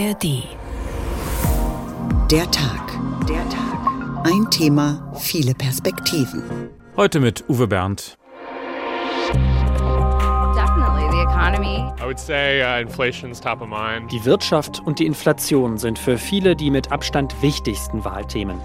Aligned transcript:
ARD. 0.00 0.44
Der 2.30 2.50
Tag. 2.50 2.98
Der 3.28 3.46
Tag. 3.50 4.24
Ein 4.24 4.50
Thema, 4.50 5.12
viele 5.18 5.54
Perspektiven. 5.54 6.70
Heute 6.96 7.20
mit 7.20 7.44
Uwe 7.50 7.66
Bernd. 7.66 8.16
Uh, 12.02 12.14
die 14.10 14.24
Wirtschaft 14.24 14.80
und 14.86 14.98
die 14.98 15.06
Inflation 15.06 15.76
sind 15.76 15.98
für 15.98 16.16
viele 16.16 16.56
die 16.56 16.70
mit 16.70 16.90
Abstand 16.90 17.34
wichtigsten 17.42 18.02
Wahlthemen. 18.04 18.58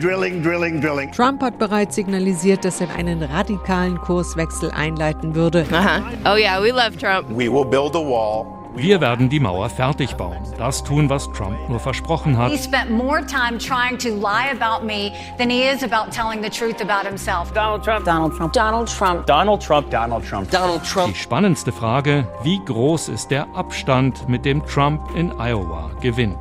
Drilling, 0.00 0.42
drilling, 0.42 0.80
drilling. 0.80 1.12
Trump 1.12 1.42
hat 1.42 1.58
bereits 1.58 1.96
signalisiert, 1.96 2.64
dass 2.64 2.80
er 2.80 2.94
einen 2.94 3.22
radikalen 3.22 3.98
Kurswechsel 3.98 4.70
einleiten 4.70 5.34
würde. 5.34 5.66
Uh 5.70 5.74
-huh. 5.74 6.02
Oh 6.32 6.36
yeah, 6.36 6.62
we 6.62 6.70
love 6.70 6.96
Trump. 6.96 7.28
We 7.28 7.52
will 7.52 7.64
build 7.64 7.94
a 7.94 7.98
wall. 7.98 8.63
Wir 8.76 9.00
werden 9.00 9.28
die 9.28 9.38
Mauer 9.38 9.68
fertig 9.68 10.16
bauen. 10.16 10.38
Das 10.58 10.82
tun, 10.82 11.08
was 11.08 11.30
Trump 11.32 11.56
nur 11.68 11.78
versprochen 11.78 12.36
hat. 12.36 12.50
He 12.50 12.58
spent 12.58 12.90
more 12.90 13.24
time 13.24 13.56
trying 13.56 13.96
to 13.98 14.08
lie 14.08 14.50
about 14.50 14.84
me 14.84 15.12
than 15.38 15.48
he 15.48 15.62
is 15.62 15.84
about 15.84 16.10
telling 16.10 16.42
the 16.42 16.50
truth 16.50 16.80
about 16.80 17.06
himself. 17.06 17.52
Donald 17.52 17.84
Trump. 17.84 18.04
Donald 18.04 18.34
Trump. 18.34 18.52
Donald 18.52 18.88
Trump. 18.88 19.26
Donald 19.26 19.62
Trump. 19.62 19.90
Donald 19.90 20.24
Trump. 20.24 20.50
Donald 20.50 20.82
Trump. 20.84 21.12
Die 21.14 21.18
spannendste 21.18 21.70
Frage, 21.70 22.26
wie 22.42 22.60
groß 22.64 23.10
ist 23.10 23.30
der 23.30 23.46
Abstand, 23.54 24.28
mit 24.28 24.44
dem 24.44 24.66
Trump 24.66 25.00
in 25.14 25.30
Iowa 25.38 25.92
gewinnt? 26.00 26.38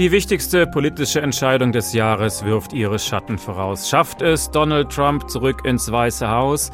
Die 0.00 0.12
wichtigste 0.12 0.66
politische 0.66 1.20
Entscheidung 1.20 1.72
des 1.72 1.92
Jahres 1.92 2.42
wirft 2.42 2.72
ihre 2.72 2.98
Schatten 2.98 3.36
voraus. 3.36 3.90
Schafft 3.90 4.22
es 4.22 4.50
Donald 4.50 4.88
Trump 4.88 5.28
zurück 5.28 5.66
ins 5.66 5.92
Weiße 5.92 6.26
Haus? 6.26 6.70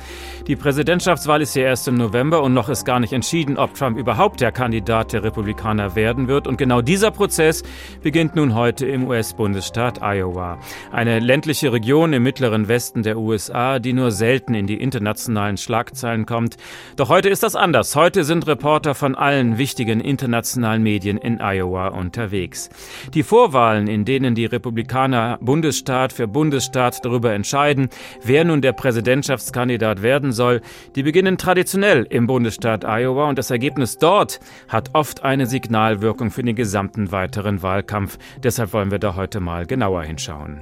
Die 0.46 0.54
Präsidentschaftswahl 0.54 1.42
ist 1.42 1.56
ja 1.56 1.64
erst 1.64 1.88
im 1.88 1.96
November 1.96 2.40
und 2.44 2.54
noch 2.54 2.68
ist 2.68 2.84
gar 2.84 3.00
nicht 3.00 3.12
entschieden, 3.12 3.56
ob 3.56 3.74
Trump 3.74 3.98
überhaupt 3.98 4.40
der 4.40 4.52
Kandidat 4.52 5.12
der 5.12 5.24
Republikaner 5.24 5.96
werden 5.96 6.28
wird. 6.28 6.46
Und 6.46 6.56
genau 6.56 6.82
dieser 6.82 7.10
Prozess 7.10 7.64
beginnt 8.00 8.36
nun 8.36 8.54
heute 8.54 8.86
im 8.86 9.08
US-Bundesstaat 9.08 10.02
Iowa. 10.02 10.60
Eine 10.92 11.18
ländliche 11.18 11.72
Region 11.72 12.12
im 12.12 12.22
mittleren 12.22 12.68
Westen 12.68 13.02
der 13.02 13.18
USA, 13.18 13.80
die 13.80 13.92
nur 13.92 14.12
selten 14.12 14.54
in 14.54 14.68
die 14.68 14.80
internationalen 14.80 15.56
Schlagzeilen 15.56 16.26
kommt. 16.26 16.58
Doch 16.94 17.08
heute 17.08 17.28
ist 17.28 17.42
das 17.42 17.56
anders. 17.56 17.96
Heute 17.96 18.22
sind 18.22 18.46
Reporter 18.46 18.94
von 18.94 19.16
allen 19.16 19.58
wichtigen 19.58 19.98
internationalen 19.98 20.84
Medien 20.84 21.18
in 21.18 21.40
Iowa 21.40 21.88
unterwegs. 21.88 22.70
Die 23.16 23.22
Vorwahlen, 23.22 23.86
in 23.86 24.04
denen 24.04 24.34
die 24.34 24.44
Republikaner 24.44 25.38
Bundesstaat 25.40 26.12
für 26.12 26.28
Bundesstaat 26.28 27.02
darüber 27.02 27.32
entscheiden, 27.32 27.88
wer 28.22 28.44
nun 28.44 28.60
der 28.60 28.74
Präsidentschaftskandidat 28.74 30.02
werden 30.02 30.32
soll, 30.32 30.60
die 30.96 31.02
beginnen 31.02 31.38
traditionell 31.38 32.06
im 32.10 32.26
Bundesstaat 32.26 32.84
Iowa 32.84 33.30
und 33.30 33.38
das 33.38 33.50
Ergebnis 33.50 33.96
dort 33.96 34.38
hat 34.68 34.90
oft 34.92 35.24
eine 35.24 35.46
Signalwirkung 35.46 36.30
für 36.30 36.42
den 36.42 36.56
gesamten 36.56 37.10
weiteren 37.10 37.62
Wahlkampf. 37.62 38.18
Deshalb 38.42 38.74
wollen 38.74 38.90
wir 38.90 38.98
da 38.98 39.16
heute 39.16 39.40
mal 39.40 39.64
genauer 39.64 40.02
hinschauen. 40.02 40.60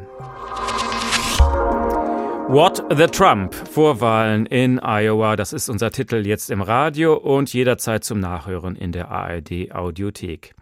What 2.46 2.84
the 2.94 3.06
Trump? 3.06 3.54
Vorwahlen 3.54 4.44
in 4.44 4.78
Iowa. 4.78 5.34
Das 5.34 5.54
ist 5.54 5.70
unser 5.70 5.90
Titel 5.90 6.26
jetzt 6.26 6.50
im 6.50 6.60
Radio 6.60 7.14
und 7.14 7.52
jederzeit 7.52 8.04
zum 8.04 8.20
Nachhören 8.20 8.76
in 8.76 8.92
der 8.92 9.10
ARD 9.10 9.72
Audiothek. 9.72 10.54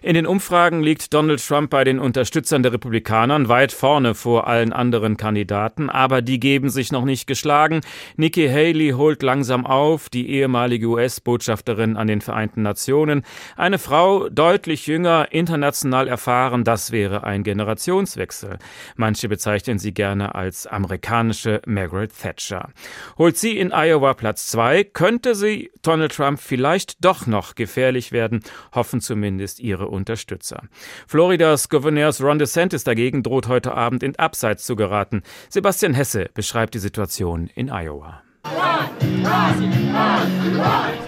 In 0.00 0.14
den 0.14 0.26
Umfragen 0.26 0.82
liegt 0.82 1.12
Donald 1.12 1.46
Trump 1.46 1.70
bei 1.70 1.84
den 1.84 1.98
Unterstützern 1.98 2.62
der 2.62 2.72
Republikanern 2.72 3.48
weit 3.48 3.72
vorne 3.72 4.14
vor 4.14 4.46
allen 4.46 4.72
anderen 4.72 5.18
Kandidaten, 5.18 5.90
aber 5.90 6.22
die 6.22 6.40
geben 6.40 6.70
sich 6.70 6.90
noch 6.90 7.04
nicht 7.04 7.26
geschlagen. 7.26 7.82
Nikki 8.16 8.48
Haley 8.48 8.94
holt 8.96 9.22
langsam 9.22 9.66
auf, 9.66 10.08
die 10.08 10.30
ehemalige 10.30 10.86
US-Botschafterin 10.86 11.98
an 11.98 12.06
den 12.06 12.22
Vereinten 12.22 12.62
Nationen. 12.62 13.22
Eine 13.56 13.78
Frau, 13.78 14.30
deutlich 14.30 14.86
jünger, 14.86 15.28
international 15.30 16.08
erfahren, 16.08 16.64
das 16.64 16.92
wäre 16.92 17.24
ein 17.24 17.44
Generationswechsel. 17.44 18.58
Manche 18.96 19.28
bezeichnen 19.28 19.78
sie 19.78 19.92
gerne 19.92 20.34
als 20.34 20.66
amerikanische 20.66 21.25
amerikanische 21.26 21.60
Margaret 21.66 22.12
Thatcher. 22.16 22.70
Holt 23.18 23.36
sie 23.36 23.58
in 23.58 23.72
Iowa 23.72 24.14
Platz 24.14 24.48
zwei, 24.48 24.84
könnte 24.84 25.34
sie 25.34 25.70
Donald 25.82 26.12
Trump 26.12 26.40
vielleicht 26.40 27.04
doch 27.04 27.26
noch 27.26 27.54
gefährlich 27.54 28.12
werden, 28.12 28.42
hoffen 28.74 29.00
zumindest 29.00 29.60
ihre 29.60 29.88
Unterstützer. 29.88 30.62
Floridas 31.06 31.68
Gouverneurs 31.68 32.22
Ron 32.22 32.38
DeSantis 32.38 32.84
dagegen 32.84 33.22
droht 33.22 33.48
heute 33.48 33.74
Abend 33.74 34.02
in 34.02 34.16
Abseits 34.16 34.64
zu 34.64 34.76
geraten. 34.76 35.22
Sebastian 35.48 35.94
Hesse 35.94 36.30
beschreibt 36.34 36.74
die 36.74 36.78
Situation 36.78 37.50
in 37.54 37.70
Iowa. 37.70 38.25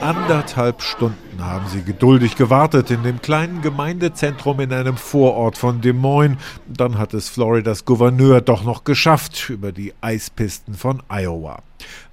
Anderthalb 0.00 0.82
Stunden 0.82 1.44
haben 1.44 1.66
sie 1.68 1.82
geduldig 1.82 2.36
gewartet 2.36 2.90
in 2.90 3.02
dem 3.02 3.20
kleinen 3.20 3.62
Gemeindezentrum 3.62 4.60
in 4.60 4.72
einem 4.72 4.96
Vorort 4.96 5.58
von 5.58 5.80
Des 5.80 5.94
Moines. 5.94 6.38
Dann 6.66 6.98
hat 6.98 7.14
es 7.14 7.28
Floridas 7.28 7.84
Gouverneur 7.84 8.40
doch 8.40 8.64
noch 8.64 8.84
geschafft 8.84 9.50
über 9.50 9.72
die 9.72 9.92
Eispisten 10.00 10.74
von 10.74 11.02
Iowa. 11.08 11.62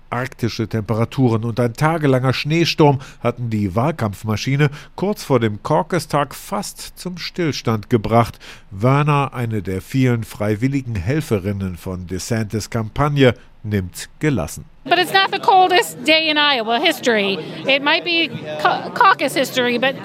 Arktische 0.09 0.67
Temperaturen 0.67 1.43
und 1.43 1.59
ein 1.59 1.73
tagelanger 1.73 2.33
Schneesturm 2.33 2.99
hatten 3.21 3.49
die 3.49 3.75
Wahlkampfmaschine 3.75 4.69
kurz 4.95 5.23
vor 5.23 5.39
dem 5.39 5.63
Caucus-Tag 5.63 6.35
fast 6.35 6.97
zum 6.97 7.17
Stillstand 7.17 7.89
gebracht. 7.89 8.39
Werner, 8.71 9.33
eine 9.33 9.61
der 9.61 9.81
vielen 9.81 10.23
freiwilligen 10.23 10.95
Helferinnen 10.95 11.75
von 11.75 12.07
DeSantis 12.07 12.69
Kampagne, 12.69 13.33
nimmt 13.65 14.09
gelassen. 14.19 14.65
But 14.83 14.99
it's 14.99 15.11
not 15.11 15.31
the 15.31 15.39
coldest 15.39 16.03
day 16.05 16.29
in 16.29 16.37
Iowa 16.37 16.79
history. 16.79 17.37
It 17.67 17.81
might 17.81 18.03
be 18.03 18.29
caucus 18.93 19.33
history, 19.33 19.79
but 19.79 19.95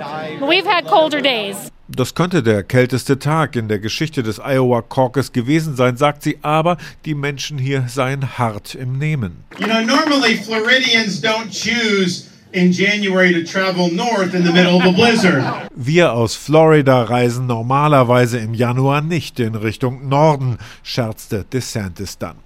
we've 0.40 0.66
had 0.66 0.86
colder 0.86 1.20
days. 1.20 1.70
Das 1.92 2.14
könnte 2.14 2.42
der 2.42 2.62
kälteste 2.62 3.18
Tag 3.18 3.56
in 3.56 3.66
der 3.66 3.80
Geschichte 3.80 4.22
des 4.22 4.38
Iowa 4.38 4.80
Caucus 4.80 5.32
gewesen 5.32 5.74
sein, 5.74 5.96
sagt 5.96 6.22
sie, 6.22 6.38
aber 6.40 6.76
die 7.04 7.14
Menschen 7.14 7.58
hier 7.58 7.86
seien 7.88 8.38
hart 8.38 8.76
im 8.76 8.96
Nehmen. 8.96 9.44
You 9.58 9.66
know, 9.66 9.82
normally 9.82 10.36
Floridians 10.36 11.20
don't 11.20 11.50
choose 11.50 12.30
in 12.52 12.72
January 12.72 13.32
to 13.32 13.42
travel 13.42 13.90
north 13.90 14.34
in 14.34 14.44
the 14.44 14.52
middle 14.52 14.76
of 14.76 14.84
a 14.84 14.92
blizzard. 14.92 15.42
Wir 15.74 16.12
aus 16.12 16.36
Florida 16.36 17.02
reisen 17.02 17.46
normalerweise 17.46 18.38
im 18.38 18.54
Januar 18.54 19.00
nicht 19.00 19.40
in 19.40 19.56
Richtung 19.56 20.08
Norden, 20.08 20.58
scherzte 20.84 21.44
DeSantis 21.52 22.18
dann. 22.18 22.36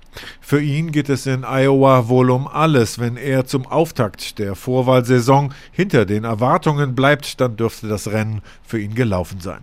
Für 0.41 0.61
ihn 0.61 0.93
geht 0.93 1.09
es 1.09 1.27
in 1.27 1.45
Iowa 1.45 2.09
wohl 2.09 2.31
um 2.31 2.47
alles. 2.47 2.99
Wenn 2.99 3.17
er 3.17 3.47
zum 3.47 3.67
Auftakt 3.67 4.39
der 4.39 4.55
Vorwahlsaison 4.55 5.55
hinter 5.73 6.07
den 6.07 6.25
Erwartungen 6.25 6.95
bleibt, 6.95 7.41
dann 7.41 7.57
dürfte 7.57 7.89
das 7.89 8.09
Rennen 8.09 8.43
für 8.65 8.81
ihn 8.81 8.95
gelaufen 8.95 9.41
sein. 9.41 9.61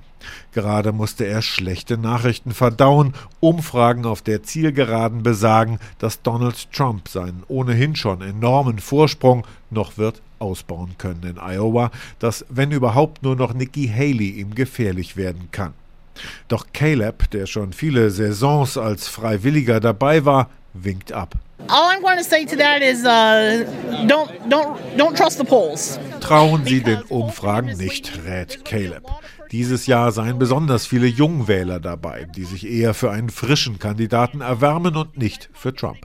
Gerade 0.52 0.92
musste 0.92 1.26
er 1.26 1.42
schlechte 1.42 1.98
Nachrichten 1.98 2.52
verdauen. 2.52 3.14
Umfragen 3.40 4.06
auf 4.06 4.22
der 4.22 4.44
Zielgeraden 4.44 5.24
besagen, 5.24 5.80
dass 5.98 6.22
Donald 6.22 6.72
Trump 6.72 7.08
seinen 7.08 7.44
ohnehin 7.48 7.96
schon 7.96 8.22
enormen 8.22 8.80
Vorsprung 8.80 9.46
noch 9.70 9.98
wird 9.98 10.22
ausbauen 10.40 10.96
können 10.98 11.24
in 11.24 11.38
Iowa, 11.38 11.92
dass 12.20 12.46
wenn 12.50 12.72
überhaupt 12.72 13.24
nur 13.24 13.36
noch 13.36 13.54
Nikki 13.54 13.88
Haley 13.88 14.30
ihm 14.30 14.56
gefährlich 14.56 15.16
werden 15.16 15.50
kann. 15.52 15.74
Doch 16.48 16.68
Caleb, 16.74 17.30
der 17.32 17.46
schon 17.46 17.74
viele 17.74 18.09
Saisons 18.12 18.78
als 18.78 19.08
Freiwilliger 19.08 19.80
dabei 19.80 20.26
war, 20.26 20.50
winkt 20.74 21.12
ab. 21.12 21.36
All 21.68 21.90
I'm 21.90 22.02
going 22.02 22.18
to 22.18 22.24
say 22.24 22.46
to 22.46 22.56
that 22.58 22.82
is 22.82 23.06
uh, 23.06 23.66
don't, 24.08 24.30
don't, 24.50 24.78
don't 24.98 25.16
trust 25.16 25.38
the 25.38 25.44
polls. 25.44 26.00
Trauen 26.20 26.66
Sie 26.66 26.82
den 26.82 27.02
Umfragen 27.04 27.78
nicht, 27.78 28.12
rät 28.26 28.66
Caleb. 28.66 29.04
Dieses 29.52 29.86
Jahr 29.86 30.12
seien 30.12 30.40
besonders 30.40 30.86
viele 30.86 31.08
Jungwähler 31.08 31.80
dabei, 31.80 32.26
die 32.36 32.46
sich 32.46 32.66
eher 32.66 32.94
für 32.94 33.12
einen 33.12 33.30
frischen 33.30 33.80
Kandidaten 33.80 34.42
erwärmen 34.42 34.96
und 34.96 35.18
nicht 35.18 35.50
für 35.53 35.74
Trump. 35.74 36.00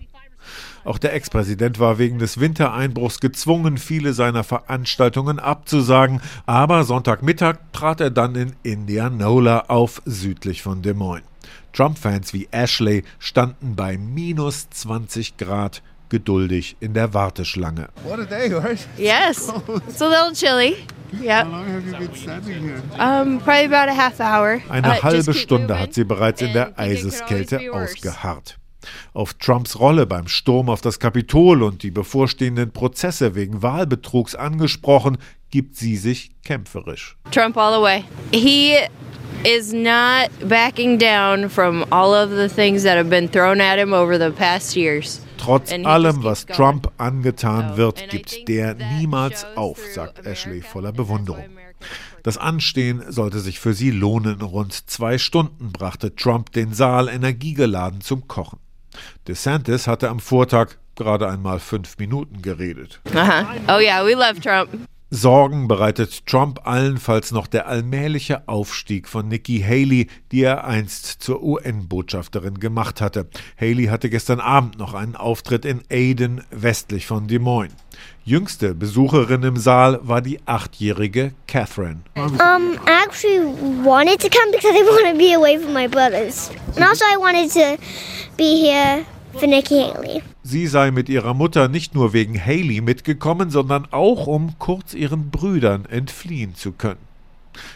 Auch 0.86 0.98
der 0.98 1.14
Ex-Präsident 1.14 1.80
war 1.80 1.98
wegen 1.98 2.20
des 2.20 2.38
Wintereinbruchs 2.38 3.18
gezwungen, 3.18 3.76
viele 3.76 4.12
seiner 4.12 4.44
Veranstaltungen 4.44 5.40
abzusagen, 5.40 6.20
aber 6.46 6.84
Sonntagmittag 6.84 7.56
trat 7.72 8.00
er 8.00 8.10
dann 8.10 8.36
in 8.36 8.52
Indianola 8.62 9.64
auf, 9.66 10.00
südlich 10.04 10.62
von 10.62 10.82
Des 10.82 10.94
Moines. 10.94 11.26
Trump-Fans 11.72 12.32
wie 12.32 12.46
Ashley 12.52 13.02
standen 13.18 13.74
bei 13.74 13.98
minus 13.98 14.70
20 14.70 15.36
Grad 15.36 15.82
geduldig 16.08 16.76
in 16.78 16.94
der 16.94 17.12
Warteschlange. 17.12 17.88
What 18.04 18.20
a 18.20 18.24
day, 18.24 18.54
right? 18.54 18.78
Yes, 18.96 19.52
it's 19.88 20.00
a 20.00 20.08
little 20.08 20.32
chilly. 20.34 20.76
Yeah. 21.20 21.44
How 21.44 21.50
long 21.50 21.66
have 21.66 21.84
you 21.84 21.96
been 21.98 22.14
standing 22.14 22.62
here? 22.62 22.82
Um, 22.96 23.40
probably 23.40 23.66
about 23.66 23.90
a 23.90 23.96
half 23.96 24.20
hour. 24.20 24.60
Eine 24.68 25.02
halbe 25.02 25.34
Stunde 25.34 25.80
hat 25.80 25.94
sie 25.94 26.04
bereits 26.04 26.42
in 26.42 26.52
der 26.52 26.78
Eiseskälte 26.78 27.72
ausgeharrt. 27.72 28.56
Auf 29.12 29.34
Trumps 29.34 29.78
Rolle 29.78 30.06
beim 30.06 30.28
Sturm 30.28 30.68
auf 30.68 30.80
das 30.80 30.98
Kapitol 30.98 31.62
und 31.62 31.82
die 31.82 31.90
bevorstehenden 31.90 32.72
Prozesse 32.72 33.34
wegen 33.34 33.62
Wahlbetrugs 33.62 34.34
angesprochen, 34.34 35.18
gibt 35.50 35.76
sie 35.76 35.96
sich 35.96 36.30
kämpferisch. 36.44 37.16
Trump 37.30 37.56
all 37.56 37.76
the 37.76 37.82
way. 37.82 38.04
He 38.32 38.76
is 39.44 39.72
not 39.72 40.30
backing 40.48 40.98
down 40.98 41.48
from 41.48 41.84
all 41.90 42.12
of 42.14 42.30
the 42.30 42.48
things 42.48 42.82
that 42.82 42.96
have 42.96 43.08
been 43.08 43.30
thrown 43.30 43.60
at 43.60 43.78
him 43.78 43.92
over 43.92 44.18
the 44.18 44.30
past 44.30 44.76
years. 44.76 45.20
Trotz 45.38 45.72
allem, 45.72 46.24
was 46.24 46.46
Trump 46.46 46.90
angetan 46.98 47.76
wird, 47.76 48.08
gibt 48.08 48.48
der 48.48 48.74
niemals 48.74 49.46
auf, 49.54 49.78
sagt 49.94 50.26
Ashley 50.26 50.60
voller 50.62 50.92
Bewunderung. 50.92 51.44
Das 52.22 52.38
Anstehen 52.38 53.04
sollte 53.08 53.38
sich 53.38 53.60
für 53.60 53.72
sie 53.72 53.90
lohnen. 53.90 54.40
Rund 54.40 54.72
zwei 54.90 55.18
Stunden 55.18 55.70
brachte 55.70 56.16
Trump 56.16 56.50
den 56.52 56.74
Saal 56.74 57.08
energiegeladen 57.08 58.00
zum 58.00 58.26
Kochen. 58.26 58.58
DeSantis 59.28 59.86
hatte 59.86 60.08
am 60.08 60.20
Vortag 60.20 60.76
gerade 60.94 61.28
einmal 61.28 61.60
fünf 61.60 61.98
Minuten 61.98 62.42
geredet. 62.42 63.00
-huh. 63.06 63.44
Oh 63.68 63.80
yeah, 63.80 64.04
we 64.04 64.14
love 64.14 64.40
Trump. 64.40 64.70
Sorgen 65.10 65.68
bereitet 65.68 66.26
Trump 66.26 66.66
allenfalls 66.66 67.30
noch 67.30 67.46
der 67.46 67.68
allmähliche 67.68 68.48
Aufstieg 68.48 69.06
von 69.06 69.28
Nikki 69.28 69.60
Haley, 69.60 70.08
die 70.32 70.42
er 70.42 70.64
einst 70.64 71.22
zur 71.22 71.44
UN-Botschafterin 71.44 72.58
gemacht 72.58 73.00
hatte. 73.00 73.28
Haley 73.56 73.86
hatte 73.86 74.10
gestern 74.10 74.40
Abend 74.40 74.78
noch 74.78 74.94
einen 74.94 75.14
Auftritt 75.14 75.64
in 75.64 75.82
Aden, 75.92 76.42
westlich 76.50 77.06
von 77.06 77.28
Des 77.28 77.38
Moines. 77.38 77.76
Jüngste 78.24 78.74
Besucherin 78.74 79.44
im 79.44 79.56
Saal 79.56 80.00
war 80.02 80.22
die 80.22 80.40
achtjährige 80.44 81.32
Catherine. 81.46 82.00
Um, 82.16 82.34
I 82.34 83.04
actually 83.04 83.46
wanted 83.84 84.20
to 84.20 84.28
come 84.28 84.50
because 84.50 84.74
I 84.74 84.82
want 84.82 85.12
to 85.12 85.16
be 85.16 85.34
away 85.36 85.56
from 85.56 85.72
my 85.72 85.86
brothers. 85.86 86.50
And 86.74 86.84
also 86.84 87.04
I 87.04 87.16
wanted 87.16 87.52
to 87.52 87.80
be 88.36 88.56
here 88.56 89.04
für 89.36 89.46
Nikki 89.46 89.80
Haley. 89.80 90.22
Sie 90.42 90.66
sei 90.66 90.90
mit 90.90 91.08
ihrer 91.08 91.34
Mutter 91.34 91.68
nicht 91.68 91.94
nur 91.94 92.12
wegen 92.12 92.38
Haley 92.38 92.80
mitgekommen, 92.80 93.50
sondern 93.50 93.86
auch, 93.90 94.26
um 94.26 94.58
kurz 94.58 94.94
ihren 94.94 95.30
Brüdern 95.30 95.84
entfliehen 95.86 96.54
zu 96.54 96.72
können. 96.72 97.06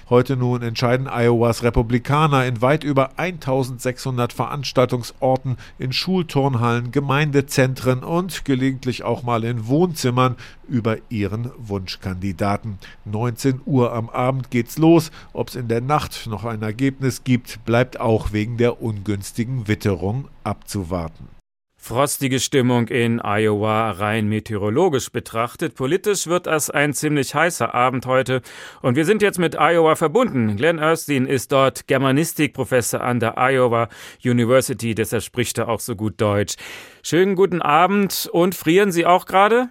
Heute 0.09 0.37
nun 0.37 0.63
entscheiden 0.63 1.09
Iowas 1.09 1.63
Republikaner 1.63 2.45
in 2.47 2.61
weit 2.63 2.85
über 2.85 3.19
1600 3.19 4.33
Veranstaltungsorten, 4.33 5.57
in 5.79 5.93
Schulturnhallen, 5.93 6.93
Gemeindezentren 6.93 8.05
und 8.05 8.45
gelegentlich 8.45 9.05
auch 9.05 9.23
mal 9.23 9.45
in 9.45 9.67
Wohnzimmern 9.67 10.37
über 10.69 10.99
ihren 11.09 11.51
Wunschkandidaten. 11.57 12.79
19 13.05 13.61
Uhr 13.65 13.93
am 13.93 14.11
Abend 14.11 14.51
geht's 14.51 14.79
los. 14.79 15.11
Ob 15.33 15.49
es 15.49 15.57
in 15.57 15.69
der 15.69 15.81
Nacht 15.81 16.27
noch 16.27 16.45
ein 16.45 16.63
Ergebnis 16.63 17.25
gibt, 17.25 17.65
bleibt 17.65 18.01
auch 18.01 18.33
wegen 18.33 18.57
der 18.57 18.83
ungünstigen 18.83 19.69
Witterung 19.69 20.29
abzuwarten. 20.45 21.40
Frostige 21.83 22.41
Stimmung 22.41 22.89
in 22.89 23.23
Iowa 23.25 23.93
rein 23.93 24.29
meteorologisch 24.29 25.11
betrachtet. 25.11 25.77
Politisch 25.77 26.27
wird 26.27 26.47
es 26.47 26.69
ein 26.69 26.93
ziemlich 26.93 27.35
heißer 27.35 27.75
Abend 27.75 28.05
heute. 28.05 28.43
Und 28.83 28.97
wir 28.97 29.07
sind 29.07 29.23
jetzt 29.23 29.39
mit 29.39 29.57
Iowa 29.59 29.97
verbunden. 29.97 30.57
Glenn 30.57 30.77
Erstein 30.77 31.25
ist 31.25 31.53
dort 31.53 31.87
Germanistikprofessor 31.89 33.01
an 33.01 33.19
der 33.19 33.39
Iowa 33.39 33.89
University, 34.23 34.95
deshalb 34.95 35.23
spricht 35.23 35.57
er 35.57 35.71
auch 35.71 35.81
so 35.81 35.97
gut 35.97 36.21
Deutsch. 36.21 36.57
Schönen 37.03 37.35
guten 37.35 37.63
Abend 37.63 38.29
und 38.31 38.55
frieren 38.55 38.93
Sie 38.93 39.07
auch 39.07 39.25
gerade? 39.25 39.69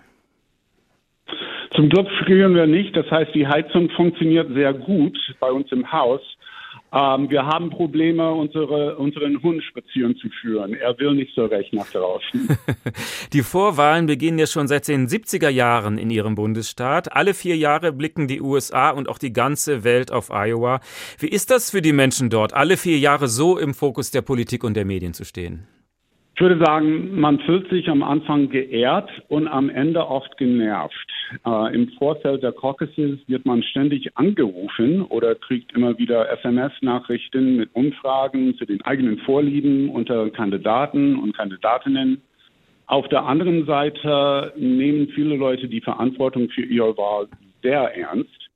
Zum 1.76 1.90
Glück 1.90 2.08
frieren 2.26 2.56
wir 2.56 2.66
nicht. 2.66 2.98
Das 2.98 3.10
heißt, 3.12 3.36
die 3.36 3.48
Heizung 3.48 3.92
funktioniert 3.92 4.52
sehr 4.56 4.74
gut 4.74 5.16
bei 5.40 5.52
uns 5.52 5.72
im 5.72 5.90
Haus. 5.92 6.22
Ähm, 6.92 7.30
wir 7.30 7.46
haben 7.46 7.70
Probleme, 7.70 8.32
unsere, 8.32 8.98
unseren 8.98 9.42
Hund 9.44 9.64
spazieren 9.64 10.16
zu 10.18 10.28
führen. 10.42 10.74
Er 10.74 10.98
will 10.98 11.14
nicht 11.14 11.36
so 11.36 11.46
recht 11.46 11.72
nach 11.74 11.90
draußen. 11.92 12.58
die 13.34 13.44
Vorwahlen 13.44 14.08
beginnen 14.08 14.40
ja 14.40 14.48
schon 14.48 14.68
seit 14.68 14.88
den 14.88 15.08
70er 15.08 15.50
Jahren 15.50 15.98
in 15.98 16.10
ihrem 16.10 16.36
Bundesstaat. 16.36 17.14
Alle 17.14 17.34
vier 17.34 17.58
Jahre 17.58 17.92
blicken 17.94 18.28
die 18.28 18.42
USA 18.42 18.90
und 18.90 19.08
auch 19.08 19.20
die 19.20 19.34
ganze 19.34 19.84
Welt 19.84 20.12
auf 20.12 20.32
Iowa. 20.32 20.80
Wie 21.20 21.28
ist 21.28 21.52
das 21.52 21.70
für 21.70 21.82
die 21.82 21.94
Menschen 21.94 22.30
dort, 22.30 22.54
alle 22.54 22.76
vier 22.76 22.98
Jahre 22.98 23.28
so 23.28 23.58
im 23.60 23.74
Fokus 23.74 24.10
der 24.10 24.22
Politik 24.22 24.64
und 24.64 24.74
der 24.74 24.86
Medien 24.86 25.14
zu 25.14 25.26
stehen? 25.26 25.68
Ich 26.40 26.42
würde 26.42 26.64
sagen, 26.64 27.20
man 27.20 27.38
fühlt 27.40 27.70
sich 27.70 27.90
am 27.90 28.02
Anfang 28.02 28.48
geehrt 28.48 29.10
und 29.28 29.50
am 29.50 29.70
Ende 29.70 30.08
oft 30.08 30.38
genervt. 30.38 30.96
Äh, 31.46 31.76
Im 31.76 31.90
Vorfeld 31.98 32.44
der 32.44 32.54
Caucuses 32.54 33.20
wird 33.28 33.46
man 33.46 33.62
ständig 33.62 34.16
angerufen 34.16 35.02
oder 35.02 35.36
kriegt 35.36 35.74
immer 35.74 35.98
wieder 35.98 36.32
SMS-Nachrichten 36.32 37.58
mit 37.58 37.76
Umfragen 37.76 38.56
zu 38.56 38.66
den 38.66 38.82
eigenen 38.84 39.18
Vorlieben 39.26 39.90
unter 39.90 40.30
Kandidaten 40.30 41.20
und 41.20 41.36
Kandidatinnen. 41.36 42.22
Auf 42.86 43.10
der 43.10 43.26
anderen 43.26 43.66
Seite 43.66 44.54
nehmen 44.56 45.10
viele 45.10 45.36
Leute 45.36 45.68
die 45.68 45.82
Verantwortung 45.82 46.48
für 46.52 46.64
ihre 46.64 46.96
Wahl 46.96 47.28
sehr 47.64 47.98
ernst. 47.98 48.50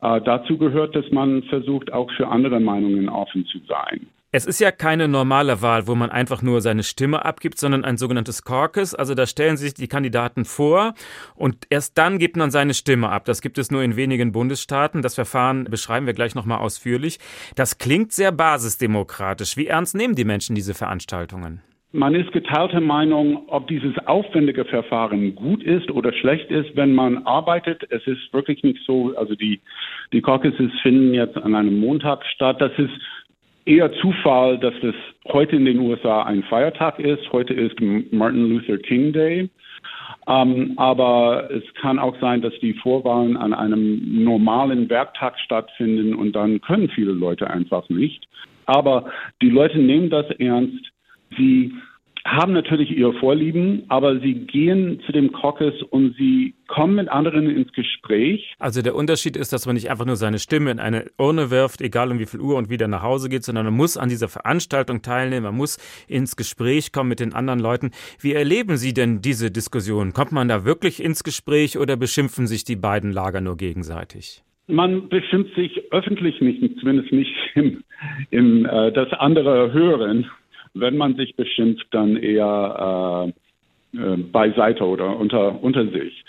Äh, 0.00 0.20
dazu 0.22 0.58
gehört, 0.58 0.96
dass 0.96 1.08
man 1.12 1.44
versucht, 1.44 1.92
auch 1.92 2.10
für 2.16 2.26
andere 2.26 2.58
Meinungen 2.58 3.08
offen 3.08 3.46
zu 3.46 3.60
sein. 3.68 4.08
Es 4.34 4.46
ist 4.46 4.60
ja 4.60 4.70
keine 4.70 5.08
normale 5.08 5.60
Wahl, 5.60 5.86
wo 5.86 5.94
man 5.94 6.08
einfach 6.08 6.40
nur 6.40 6.62
seine 6.62 6.84
Stimme 6.84 7.22
abgibt, 7.22 7.58
sondern 7.58 7.84
ein 7.84 7.98
sogenanntes 7.98 8.44
Caucus. 8.44 8.94
Also 8.94 9.14
da 9.14 9.26
stellen 9.26 9.58
sich 9.58 9.74
die 9.74 9.88
Kandidaten 9.88 10.46
vor 10.46 10.94
und 11.34 11.66
erst 11.68 11.98
dann 11.98 12.18
gibt 12.18 12.38
man 12.38 12.50
seine 12.50 12.72
Stimme 12.72 13.10
ab. 13.10 13.26
Das 13.26 13.42
gibt 13.42 13.58
es 13.58 13.70
nur 13.70 13.82
in 13.82 13.94
wenigen 13.94 14.32
Bundesstaaten. 14.32 15.02
Das 15.02 15.16
Verfahren 15.16 15.64
beschreiben 15.64 16.06
wir 16.06 16.14
gleich 16.14 16.34
nochmal 16.34 16.60
ausführlich. 16.60 17.18
Das 17.56 17.76
klingt 17.76 18.12
sehr 18.12 18.32
basisdemokratisch. 18.32 19.58
Wie 19.58 19.66
ernst 19.66 19.94
nehmen 19.94 20.14
die 20.14 20.24
Menschen 20.24 20.56
diese 20.56 20.72
Veranstaltungen? 20.72 21.60
Man 21.94 22.14
ist 22.14 22.32
geteilter 22.32 22.80
Meinung, 22.80 23.42
ob 23.48 23.68
dieses 23.68 23.92
aufwendige 24.06 24.64
Verfahren 24.64 25.34
gut 25.34 25.62
ist 25.62 25.90
oder 25.90 26.10
schlecht 26.14 26.50
ist, 26.50 26.74
wenn 26.74 26.94
man 26.94 27.26
arbeitet. 27.26 27.82
Es 27.90 28.06
ist 28.06 28.32
wirklich 28.32 28.62
nicht 28.62 28.82
so, 28.86 29.14
also 29.14 29.34
die, 29.34 29.60
die 30.10 30.22
Caucuses 30.22 30.72
finden 30.80 31.12
jetzt 31.12 31.36
an 31.36 31.54
einem 31.54 31.78
Montag 31.78 32.24
statt. 32.24 32.62
Das 32.62 32.72
ist 32.78 32.88
eher 33.64 33.92
Zufall, 34.00 34.58
dass 34.58 34.74
es 34.82 34.94
heute 35.32 35.56
in 35.56 35.64
den 35.64 35.78
USA 35.78 36.22
ein 36.22 36.42
Feiertag 36.44 36.98
ist. 36.98 37.30
Heute 37.32 37.54
ist 37.54 37.80
Martin 38.10 38.48
Luther 38.48 38.78
King 38.78 39.12
Day. 39.12 39.48
Ähm, 40.28 40.74
aber 40.76 41.50
es 41.50 41.62
kann 41.80 41.98
auch 41.98 42.18
sein, 42.20 42.42
dass 42.42 42.52
die 42.60 42.74
Vorwahlen 42.74 43.36
an 43.36 43.52
einem 43.52 44.24
normalen 44.24 44.88
Werktag 44.88 45.38
stattfinden 45.40 46.14
und 46.14 46.32
dann 46.32 46.60
können 46.60 46.88
viele 46.90 47.12
Leute 47.12 47.50
einfach 47.50 47.88
nicht. 47.88 48.28
Aber 48.66 49.10
die 49.40 49.50
Leute 49.50 49.78
nehmen 49.78 50.10
das 50.10 50.26
ernst. 50.38 50.92
Sie 51.36 51.72
haben 52.24 52.52
natürlich 52.52 52.90
ihre 52.90 53.12
Vorlieben, 53.14 53.84
aber 53.88 54.20
sie 54.20 54.34
gehen 54.34 55.00
zu 55.04 55.12
dem 55.12 55.32
Caucus 55.32 55.82
und 55.90 56.14
sie 56.16 56.54
kommen 56.68 56.94
mit 56.94 57.08
anderen 57.08 57.50
ins 57.50 57.72
Gespräch. 57.72 58.54
Also 58.58 58.80
der 58.80 58.94
Unterschied 58.94 59.36
ist, 59.36 59.52
dass 59.52 59.66
man 59.66 59.74
nicht 59.74 59.90
einfach 59.90 60.06
nur 60.06 60.16
seine 60.16 60.38
Stimme 60.38 60.70
in 60.70 60.78
eine 60.78 61.06
Urne 61.18 61.50
wirft, 61.50 61.80
egal 61.80 62.10
um 62.10 62.18
wie 62.18 62.26
viel 62.26 62.40
Uhr 62.40 62.56
und 62.56 62.70
wieder 62.70 62.86
nach 62.86 63.02
Hause 63.02 63.28
geht, 63.28 63.42
sondern 63.42 63.64
man 63.66 63.74
muss 63.74 63.96
an 63.96 64.08
dieser 64.08 64.28
Veranstaltung 64.28 65.02
teilnehmen, 65.02 65.44
man 65.44 65.56
muss 65.56 65.78
ins 66.06 66.36
Gespräch 66.36 66.92
kommen 66.92 67.08
mit 67.08 67.20
den 67.20 67.34
anderen 67.34 67.60
Leuten. 67.60 67.90
Wie 68.20 68.32
erleben 68.32 68.76
Sie 68.76 68.94
denn 68.94 69.20
diese 69.20 69.50
Diskussion? 69.50 70.12
Kommt 70.12 70.32
man 70.32 70.48
da 70.48 70.64
wirklich 70.64 71.02
ins 71.02 71.24
Gespräch 71.24 71.78
oder 71.78 71.96
beschimpfen 71.96 72.46
sich 72.46 72.64
die 72.64 72.76
beiden 72.76 73.10
Lager 73.10 73.40
nur 73.40 73.56
gegenseitig? 73.56 74.42
Man 74.68 75.08
beschimpft 75.08 75.54
sich 75.56 75.92
öffentlich 75.92 76.40
nicht, 76.40 76.78
zumindest 76.78 77.12
nicht 77.12 77.34
im, 77.54 77.82
im 78.30 78.64
äh, 78.64 78.92
das 78.92 79.12
andere 79.12 79.72
hören 79.72 80.30
wenn 80.74 80.96
man 80.96 81.16
sich 81.16 81.36
beschimpft, 81.36 81.86
dann 81.90 82.16
eher 82.16 83.32
äh, 83.94 83.98
äh, 83.98 84.16
beiseite 84.16 84.84
oder 84.84 85.16
unter, 85.18 85.62
unter 85.62 85.86
sich. 85.88 86.24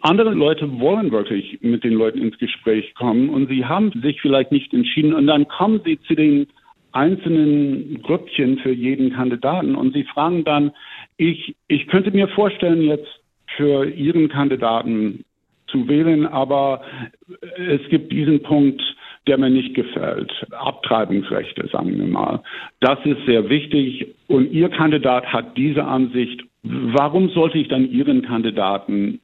Andere 0.00 0.30
Leute 0.30 0.78
wollen 0.78 1.10
wirklich 1.10 1.58
mit 1.62 1.82
den 1.82 1.94
Leuten 1.94 2.22
ins 2.22 2.38
Gespräch 2.38 2.94
kommen 2.94 3.28
und 3.30 3.48
sie 3.48 3.64
haben 3.64 3.90
sich 4.02 4.20
vielleicht 4.20 4.52
nicht 4.52 4.72
entschieden 4.72 5.12
und 5.12 5.26
dann 5.26 5.48
kommen 5.48 5.80
sie 5.84 6.00
zu 6.02 6.14
den 6.14 6.46
einzelnen 6.92 8.00
Grüppchen 8.02 8.58
für 8.58 8.72
jeden 8.72 9.12
Kandidaten 9.12 9.74
und 9.74 9.94
sie 9.94 10.04
fragen 10.04 10.44
dann, 10.44 10.70
ich, 11.16 11.56
ich 11.66 11.88
könnte 11.88 12.12
mir 12.12 12.28
vorstellen, 12.28 12.82
jetzt 12.82 13.08
für 13.56 13.84
Ihren 13.86 14.28
Kandidaten 14.28 15.24
zu 15.66 15.88
wählen, 15.88 16.26
aber 16.26 16.82
es 17.56 17.80
gibt 17.90 18.12
diesen 18.12 18.42
Punkt, 18.42 18.80
der 19.28 19.38
mir 19.38 19.50
nicht 19.50 19.74
gefällt. 19.74 20.32
Abtreibungsrechte, 20.50 21.68
sagen 21.68 21.98
wir 21.98 22.06
mal. 22.06 22.40
Das 22.80 22.98
ist 23.04 23.24
sehr 23.26 23.48
wichtig 23.48 24.14
und 24.26 24.50
Ihr 24.52 24.68
Kandidat 24.70 25.26
hat 25.32 25.56
diese 25.56 25.84
Ansicht. 25.84 26.42
Warum 26.62 27.28
sollte 27.30 27.58
ich 27.58 27.68
dann 27.68 27.90
Ihren 27.90 28.22
Kandidaten 28.22 29.20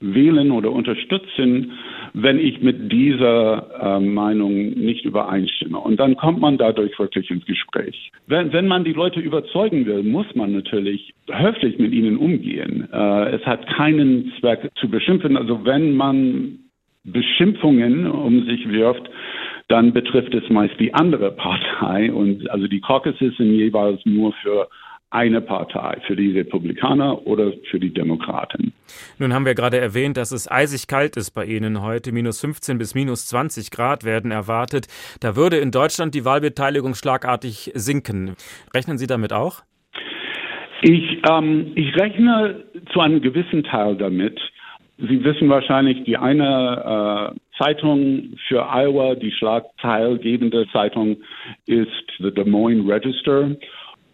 wählen 0.00 0.50
oder 0.50 0.70
unterstützen, 0.72 1.72
wenn 2.14 2.38
ich 2.38 2.60
mit 2.62 2.90
dieser 2.92 3.98
äh, 3.98 4.00
Meinung 4.00 4.70
nicht 4.70 5.04
übereinstimme. 5.04 5.78
Und 5.78 5.98
dann 5.98 6.16
kommt 6.16 6.40
man 6.40 6.58
dadurch 6.58 6.98
wirklich 6.98 7.30
ins 7.30 7.44
Gespräch. 7.46 8.12
Wenn, 8.26 8.52
wenn 8.52 8.66
man 8.66 8.84
die 8.84 8.92
Leute 8.92 9.20
überzeugen 9.20 9.86
will, 9.86 10.02
muss 10.02 10.26
man 10.34 10.52
natürlich 10.52 11.14
höflich 11.28 11.78
mit 11.78 11.92
ihnen 11.92 12.16
umgehen. 12.16 12.88
Äh, 12.92 13.36
es 13.36 13.44
hat 13.44 13.66
keinen 13.66 14.32
Zweck 14.38 14.70
zu 14.76 14.88
beschimpfen. 14.88 15.36
Also 15.36 15.64
wenn 15.64 15.96
man 15.96 16.58
Beschimpfungen 17.12 18.06
um 18.06 18.44
sich 18.44 18.68
wirft, 18.68 19.08
dann 19.68 19.92
betrifft 19.92 20.34
es 20.34 20.48
meist 20.48 20.78
die 20.80 20.94
andere 20.94 21.32
Partei 21.32 22.12
und 22.12 22.50
also 22.50 22.66
die 22.66 22.80
Caucuses 22.80 23.36
sind 23.36 23.52
jeweils 23.52 24.00
nur 24.06 24.32
für 24.42 24.68
eine 25.10 25.40
Partei, 25.40 26.00
für 26.06 26.16
die 26.16 26.32
Republikaner 26.32 27.26
oder 27.26 27.52
für 27.70 27.80
die 27.80 27.92
Demokraten. 27.92 28.74
Nun 29.18 29.32
haben 29.32 29.46
wir 29.46 29.54
gerade 29.54 29.78
erwähnt, 29.78 30.18
dass 30.18 30.32
es 30.32 30.50
eisig 30.50 30.86
kalt 30.86 31.16
ist 31.16 31.30
bei 31.30 31.44
Ihnen 31.46 31.80
heute. 31.82 32.12
Minus 32.12 32.40
15 32.40 32.76
bis 32.76 32.94
minus 32.94 33.26
20 33.26 33.70
Grad 33.70 34.04
werden 34.04 34.30
erwartet. 34.30 34.86
Da 35.20 35.34
würde 35.34 35.56
in 35.56 35.70
Deutschland 35.70 36.14
die 36.14 36.24
Wahlbeteiligung 36.24 36.94
schlagartig 36.94 37.72
sinken. 37.74 38.36
Rechnen 38.74 38.98
Sie 38.98 39.06
damit 39.06 39.32
auch? 39.32 39.62
Ich, 40.82 41.22
ähm, 41.28 41.72
ich 41.74 41.94
rechne 41.96 42.64
zu 42.92 43.00
einem 43.00 43.22
gewissen 43.22 43.64
Teil 43.64 43.96
damit. 43.96 44.38
Sie 45.00 45.22
wissen 45.22 45.48
wahrscheinlich, 45.48 46.02
die 46.04 46.16
eine 46.16 47.34
äh, 47.34 47.62
Zeitung 47.62 48.36
für 48.48 48.68
Iowa, 48.68 49.14
die 49.14 49.30
schlagteilgebende 49.30 50.66
Zeitung 50.72 51.18
ist 51.66 51.88
The 52.18 52.34
Des 52.34 52.46
Moines 52.46 52.88
Register. 52.88 53.56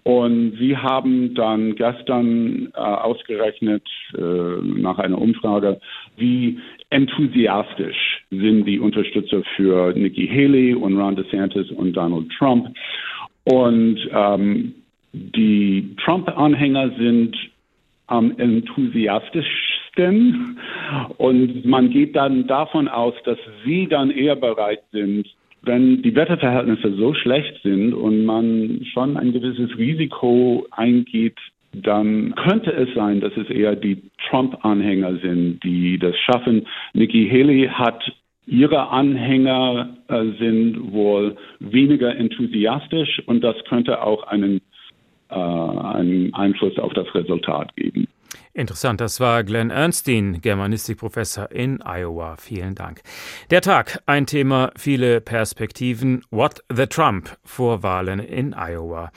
Und 0.02 0.58
sie 0.58 0.76
haben 0.76 1.34
dann 1.34 1.74
gestern 1.76 2.68
äh, 2.74 2.78
ausgerechnet, 2.78 3.82
äh, 4.14 4.20
nach 4.20 4.98
einer 4.98 5.18
Umfrage, 5.18 5.80
wie 6.18 6.58
enthusiastisch 6.90 8.22
sind 8.30 8.66
die 8.66 8.78
Unterstützer 8.78 9.42
für 9.56 9.94
Nikki 9.94 10.28
Haley 10.28 10.74
und 10.74 10.98
Ron 10.98 11.16
DeSantis 11.16 11.70
und 11.70 11.94
Donald 11.94 12.30
Trump. 12.38 12.68
Und 13.44 13.98
ähm, 14.12 14.74
die 15.14 15.96
Trump-Anhänger 16.04 16.90
sind 16.98 17.34
am 18.06 18.36
enthusiastischsten 19.96 20.58
und 21.18 21.64
man 21.64 21.90
geht 21.90 22.16
dann 22.16 22.46
davon 22.46 22.88
aus, 22.88 23.14
dass 23.24 23.38
sie 23.64 23.86
dann 23.86 24.10
eher 24.10 24.36
bereit 24.36 24.82
sind, 24.92 25.26
wenn 25.62 26.02
die 26.02 26.14
Wetterverhältnisse 26.14 26.94
so 26.94 27.14
schlecht 27.14 27.62
sind 27.62 27.94
und 27.94 28.24
man 28.24 28.84
schon 28.92 29.16
ein 29.16 29.32
gewisses 29.32 29.76
Risiko 29.78 30.66
eingeht, 30.70 31.38
dann 31.72 32.34
könnte 32.34 32.70
es 32.72 32.94
sein, 32.94 33.20
dass 33.20 33.32
es 33.36 33.48
eher 33.48 33.74
die 33.74 34.02
Trump-Anhänger 34.28 35.16
sind, 35.18 35.64
die 35.64 35.98
das 35.98 36.16
schaffen. 36.18 36.66
Nikki 36.92 37.28
Haley 37.28 37.68
hat 37.72 38.12
Ihre 38.46 38.90
Anhänger 38.90 39.96
äh, 40.08 40.24
sind 40.38 40.92
wohl 40.92 41.36
weniger 41.60 42.14
enthusiastisch 42.14 43.22
und 43.24 43.42
das 43.42 43.56
könnte 43.66 44.02
auch 44.02 44.24
einen, 44.24 44.60
äh, 45.30 45.34
einen 45.34 46.34
Einfluss 46.34 46.78
auf 46.78 46.92
das 46.92 47.12
Resultat 47.14 47.74
geben. 47.74 48.06
Interessant, 48.56 49.00
das 49.00 49.18
war 49.18 49.42
Glenn 49.42 49.70
Ernstine, 49.70 50.38
Germanistikprofessor 50.38 51.50
in 51.50 51.82
Iowa. 51.82 52.36
Vielen 52.36 52.76
Dank. 52.76 53.02
Der 53.50 53.60
Tag, 53.60 54.00
ein 54.06 54.26
Thema, 54.26 54.70
viele 54.76 55.20
Perspektiven. 55.20 56.24
What 56.30 56.62
the 56.72 56.86
Trump 56.86 57.36
vor 57.42 57.82
Wahlen 57.82 58.20
in 58.20 58.54
Iowa. 58.54 59.10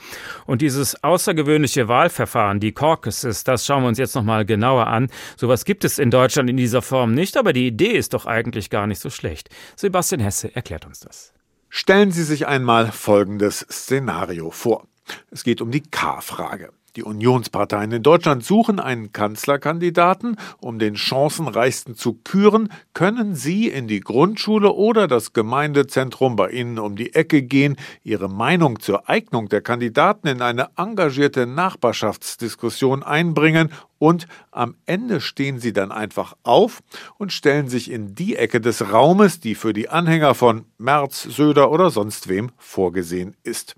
Und 0.46 0.60
dieses 0.60 1.04
außergewöhnliche 1.04 1.86
Wahlverfahren, 1.86 2.58
die 2.58 2.72
Caucuses, 2.72 3.44
das 3.44 3.64
schauen 3.64 3.84
wir 3.84 3.88
uns 3.88 3.98
jetzt 3.98 4.16
nochmal 4.16 4.44
genauer 4.44 4.88
an. 4.88 5.08
Sowas 5.36 5.64
gibt 5.64 5.84
es 5.84 6.00
in 6.00 6.10
Deutschland 6.10 6.50
in 6.50 6.56
dieser 6.56 6.82
Form 6.82 7.14
nicht, 7.14 7.36
aber 7.36 7.52
die 7.52 7.68
Idee 7.68 7.92
ist 7.92 8.14
doch 8.14 8.26
eigentlich 8.26 8.70
gar 8.70 8.88
nicht 8.88 8.98
so 9.00 9.08
schlecht. 9.08 9.50
Sebastian 9.76 10.20
Hesse 10.20 10.52
erklärt 10.52 10.84
uns 10.84 10.98
das. 10.98 11.32
Stellen 11.68 12.10
Sie 12.10 12.24
sich 12.24 12.48
einmal 12.48 12.90
folgendes 12.90 13.60
Szenario 13.70 14.50
vor. 14.50 14.88
Es 15.30 15.44
geht 15.44 15.60
um 15.60 15.70
die 15.70 15.82
K-Frage. 15.82 16.70
Die 16.96 17.02
Unionsparteien 17.02 17.92
in 17.92 18.02
Deutschland 18.02 18.44
suchen 18.44 18.80
einen 18.80 19.12
Kanzlerkandidaten. 19.12 20.36
Um 20.60 20.78
den 20.78 20.96
chancenreichsten 20.96 21.94
zu 21.94 22.14
küren, 22.14 22.70
können 22.94 23.34
Sie 23.34 23.68
in 23.68 23.88
die 23.88 24.00
Grundschule 24.00 24.72
oder 24.72 25.06
das 25.06 25.32
Gemeindezentrum 25.32 26.36
bei 26.36 26.50
Ihnen 26.50 26.78
um 26.78 26.96
die 26.96 27.14
Ecke 27.14 27.42
gehen, 27.42 27.76
Ihre 28.02 28.28
Meinung 28.28 28.80
zur 28.80 29.08
Eignung 29.08 29.48
der 29.48 29.60
Kandidaten 29.60 30.28
in 30.28 30.42
eine 30.42 30.70
engagierte 30.76 31.46
Nachbarschaftsdiskussion 31.46 33.02
einbringen 33.02 33.70
und 33.98 34.26
am 34.50 34.76
Ende 34.86 35.20
stehen 35.20 35.58
Sie 35.58 35.72
dann 35.72 35.92
einfach 35.92 36.36
auf 36.42 36.80
und 37.18 37.32
stellen 37.32 37.68
sich 37.68 37.90
in 37.90 38.14
die 38.14 38.36
Ecke 38.36 38.60
des 38.60 38.92
Raumes, 38.92 39.40
die 39.40 39.54
für 39.54 39.72
die 39.72 39.88
Anhänger 39.88 40.34
von 40.34 40.64
Merz, 40.78 41.22
Söder 41.22 41.70
oder 41.70 41.90
sonst 41.90 42.28
wem 42.28 42.50
vorgesehen 42.56 43.36
ist. 43.42 43.76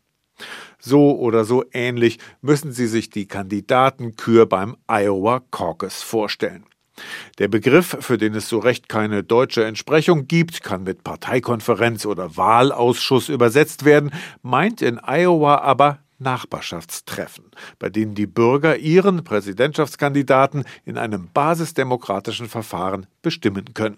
So 0.81 1.19
oder 1.19 1.45
so 1.45 1.65
ähnlich 1.73 2.19
müssen 2.41 2.73
Sie 2.73 2.87
sich 2.87 3.11
die 3.11 3.27
Kandidatenkür 3.27 4.47
beim 4.47 4.77
Iowa 4.87 5.43
Caucus 5.51 6.03
vorstellen. 6.03 6.65
Der 7.39 7.49
Begriff, 7.49 7.97
für 8.01 8.19
den 8.19 8.35
es 8.35 8.49
so 8.49 8.59
recht 8.59 8.89
keine 8.89 9.23
deutsche 9.23 9.65
Entsprechung 9.65 10.27
gibt, 10.27 10.63
kann 10.63 10.83
mit 10.83 11.05
Parteikonferenz 11.05 12.07
oder 12.07 12.37
Wahlausschuss 12.37 13.29
übersetzt 13.29 13.85
werden, 13.85 14.11
meint 14.43 14.83
in 14.83 14.99
Iowa 14.99 15.59
aber 15.59 16.01
Nachbarschaftstreffen, 16.19 17.45
bei 17.79 17.89
denen 17.89 18.15
die 18.15 18.27
Bürger 18.27 18.77
ihren 18.77 19.25
Präsidentschaftskandidaten 19.25 20.65
in 20.85 20.99
einem 20.99 21.29
basisdemokratischen 21.33 22.49
Verfahren 22.49 23.07
bestimmen 23.23 23.73
können. 23.75 23.97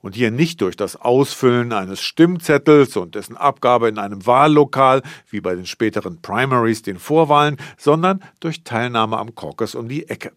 Und 0.00 0.14
hier 0.14 0.30
nicht 0.30 0.60
durch 0.60 0.76
das 0.76 0.96
Ausfüllen 0.96 1.72
eines 1.72 2.00
Stimmzettels 2.00 2.96
und 2.96 3.14
dessen 3.14 3.36
Abgabe 3.36 3.88
in 3.88 3.98
einem 3.98 4.26
Wahllokal, 4.26 5.02
wie 5.30 5.40
bei 5.40 5.54
den 5.54 5.66
späteren 5.66 6.20
Primaries, 6.22 6.82
den 6.82 6.98
Vorwahlen, 6.98 7.56
sondern 7.76 8.24
durch 8.40 8.64
Teilnahme 8.64 9.18
am 9.18 9.34
Caucus 9.34 9.74
um 9.74 9.88
die 9.88 10.08
Ecke. 10.08 10.32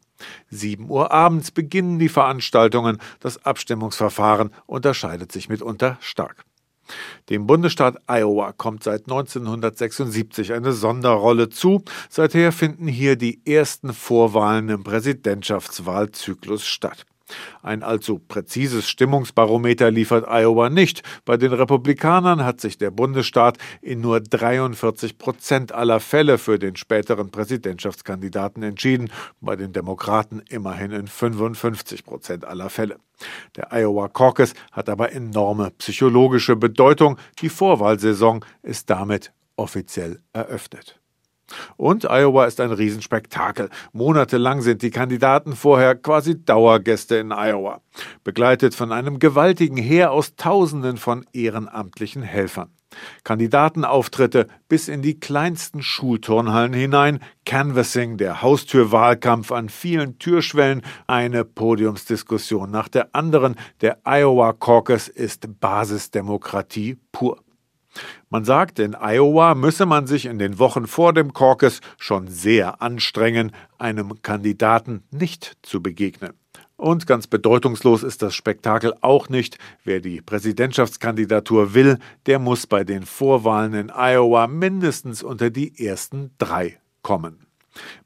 7 0.50 0.90
Uhr 0.90 1.12
abends 1.12 1.52
beginnen 1.52 2.00
die 2.00 2.10
Veranstaltungen. 2.10 2.98
Das 3.20 3.44
Abstimmungsverfahren 3.46 4.52
unterscheidet 4.68 5.32
sich 5.32 5.50
mitunter 5.50 5.98
stark. 6.02 6.46
Dem 7.30 7.48
Bundesstaat 7.48 7.98
Iowa 8.08 8.52
kommt 8.52 8.84
seit 8.84 9.04
1976 9.04 10.54
eine 10.54 10.74
Sonderrolle 10.74 11.50
zu. 11.50 11.84
Seither 12.10 12.52
finden 12.52 12.88
hier 12.88 13.16
die 13.16 13.42
ersten 13.46 13.94
Vorwahlen 13.94 14.70
im 14.70 14.84
Präsidentschaftswahlzyklus 14.84 16.66
statt. 16.66 17.06
Ein 17.62 17.84
allzu 17.84 18.20
präzises 18.20 18.90
Stimmungsbarometer 18.90 19.92
liefert 19.92 20.28
Iowa 20.28 20.70
nicht. 20.70 21.04
Bei 21.26 21.38
den 21.38 21.54
Republikanern 21.54 22.44
hat 22.44 22.62
sich 22.62 22.78
der 22.78 22.92
Bundesstaat 22.92 23.58
in 23.82 24.02
nur 24.02 24.20
43 24.20 25.18
Prozent 25.18 25.72
aller 25.72 26.00
Fälle 26.00 26.38
für 26.38 26.60
den 26.60 26.76
späteren 26.76 27.32
Präsidentschaftskandidaten 27.32 28.64
entschieden, 28.64 29.12
bei 29.40 29.56
den 29.56 29.74
Demokraten 29.74 30.42
immerhin 30.50 30.92
in 30.92 31.08
55 31.08 32.06
Prozent 32.06 32.46
aller 32.46 32.70
Fälle. 32.70 32.98
Der 33.56 33.72
Iowa 33.72 34.08
Caucus 34.08 34.54
hat 34.72 34.90
aber 34.90 35.12
enorme 35.12 35.72
psychologische 35.78 36.56
Bedeutung. 36.56 37.18
Die 37.40 37.50
Vorwahlsaison 37.50 38.44
ist 38.64 38.90
damit 38.90 39.32
offiziell 39.56 40.20
eröffnet. 40.34 41.01
Und 41.78 42.06
Iowa 42.10 42.46
ist 42.46 42.60
ein 42.60 42.72
Riesenspektakel. 42.72 43.70
Monatelang 43.94 44.62
sind 44.62 44.82
die 44.82 44.92
Kandidaten 44.92 45.56
vorher 45.56 45.96
quasi 45.96 46.44
Dauergäste 46.44 47.18
in 47.18 47.32
Iowa, 47.32 47.82
begleitet 48.24 48.76
von 48.76 48.92
einem 48.92 49.20
gewaltigen 49.20 49.78
Heer 49.78 50.12
aus 50.12 50.36
Tausenden 50.36 50.98
von 50.98 51.26
ehrenamtlichen 51.34 52.24
Helfern. 52.24 52.70
Kandidatenauftritte 53.24 54.48
bis 54.68 54.88
in 54.88 55.02
die 55.02 55.20
kleinsten 55.20 55.82
Schulturnhallen 55.82 56.74
hinein, 56.74 57.20
Canvassing, 57.46 58.18
der 58.18 58.42
Haustürwahlkampf 58.42 59.52
an 59.52 59.70
vielen 59.70 60.20
Türschwellen, 60.20 60.82
eine 61.08 61.46
Podiumsdiskussion 61.46 62.70
nach 62.70 62.88
der 62.88 63.16
anderen. 63.16 63.56
Der 63.82 64.00
Iowa 64.06 64.54
Caucus 64.54 65.08
ist 65.08 65.60
Basisdemokratie 65.60 66.98
pur. 67.12 67.40
Man 68.30 68.46
sagt, 68.46 68.80
in 68.80 68.96
Iowa 68.96 69.56
müsse 69.56 69.86
man 69.86 70.08
sich 70.08 70.26
in 70.26 70.40
den 70.40 70.60
Wochen 70.60 70.88
vor 70.88 71.14
dem 71.14 71.34
Caucus 71.34 71.82
schon 71.98 72.28
sehr 72.28 72.82
anstrengen, 72.82 73.52
einem 73.78 74.22
Kandidaten 74.22 75.04
nicht 75.12 75.58
zu 75.62 75.82
begegnen. 75.82 76.34
Und 76.78 77.06
ganz 77.06 77.28
bedeutungslos 77.28 78.02
ist 78.02 78.24
das 78.24 78.34
Spektakel 78.34 78.96
auch 79.02 79.30
nicht. 79.30 79.60
Wer 79.84 80.00
die 80.00 80.20
Präsidentschaftskandidatur 80.20 81.76
will, 81.76 82.00
der 82.26 82.40
muss 82.40 82.66
bei 82.66 82.84
den 82.84 83.04
Vorwahlen 83.04 83.76
in 83.76 83.92
Iowa 83.92 84.48
mindestens 84.48 85.22
unter 85.22 85.52
die 85.52 85.86
ersten 85.86 86.32
drei 86.40 86.80
kommen. 87.04 87.46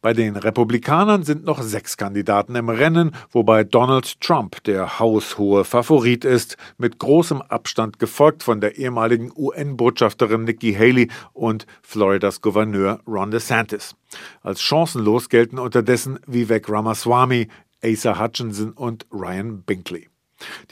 Bei 0.02 0.14
den 0.14 0.36
Republikanern 0.36 1.24
sind 1.24 1.46
noch 1.46 1.62
sechs 1.62 1.98
Kandidaten 1.98 2.56
im 2.56 2.70
Rennen, 2.70 3.12
wobei 3.32 3.64
Donald 3.64 4.22
Trump 4.22 4.64
der 4.64 5.00
haushohe 5.00 5.64
Favorit 5.64 6.26
ist, 6.26 6.58
mit 6.78 7.00
großem 7.00 7.42
Abstand 7.42 8.00
gefolgt 8.00 8.44
von 8.44 8.62
der 8.62 8.78
ehemaligen 8.78 9.32
UN-Botschafterin 9.36 10.44
Nikki 10.44 10.74
Haley 10.74 11.10
und 11.34 11.66
Floridas 11.82 12.42
Gouverneur 12.42 13.00
Ron 13.08 13.32
DeSantis. 13.32 13.96
Als 14.42 14.62
chancenlos 14.62 15.30
gelten 15.30 15.60
unterdessen 15.60 16.20
Vivek 16.28 16.70
Ramaswamy, 16.70 17.48
Asa 17.84 18.20
Hutchinson 18.20 18.72
und 18.72 19.06
Ryan 19.12 19.62
Binkley. 19.64 20.10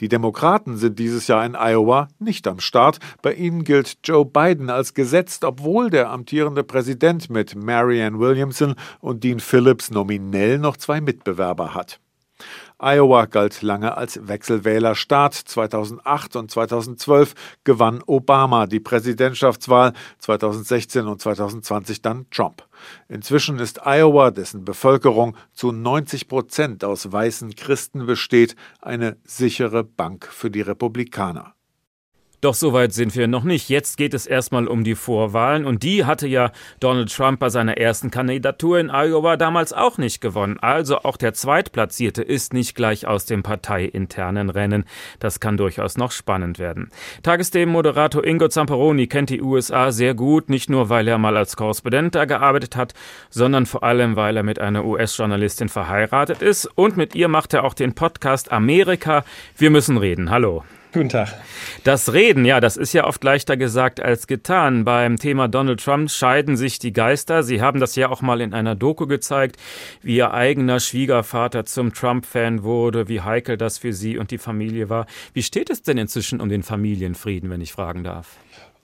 Die 0.00 0.08
Demokraten 0.08 0.76
sind 0.76 0.98
dieses 0.98 1.26
Jahr 1.26 1.44
in 1.44 1.54
Iowa 1.54 2.08
nicht 2.18 2.46
am 2.46 2.60
Start. 2.60 2.98
Bei 3.22 3.32
ihnen 3.32 3.64
gilt 3.64 3.98
Joe 4.04 4.24
Biden 4.24 4.70
als 4.70 4.94
gesetzt, 4.94 5.44
obwohl 5.44 5.90
der 5.90 6.10
amtierende 6.10 6.64
Präsident 6.64 7.30
mit 7.30 7.54
Marianne 7.54 8.18
Williamson 8.18 8.74
und 9.00 9.24
Dean 9.24 9.40
Phillips 9.40 9.90
nominell 9.90 10.58
noch 10.58 10.76
zwei 10.76 11.00
Mitbewerber 11.00 11.74
hat. 11.74 12.00
Iowa 12.78 13.26
galt 13.26 13.62
lange 13.62 13.96
als 13.96 14.26
Wechselwählerstaat. 14.26 15.34
2008 15.34 16.36
und 16.36 16.50
2012 16.50 17.34
gewann 17.64 18.02
Obama 18.06 18.66
die 18.66 18.80
Präsidentschaftswahl, 18.80 19.92
2016 20.18 21.06
und 21.06 21.20
2020 21.20 22.02
dann 22.02 22.26
Trump. 22.30 22.66
Inzwischen 23.08 23.58
ist 23.58 23.86
Iowa, 23.86 24.30
dessen 24.30 24.64
Bevölkerung 24.64 25.36
zu 25.52 25.72
90 25.72 26.28
Prozent 26.28 26.84
aus 26.84 27.10
weißen 27.10 27.54
Christen 27.54 28.06
besteht, 28.06 28.56
eine 28.80 29.16
sichere 29.24 29.84
Bank 29.84 30.26
für 30.26 30.50
die 30.50 30.62
Republikaner. 30.62 31.54
Doch 32.44 32.52
soweit 32.52 32.92
sind 32.92 33.16
wir 33.16 33.26
noch 33.26 33.42
nicht. 33.42 33.70
Jetzt 33.70 33.96
geht 33.96 34.12
es 34.12 34.26
erstmal 34.26 34.68
um 34.68 34.84
die 34.84 34.96
Vorwahlen 34.96 35.64
und 35.64 35.82
die 35.82 36.04
hatte 36.04 36.26
ja 36.26 36.52
Donald 36.78 37.10
Trump 37.10 37.40
bei 37.40 37.48
seiner 37.48 37.78
ersten 37.78 38.10
Kandidatur 38.10 38.78
in 38.78 38.90
Iowa 38.90 39.38
damals 39.38 39.72
auch 39.72 39.96
nicht 39.96 40.20
gewonnen. 40.20 40.58
Also 40.60 40.98
auch 40.98 41.16
der 41.16 41.32
Zweitplatzierte 41.32 42.20
ist 42.20 42.52
nicht 42.52 42.74
gleich 42.74 43.06
aus 43.06 43.24
dem 43.24 43.42
parteiinternen 43.42 44.50
Rennen. 44.50 44.84
Das 45.20 45.40
kann 45.40 45.56
durchaus 45.56 45.96
noch 45.96 46.12
spannend 46.12 46.58
werden. 46.58 46.90
Tagesthemen-Moderator 47.22 48.22
Ingo 48.22 48.48
Zamperoni 48.48 49.06
kennt 49.06 49.30
die 49.30 49.40
USA 49.40 49.90
sehr 49.90 50.12
gut, 50.12 50.50
nicht 50.50 50.68
nur 50.68 50.90
weil 50.90 51.08
er 51.08 51.16
mal 51.16 51.38
als 51.38 51.56
Korrespondent 51.56 52.14
da 52.14 52.26
gearbeitet 52.26 52.76
hat, 52.76 52.92
sondern 53.30 53.64
vor 53.64 53.84
allem 53.84 54.16
weil 54.16 54.36
er 54.36 54.42
mit 54.42 54.58
einer 54.58 54.84
US-Journalistin 54.84 55.70
verheiratet 55.70 56.42
ist 56.42 56.66
und 56.66 56.98
mit 56.98 57.14
ihr 57.14 57.28
macht 57.28 57.54
er 57.54 57.64
auch 57.64 57.72
den 57.72 57.94
Podcast 57.94 58.52
Amerika. 58.52 59.24
Wir 59.56 59.70
müssen 59.70 59.96
reden. 59.96 60.28
Hallo. 60.28 60.62
Guten 60.94 61.08
Tag. 61.08 61.34
Das 61.82 62.12
Reden, 62.12 62.44
ja, 62.44 62.60
das 62.60 62.76
ist 62.76 62.92
ja 62.92 63.04
oft 63.04 63.24
leichter 63.24 63.56
gesagt 63.56 63.98
als 63.98 64.28
getan. 64.28 64.84
Beim 64.84 65.16
Thema 65.16 65.48
Donald 65.48 65.82
Trump 65.82 66.08
scheiden 66.08 66.56
sich 66.56 66.78
die 66.78 66.92
Geister. 66.92 67.42
Sie 67.42 67.60
haben 67.60 67.80
das 67.80 67.96
ja 67.96 68.10
auch 68.10 68.22
mal 68.22 68.40
in 68.40 68.54
einer 68.54 68.76
Doku 68.76 69.08
gezeigt, 69.08 69.56
wie 70.02 70.18
Ihr 70.18 70.32
eigener 70.32 70.78
Schwiegervater 70.78 71.64
zum 71.64 71.92
Trump-Fan 71.92 72.62
wurde, 72.62 73.08
wie 73.08 73.22
heikel 73.22 73.56
das 73.56 73.78
für 73.78 73.92
Sie 73.92 74.18
und 74.18 74.30
die 74.30 74.38
Familie 74.38 74.88
war. 74.88 75.06
Wie 75.32 75.42
steht 75.42 75.68
es 75.68 75.82
denn 75.82 75.98
inzwischen 75.98 76.40
um 76.40 76.48
den 76.48 76.62
Familienfrieden, 76.62 77.50
wenn 77.50 77.60
ich 77.60 77.72
fragen 77.72 78.04
darf? 78.04 78.36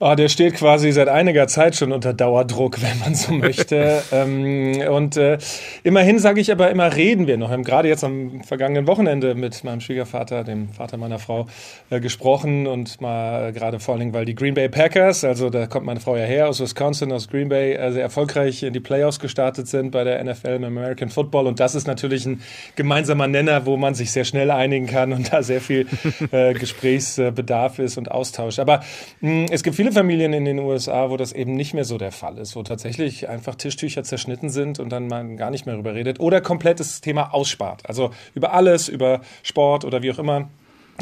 Oh, 0.03 0.15
der 0.15 0.29
steht 0.29 0.55
quasi 0.55 0.91
seit 0.91 1.09
einiger 1.09 1.47
Zeit 1.47 1.75
schon 1.75 1.91
unter 1.91 2.11
Dauerdruck, 2.11 2.81
wenn 2.81 2.97
man 2.97 3.13
so 3.13 3.33
möchte. 3.33 4.01
ähm, 4.11 4.81
und 4.89 5.15
äh, 5.15 5.37
immerhin 5.83 6.17
sage 6.17 6.41
ich 6.41 6.51
aber 6.51 6.71
immer, 6.71 6.95
reden 6.95 7.27
wir 7.27 7.37
noch. 7.37 7.49
Wir 7.49 7.53
haben 7.53 7.63
gerade 7.63 7.87
jetzt 7.87 8.03
am 8.03 8.41
vergangenen 8.41 8.87
Wochenende 8.87 9.35
mit 9.35 9.63
meinem 9.63 9.79
Schwiegervater, 9.79 10.43
dem 10.43 10.69
Vater 10.69 10.97
meiner 10.97 11.19
Frau, 11.19 11.45
äh, 11.91 11.99
gesprochen 11.99 12.65
und 12.65 12.99
mal 12.99 13.49
äh, 13.49 13.51
gerade 13.51 13.79
vor 13.79 13.93
allen 13.93 13.99
Dingen, 13.99 14.13
weil 14.13 14.25
die 14.25 14.33
Green 14.33 14.55
Bay 14.55 14.69
Packers, 14.69 15.23
also 15.23 15.51
da 15.51 15.67
kommt 15.67 15.85
meine 15.85 15.99
Frau 15.99 16.17
ja 16.17 16.25
her 16.25 16.49
aus 16.49 16.59
Wisconsin, 16.59 17.11
aus 17.11 17.27
Green 17.27 17.49
Bay, 17.49 17.73
äh, 17.73 17.91
sehr 17.91 18.01
erfolgreich 18.01 18.63
in 18.63 18.73
die 18.73 18.79
Playoffs 18.79 19.19
gestartet 19.19 19.67
sind 19.67 19.91
bei 19.91 20.03
der 20.03 20.23
NFL 20.23 20.55
im 20.55 20.63
American 20.63 21.09
Football. 21.09 21.45
Und 21.45 21.59
das 21.59 21.75
ist 21.75 21.85
natürlich 21.85 22.25
ein 22.25 22.41
gemeinsamer 22.75 23.27
Nenner, 23.27 23.67
wo 23.67 23.77
man 23.77 23.93
sich 23.93 24.09
sehr 24.09 24.25
schnell 24.25 24.49
einigen 24.49 24.87
kann 24.87 25.13
und 25.13 25.31
da 25.31 25.43
sehr 25.43 25.61
viel 25.61 25.85
äh, 26.31 26.53
Gesprächsbedarf 26.59 27.77
ist 27.77 27.99
und 27.99 28.09
Austausch. 28.09 28.57
Aber 28.57 28.81
mh, 29.19 29.45
es 29.51 29.61
gibt 29.61 29.75
viele 29.75 29.90
Familien 29.91 30.33
in 30.33 30.45
den 30.45 30.59
USA, 30.59 31.09
wo 31.09 31.17
das 31.17 31.33
eben 31.33 31.55
nicht 31.55 31.73
mehr 31.73 31.85
so 31.85 31.97
der 31.97 32.11
Fall 32.11 32.37
ist, 32.37 32.55
wo 32.55 32.63
tatsächlich 32.63 33.29
einfach 33.29 33.55
Tischtücher 33.55 34.03
zerschnitten 34.03 34.49
sind 34.49 34.79
und 34.79 34.89
dann 34.89 35.07
man 35.07 35.37
gar 35.37 35.51
nicht 35.51 35.65
mehr 35.65 35.75
darüber 35.75 35.93
redet 35.93 36.19
oder 36.19 36.41
komplettes 36.41 37.01
Thema 37.01 37.33
ausspart. 37.33 37.85
Also 37.87 38.11
über 38.33 38.53
alles, 38.53 38.87
über 38.87 39.21
Sport 39.43 39.85
oder 39.85 40.01
wie 40.01 40.11
auch 40.11 40.19
immer 40.19 40.49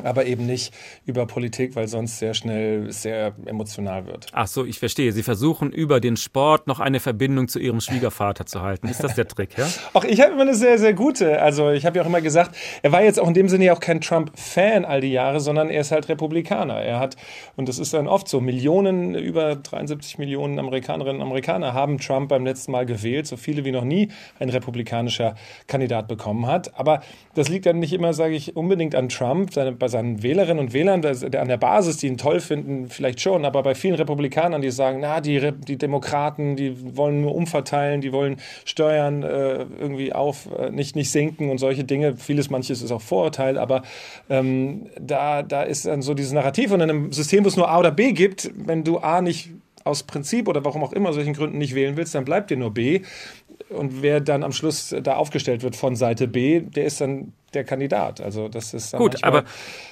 aber 0.04 0.26
eben 0.26 0.46
nicht 0.46 0.74
über 1.06 1.26
Politik, 1.26 1.76
weil 1.76 1.88
sonst 1.88 2.20
sehr 2.20 2.34
schnell 2.34 2.92
sehr 2.92 3.34
emotional 3.46 4.06
wird. 4.06 4.28
Ach 4.32 4.48
so, 4.48 4.66
ich 4.66 4.80
verstehe. 4.80 5.12
Sie 5.12 5.24
versuchen 5.24 5.72
über 5.72 6.00
den 6.00 6.18
Sport 6.18 6.68
noch 6.68 6.80
eine 6.80 7.00
Verbindung 7.00 7.48
zu 7.48 7.60
Ihrem 7.60 7.82
Schwiegervater 7.82 8.46
zu 8.46 8.62
halten. 8.62 8.88
Ist 8.88 9.04
das 9.04 9.16
der 9.16 9.28
Trick, 9.28 9.58
ja? 9.58 9.68
Auch 9.94 10.04
ich 10.04 10.22
habe 10.22 10.34
immer 10.34 10.44
eine 10.44 10.56
sehr, 10.56 10.78
sehr 10.78 10.94
gute. 10.94 11.42
Also 11.42 11.70
ich 11.72 11.86
habe 11.86 11.98
ja 11.98 12.04
auch 12.04 12.08
immer 12.08 12.22
gesagt, 12.22 12.56
er 12.82 12.92
war 12.92 13.04
jetzt 13.04 13.20
auch 13.20 13.28
in 13.28 13.34
dem 13.34 13.50
Sinne 13.50 13.66
ja 13.66 13.74
auch 13.74 13.80
kein 13.80 14.02
Trump-Fan 14.02 14.86
all 14.86 15.02
die 15.02 15.12
Jahre, 15.12 15.40
sondern 15.40 15.70
er 15.70 15.82
ist 15.82 15.92
halt 15.92 16.10
Republikaner. 16.10 16.82
Er 16.82 17.00
hat, 17.00 17.16
und 17.56 17.70
das 17.70 17.80
ist 17.80 17.94
dann 17.94 18.08
oft 18.08 18.28
so, 18.28 18.42
Millionen, 18.42 19.16
über 19.16 19.56
73 19.56 20.18
Millionen 20.18 20.60
Amerikanerinnen 20.60 21.22
und 21.22 21.28
Amerikaner 21.28 21.74
haben 21.74 21.98
Trump 21.98 22.30
beim 22.30 22.46
letzten 22.46 22.72
Mal 22.72 22.86
gewählt, 22.86 23.28
so 23.28 23.38
viele 23.38 23.66
wie 23.66 23.72
noch 23.72 23.84
nie 23.84 24.10
ein 24.40 24.50
republikanischer 24.50 25.36
Kandidat 25.68 26.08
bekommen 26.08 26.48
hat. 26.48 26.78
Aber 26.78 27.02
das 27.36 27.50
liegt 27.50 27.66
dann 27.66 27.80
nicht 27.80 27.94
immer, 27.94 28.14
sage 28.14 28.36
ich, 28.36 28.56
unbedingt 28.56 28.96
an 28.96 29.10
Trump. 29.10 29.54
Seine, 29.54 29.72
bei 29.80 29.88
seinen 29.88 30.22
Wählerinnen 30.22 30.60
und 30.60 30.74
Wählern 30.74 31.04
an 31.06 31.48
der 31.48 31.58
Basis, 31.58 31.98
die 31.98 32.08
ihn 32.08 32.18
toll 32.18 32.40
finden, 32.40 32.90
vielleicht 32.90 33.22
schon, 33.22 33.46
aber 33.46 33.64
bei 33.64 33.76
vielen 33.76 33.96
Republikanern, 33.96 34.62
die 34.62 34.72
sagen, 34.72 35.00
na, 35.02 35.22
die, 35.22 35.52
die 35.52 35.78
Demokraten, 35.78 36.56
die 36.56 36.96
wollen 36.96 37.22
nur 37.22 37.34
umverteilen, 37.34 38.02
die 38.02 38.12
wollen 38.12 38.38
Steuern 38.66 39.24
äh, 39.24 39.66
irgendwie 39.80 40.14
auf, 40.14 40.50
äh, 40.58 40.70
nicht, 40.70 40.96
nicht 40.96 41.12
senken 41.12 41.50
und 41.50 41.58
solche 41.58 41.84
Dinge. 41.84 42.18
Vieles, 42.18 42.50
manches 42.50 42.82
ist 42.82 42.92
auch 42.92 43.02
Vorurteil, 43.02 43.58
aber 43.58 43.84
ähm, 44.30 44.88
da, 45.00 45.44
da 45.44 45.64
ist 45.64 45.86
dann 45.86 46.02
so 46.02 46.14
dieses 46.14 46.34
Narrativ 46.34 46.72
und 46.72 46.82
in 46.82 46.90
einem 46.90 47.12
System, 47.12 47.44
wo 47.44 47.48
es 47.48 47.58
nur 47.58 47.70
A 47.70 47.80
oder 47.80 47.92
B 47.92 48.12
gibt, 48.12 48.52
wenn 48.56 48.84
du 48.84 49.00
A 49.00 49.22
nicht 49.22 49.50
aus 49.84 50.04
Prinzip 50.04 50.48
oder 50.48 50.64
warum 50.66 50.84
auch 50.84 50.94
immer 50.94 51.14
solchen 51.14 51.34
Gründen 51.34 51.58
nicht 51.58 51.76
wählen 51.76 51.98
willst, 51.98 52.16
dann 52.16 52.26
bleibt 52.26 52.50
dir 52.52 52.58
nur 52.58 52.74
B. 52.74 53.02
Und 53.70 54.02
wer 54.02 54.20
dann 54.20 54.44
am 54.44 54.52
Schluss 54.52 54.96
da 55.04 55.16
aufgestellt 55.16 55.62
wird 55.62 55.76
von 55.76 55.96
Seite 55.96 56.28
B, 56.28 56.62
der 56.62 56.86
ist 56.86 57.02
dann 57.02 57.34
der 57.54 57.64
Kandidat. 57.64 58.22
Also 58.22 58.48
das 58.48 58.74
ist 58.74 58.96
gut, 58.96 59.24
aber 59.24 59.44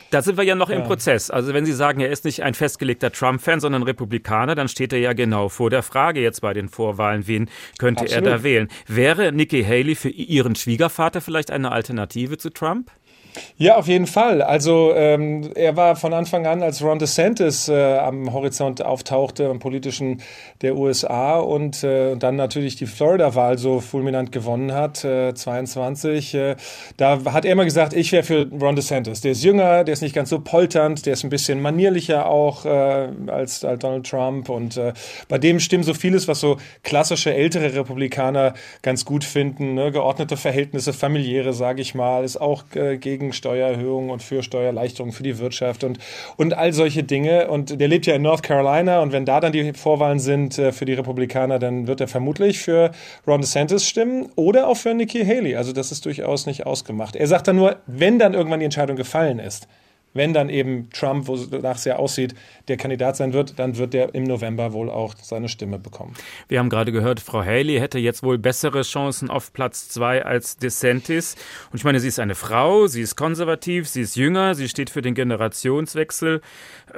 da 0.10 0.22
sind 0.22 0.38
wir 0.38 0.44
ja 0.44 0.56
noch 0.56 0.70
ja. 0.70 0.78
im 0.78 0.84
Prozess. 0.84 1.30
Also 1.30 1.54
wenn 1.54 1.66
Sie 1.66 1.74
sagen, 1.74 2.00
er 2.00 2.10
ist 2.10 2.26
nicht 2.26 2.44
ein 2.44 2.54
festgelegter 2.54 3.12
Trump-Fan, 3.12 3.60
sondern 3.60 3.84
Republikaner, 3.84 4.56
dann 4.56 4.68
steht 4.68 4.94
er 4.94 5.00
ja 5.00 5.13
genau 5.13 5.50
vor 5.50 5.70
der 5.70 5.84
Frage 5.84 6.22
jetzt 6.22 6.42
bei 6.42 6.54
den 6.54 6.70
Vorwahlen, 6.70 7.28
wen 7.28 7.50
könnte 7.78 8.04
Absolut. 8.04 8.26
er 8.26 8.38
da 8.38 8.44
wählen? 8.44 8.68
Wäre 8.88 9.32
Nikki 9.32 9.63
Haley 9.63 9.96
für 9.96 10.10
Ihren 10.10 10.56
Schwiegervater 10.56 11.22
vielleicht 11.22 11.52
eine 11.52 11.72
Alternative 11.72 12.38
zu 12.38 12.50
Trump? 12.50 12.92
Ja, 13.58 13.78
auf 13.78 13.88
jeden 13.88 14.08
Fall. 14.08 14.41
Also 14.41 14.93
ähm, 14.95 15.50
er 15.56 15.76
war 15.76 15.95
von 15.95 16.13
Anfang 16.13 16.45
an, 16.45 16.62
als 16.62 16.84
Ron 16.84 17.00
DeSantis 17.00 17.69
äh, 17.69 17.97
am 17.97 18.34
Horizont 18.34 18.82
auftauchte, 18.84 19.43
im 19.43 19.60
politischen 19.60 20.21
der 20.62 20.76
USA 20.76 21.39
und 21.39 21.84
äh, 21.84 22.15
dann 22.15 22.36
natürlich 22.36 22.76
die 22.76 22.86
Florida-Wahl 22.86 23.58
so 23.58 23.80
fulminant 23.80 24.32
gewonnen 24.32 24.73
hat, 24.73 25.04
äh, 25.04 25.34
22. 25.34 26.34
Äh, 26.34 26.56
da 26.97 27.19
hat 27.34 27.45
er 27.45 27.52
immer 27.52 27.65
gesagt, 27.65 27.93
ich 27.93 28.12
wäre 28.12 28.23
für 28.23 28.47
Ron 28.60 28.76
DeSantis. 28.76 29.21
Der 29.21 29.32
ist 29.32 29.43
jünger, 29.43 29.84
der 29.84 29.93
ist 29.93 30.02
nicht 30.02 30.15
ganz 30.15 30.30
so 30.30 30.39
polternd, 30.39 31.06
der 31.06 31.13
ist 31.13 31.23
ein 31.23 31.30
bisschen 31.30 31.62
manierlicher 31.62 32.28
auch 32.28 32.65
äh, 32.65 32.69
als, 33.28 33.63
als 33.63 33.80
Donald 33.80 34.08
Trump 34.08 34.50
und 34.50 34.78
äh, 34.78 34.93
bei 35.28 35.38
dem 35.38 35.60
stimmt 35.60 35.86
so 35.86 35.93
vieles, 35.93 36.28
was 36.28 36.39
so 36.39 36.58
klassische 36.84 37.34
ältere 37.34 37.73
Republikaner 37.73 38.54
ganz 38.82 39.06
gut 39.06 39.23
finden. 39.23 39.73
Ne? 39.73 39.91
Geordnete 39.91 40.38
Verhältnisse, 40.38 40.93
familiäre, 40.93 41.54
sage 41.54 41.82
ich 41.82 41.95
mal, 41.95 42.23
ist 42.23 42.38
auch 42.38 42.65
gegen 43.00 43.27
gegen 43.28 43.34
Steuererhöhungen 43.34 44.10
und 44.10 44.24
für 44.24 44.44
Steuererleichterungen 44.44 45.13
für 45.13 45.24
die 45.24 45.38
Wirtschaft 45.38 45.84
und, 45.84 46.00
und 46.38 46.54
all 46.54 46.74
solche 46.74 47.04
Dinge. 47.04 47.50
Und 47.50 47.80
der 47.80 47.88
lebt 47.88 48.06
ja 48.06 48.16
in 48.16 48.22
North 48.22 48.44
Carolina 48.44 49.02
und 49.02 49.12
wenn 49.12 49.26
da 49.26 49.40
dann 49.40 49.52
die 49.52 49.74
Vorwahlen 49.74 50.20
sind 50.20 50.58
äh, 50.58 50.72
für 50.72 50.86
die 50.86 50.94
Republikaner, 50.94 51.60
dann 51.60 51.88
wird 51.88 52.02
er 52.02 52.08
vermutlich 52.08 52.60
für 52.60 52.92
Ron 53.26 53.42
DeSantis 53.42 53.88
stimmen 53.88 54.30
oder 54.36 54.68
auch 54.68 54.78
für 54.78 54.94
Nikki 54.94 55.26
Haley. 55.26 55.56
Also 55.56 55.74
das 55.74 55.92
ist 55.92 56.06
durchaus 56.06 56.46
nicht 56.46 56.66
ausgemacht. 56.66 57.16
Er 57.16 57.28
sagt 57.28 57.48
dann 57.48 57.58
nur, 57.58 57.78
wenn 57.86 58.20
dann 58.20 58.34
irgendwann 58.34 58.60
die 58.60 58.66
Entscheidung 58.66 58.96
gefallen 58.96 59.40
ist, 59.40 59.68
wenn 60.13 60.34
dann 60.34 60.50
eben 60.50 60.89
Trump, 60.91 61.28
wonach 61.28 61.76
es 61.76 61.86
ja 61.86 61.98
aussieht, 61.98 62.34
der 62.67 62.78
Kandidat 62.78 63.17
sein 63.17 63.34
wird, 63.34 63.60
dann 63.60 63.78
wird 63.78 63.93
er 63.93 64.13
im 64.15 64.24
November 64.24 64.74
wohl 64.74 64.89
auch 64.89 65.15
seine 65.22 65.50
Stimme 65.50 65.80
bekommen. 65.80 66.13
Wir 66.48 66.60
haben 66.60 66.70
gerade 66.70 66.91
gehört, 66.91 67.20
Frau 67.20 67.43
Haley 67.43 67.78
hätte 67.80 68.00
jetzt 68.00 68.24
wohl 68.24 68.38
bessere 68.38 68.82
Chancen 68.82 69.30
auf 69.30 69.54
Platz 69.54 69.89
zwei 69.89 70.26
als 70.26 70.58
DeSantis. 70.58 71.36
Und 71.72 71.78
ich 71.78 71.84
meine, 71.84 72.00
sie 72.00 72.08
ist 72.08 72.20
eine 72.20 72.36
Frau, 72.36 72.88
sie 72.88 73.02
ist 73.02 73.15
konservativ, 73.15 73.88
sie 73.88 74.02
ist 74.02 74.15
jünger, 74.15 74.56
sie 74.56 74.67
steht 74.70 74.89
für 74.89 75.02
den 75.02 75.13
Generationswechsel. 75.13 76.41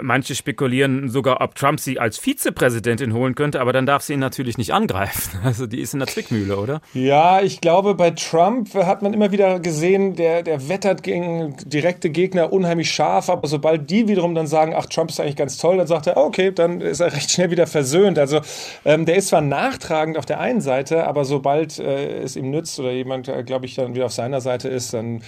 Manche 0.01 0.35
spekulieren 0.35 1.09
sogar, 1.09 1.41
ob 1.41 1.55
Trump 1.55 1.79
sie 1.79 1.99
als 1.99 2.17
Vizepräsidentin 2.17 3.13
holen 3.13 3.35
könnte, 3.35 3.61
aber 3.61 3.73
dann 3.73 3.85
darf 3.85 4.03
sie 4.03 4.13
ihn 4.13 4.19
natürlich 4.19 4.57
nicht 4.57 4.73
angreifen. 4.73 5.39
Also 5.49 5.65
die 5.65 5.79
ist 5.79 5.93
in 5.93 5.99
der 5.99 6.07
Zwickmühle, 6.07 6.57
oder? 6.57 6.81
Ja, 6.93 7.41
ich 7.41 7.59
glaube, 7.59 7.95
bei 7.95 8.11
Trump 8.11 8.73
hat 8.75 9.01
man 9.01 9.13
immer 9.13 9.31
wieder 9.31 9.59
gesehen, 9.59 10.15
der, 10.15 10.43
der 10.43 10.69
wettert 10.69 11.01
gegen 11.01 11.55
direkte 11.65 12.11
Gegner 12.11 12.53
unheimlich 12.53 12.91
scharf 12.91 13.29
aber 13.29 13.47
sobald 13.47 13.89
die 13.89 14.07
wiederum 14.07 14.35
dann 14.35 14.47
sagen, 14.47 14.73
ach, 14.75 14.85
Trump 14.85 15.09
ist 15.09 15.19
eigentlich 15.19 15.35
ganz 15.35 15.57
toll, 15.57 15.77
dann 15.77 15.87
sagt 15.87 16.07
er, 16.07 16.17
okay, 16.17 16.51
dann 16.51 16.81
ist 16.81 16.99
er 16.99 17.13
recht 17.13 17.31
schnell 17.31 17.51
wieder 17.51 17.67
versöhnt. 17.67 18.19
Also 18.19 18.41
ähm, 18.85 19.05
der 19.05 19.15
ist 19.15 19.29
zwar 19.29 19.41
nachtragend 19.41 20.17
auf 20.17 20.25
der 20.25 20.39
einen 20.39 20.61
Seite, 20.61 21.07
aber 21.07 21.25
sobald 21.25 21.79
äh, 21.79 22.19
es 22.21 22.35
ihm 22.35 22.49
nützt 22.49 22.79
oder 22.79 22.91
jemand, 22.91 23.27
äh, 23.27 23.43
glaube 23.43 23.65
ich, 23.65 23.75
dann 23.75 23.95
wieder 23.95 24.05
auf 24.05 24.13
seiner 24.13 24.41
Seite 24.41 24.69
ist, 24.69 24.93
dann 24.93 25.21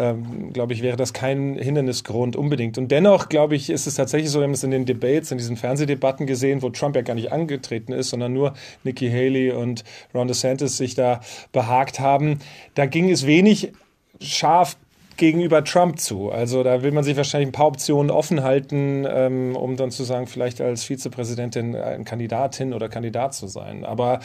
ähm, 0.00 0.52
glaube 0.54 0.72
ich, 0.72 0.82
wäre 0.82 0.96
das 0.96 1.12
kein 1.12 1.56
Hindernisgrund 1.56 2.34
unbedingt. 2.34 2.78
Und 2.78 2.88
dennoch, 2.88 3.28
glaube 3.28 3.54
ich, 3.54 3.68
ist 3.68 3.86
es 3.86 3.96
tatsächlich 3.96 4.30
so, 4.30 4.38
wir 4.40 4.44
haben 4.44 4.54
es 4.54 4.64
in 4.64 4.70
den 4.70 4.86
Debates, 4.86 5.30
in 5.30 5.36
diesen 5.36 5.58
Fernsehdebatten 5.58 6.26
gesehen, 6.26 6.62
wo 6.62 6.70
Trump 6.70 6.96
ja 6.96 7.02
gar 7.02 7.14
nicht 7.14 7.32
angetreten 7.32 7.92
ist, 7.92 8.08
sondern 8.08 8.32
nur 8.32 8.54
Nikki 8.82 9.10
Haley 9.10 9.52
und 9.52 9.84
Ron 10.14 10.26
DeSantis 10.26 10.78
sich 10.78 10.94
da 10.94 11.20
behagt 11.52 12.00
haben. 12.00 12.38
Da 12.74 12.86
ging 12.86 13.10
es 13.10 13.26
wenig 13.26 13.72
scharf 14.22 14.78
gegenüber 15.18 15.62
Trump 15.64 16.00
zu. 16.00 16.30
Also 16.30 16.62
da 16.62 16.82
will 16.82 16.92
man 16.92 17.04
sich 17.04 17.18
wahrscheinlich 17.18 17.50
ein 17.50 17.52
paar 17.52 17.66
Optionen 17.66 18.10
offen 18.10 18.42
halten, 18.42 19.06
ähm, 19.06 19.54
um 19.54 19.76
dann 19.76 19.90
zu 19.90 20.02
sagen, 20.02 20.26
vielleicht 20.26 20.62
als 20.62 20.84
Vizepräsidentin 20.84 21.76
eine 21.76 22.04
Kandidatin 22.04 22.72
oder 22.72 22.88
Kandidat 22.88 23.34
zu 23.34 23.46
sein. 23.46 23.84
Aber 23.84 24.20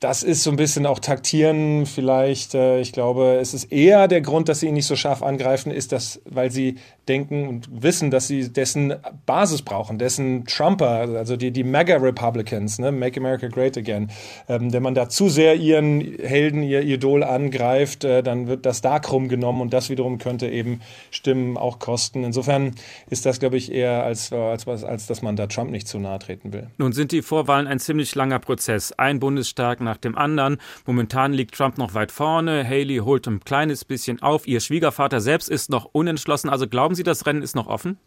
das 0.00 0.22
ist 0.22 0.42
so 0.42 0.50
ein 0.50 0.56
bisschen 0.56 0.86
auch 0.86 0.98
taktieren 0.98 1.86
vielleicht. 1.86 2.54
Äh, 2.54 2.80
ich 2.80 2.92
glaube, 2.92 3.38
es 3.40 3.54
ist 3.54 3.72
eher 3.72 4.08
der 4.08 4.20
Grund, 4.20 4.48
dass 4.48 4.60
sie 4.60 4.68
ihn 4.68 4.74
nicht 4.74 4.86
so 4.86 4.96
scharf 4.96 5.22
angreifen, 5.22 5.72
ist 5.72 5.92
das, 5.92 6.20
weil 6.24 6.50
sie 6.50 6.76
denken 7.08 7.48
und 7.48 7.68
wissen, 7.82 8.10
dass 8.10 8.26
sie 8.26 8.52
dessen 8.52 8.94
Basis 9.26 9.62
brauchen, 9.62 9.98
dessen 9.98 10.44
Trumper, 10.46 11.08
also 11.16 11.36
die, 11.36 11.50
die 11.50 11.64
MAGA-Republicans, 11.64 12.78
ne? 12.78 12.92
Make 12.92 13.20
America 13.20 13.48
Great 13.48 13.76
Again. 13.76 14.10
Ähm, 14.48 14.72
wenn 14.72 14.82
man 14.82 14.94
da 14.94 15.08
zu 15.08 15.28
sehr 15.28 15.56
ihren 15.56 16.00
Helden, 16.00 16.62
ihr 16.62 16.82
Idol 16.82 17.22
angreift, 17.22 18.04
äh, 18.04 18.22
dann 18.22 18.46
wird 18.46 18.66
das 18.66 18.80
da 18.80 18.98
krumm 18.98 19.28
genommen 19.28 19.60
und 19.60 19.72
das 19.72 19.90
wiederum 19.90 20.18
könnte 20.18 20.48
eben 20.48 20.80
Stimmen 21.10 21.56
auch 21.56 21.78
kosten. 21.78 22.24
Insofern 22.24 22.74
ist 23.10 23.26
das, 23.26 23.40
glaube 23.40 23.56
ich, 23.56 23.72
eher 23.72 24.04
als, 24.04 24.32
als, 24.32 24.66
als, 24.66 24.84
als 24.84 25.06
dass 25.06 25.22
man 25.22 25.36
da 25.36 25.46
Trump 25.46 25.70
nicht 25.70 25.88
zu 25.88 25.98
nahe 25.98 26.18
treten 26.18 26.52
will. 26.52 26.68
Nun 26.78 26.92
sind 26.92 27.12
die 27.12 27.22
Vorwahlen 27.22 27.66
ein 27.66 27.78
ziemlich 27.78 28.14
langer 28.14 28.38
Prozess. 28.38 28.92
Ein 28.92 29.20
Bundesstaat 29.20 29.80
nach 29.80 29.96
dem 29.96 30.16
anderen. 30.16 30.58
Momentan 30.86 31.32
liegt 31.32 31.54
Trump 31.54 31.78
noch 31.78 31.94
weit 31.94 32.12
vorne. 32.12 32.66
Haley 32.66 32.98
holt 32.98 33.26
ein 33.26 33.40
kleines 33.40 33.84
bisschen 33.84 34.22
auf. 34.22 34.46
Ihr 34.46 34.60
Schwiegervater 34.60 35.20
selbst 35.20 35.48
ist 35.48 35.70
noch 35.70 35.88
unentschlossen. 35.92 36.48
Also 36.48 36.66
glauben 36.66 36.93
Sie, 36.94 37.02
das 37.02 37.26
Rennen 37.26 37.42
ist 37.42 37.54
noch 37.54 37.66
offen? 37.66 37.98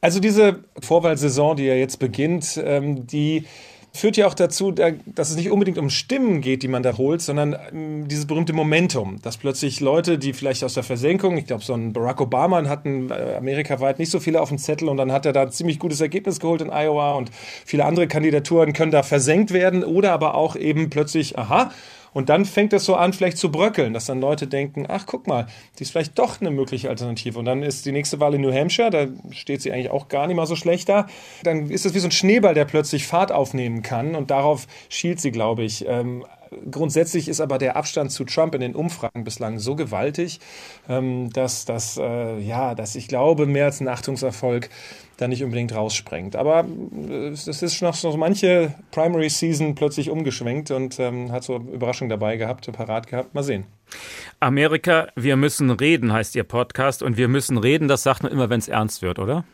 Also 0.00 0.20
diese 0.20 0.64
Vorwahlsaison, 0.80 1.56
die 1.56 1.64
ja 1.64 1.74
jetzt 1.74 1.98
beginnt, 1.98 2.60
ähm, 2.64 3.06
die 3.06 3.44
führt 3.92 4.16
ja 4.16 4.26
auch 4.26 4.34
dazu, 4.34 4.70
dass 4.70 5.30
es 5.30 5.36
nicht 5.36 5.50
unbedingt 5.50 5.78
um 5.78 5.90
Stimmen 5.90 6.40
geht, 6.40 6.62
die 6.62 6.68
man 6.68 6.82
da 6.82 6.96
holt, 6.96 7.20
sondern 7.20 7.56
ähm, 7.72 8.06
dieses 8.06 8.26
berühmte 8.26 8.52
Momentum, 8.52 9.20
dass 9.22 9.38
plötzlich 9.38 9.80
Leute, 9.80 10.18
die 10.18 10.32
vielleicht 10.32 10.62
aus 10.62 10.74
der 10.74 10.82
Versenkung, 10.82 11.36
ich 11.36 11.46
glaube, 11.46 11.64
so 11.64 11.74
ein 11.74 11.92
Barack 11.92 12.20
Obama 12.20 12.64
hatten 12.68 13.10
äh, 13.10 13.36
amerikaweit 13.36 13.98
nicht 13.98 14.10
so 14.10 14.20
viele 14.20 14.40
auf 14.40 14.50
dem 14.50 14.58
Zettel 14.58 14.88
und 14.88 14.98
dann 14.98 15.10
hat 15.10 15.26
er 15.26 15.32
da 15.32 15.42
ein 15.42 15.50
ziemlich 15.50 15.78
gutes 15.78 16.00
Ergebnis 16.00 16.38
geholt 16.38 16.60
in 16.60 16.70
Iowa 16.70 17.12
und 17.12 17.30
viele 17.64 17.84
andere 17.84 18.06
Kandidaturen 18.06 18.72
können 18.72 18.92
da 18.92 19.02
versenkt 19.02 19.52
werden 19.52 19.82
oder 19.82 20.12
aber 20.12 20.34
auch 20.34 20.54
eben 20.54 20.90
plötzlich, 20.90 21.38
aha, 21.38 21.72
und 22.18 22.30
dann 22.30 22.44
fängt 22.44 22.72
es 22.72 22.84
so 22.84 22.96
an, 22.96 23.12
vielleicht 23.12 23.38
zu 23.38 23.52
bröckeln, 23.52 23.92
dass 23.92 24.06
dann 24.06 24.20
Leute 24.20 24.48
denken, 24.48 24.86
ach 24.88 25.06
guck 25.06 25.28
mal, 25.28 25.46
die 25.78 25.84
ist 25.84 25.92
vielleicht 25.92 26.18
doch 26.18 26.40
eine 26.40 26.50
mögliche 26.50 26.88
Alternative. 26.88 27.38
Und 27.38 27.44
dann 27.44 27.62
ist 27.62 27.86
die 27.86 27.92
nächste 27.92 28.18
Wahl 28.18 28.34
in 28.34 28.40
New 28.40 28.52
Hampshire, 28.52 28.90
da 28.90 29.06
steht 29.30 29.62
sie 29.62 29.70
eigentlich 29.70 29.92
auch 29.92 30.08
gar 30.08 30.26
nicht 30.26 30.34
mal 30.34 30.44
so 30.44 30.56
schlecht 30.56 30.88
da. 30.88 31.06
Dann 31.44 31.70
ist 31.70 31.86
es 31.86 31.94
wie 31.94 32.00
so 32.00 32.08
ein 32.08 32.10
Schneeball, 32.10 32.54
der 32.54 32.64
plötzlich 32.64 33.06
Fahrt 33.06 33.30
aufnehmen 33.30 33.82
kann. 33.82 34.16
Und 34.16 34.32
darauf 34.32 34.66
schielt 34.88 35.20
sie, 35.20 35.30
glaube 35.30 35.62
ich. 35.62 35.86
Ähm, 35.86 36.24
grundsätzlich 36.68 37.28
ist 37.28 37.40
aber 37.40 37.56
der 37.56 37.76
Abstand 37.76 38.10
zu 38.10 38.24
Trump 38.24 38.52
in 38.56 38.62
den 38.62 38.74
Umfragen 38.74 39.22
bislang 39.22 39.60
so 39.60 39.76
gewaltig, 39.76 40.40
ähm, 40.88 41.32
dass, 41.32 41.66
dass, 41.66 41.98
äh, 41.98 42.40
ja, 42.40 42.74
dass 42.74 42.96
ich 42.96 43.06
glaube, 43.06 43.46
mehr 43.46 43.66
als 43.66 43.80
ein 43.80 43.86
Achtungserfolg 43.86 44.70
da 45.18 45.28
nicht 45.28 45.44
unbedingt 45.44 45.74
raussprengt. 45.74 46.34
Aber 46.36 46.64
äh, 47.08 47.28
es 47.28 47.46
ist 47.46 47.82
noch 47.82 47.94
so 47.94 48.16
manche 48.16 48.74
Primary 48.90 49.28
Season 49.28 49.74
plötzlich 49.74 50.08
umgeschwenkt 50.08 50.70
und 50.70 50.98
ähm, 50.98 51.30
hat 51.30 51.44
so 51.44 51.56
Überraschung 51.56 52.08
dabei 52.08 52.36
gehabt, 52.36 52.70
parat 52.72 53.06
gehabt. 53.06 53.34
Mal 53.34 53.42
sehen. 53.42 53.64
Amerika, 54.40 55.08
wir 55.16 55.36
müssen 55.36 55.70
reden, 55.70 56.12
heißt 56.12 56.36
Ihr 56.36 56.44
Podcast. 56.44 57.02
Und 57.02 57.16
wir 57.16 57.28
müssen 57.28 57.58
reden, 57.58 57.88
das 57.88 58.02
sagt 58.02 58.22
man 58.22 58.32
immer, 58.32 58.48
wenn 58.48 58.60
es 58.60 58.68
ernst 58.68 59.02
wird, 59.02 59.18
oder? 59.18 59.44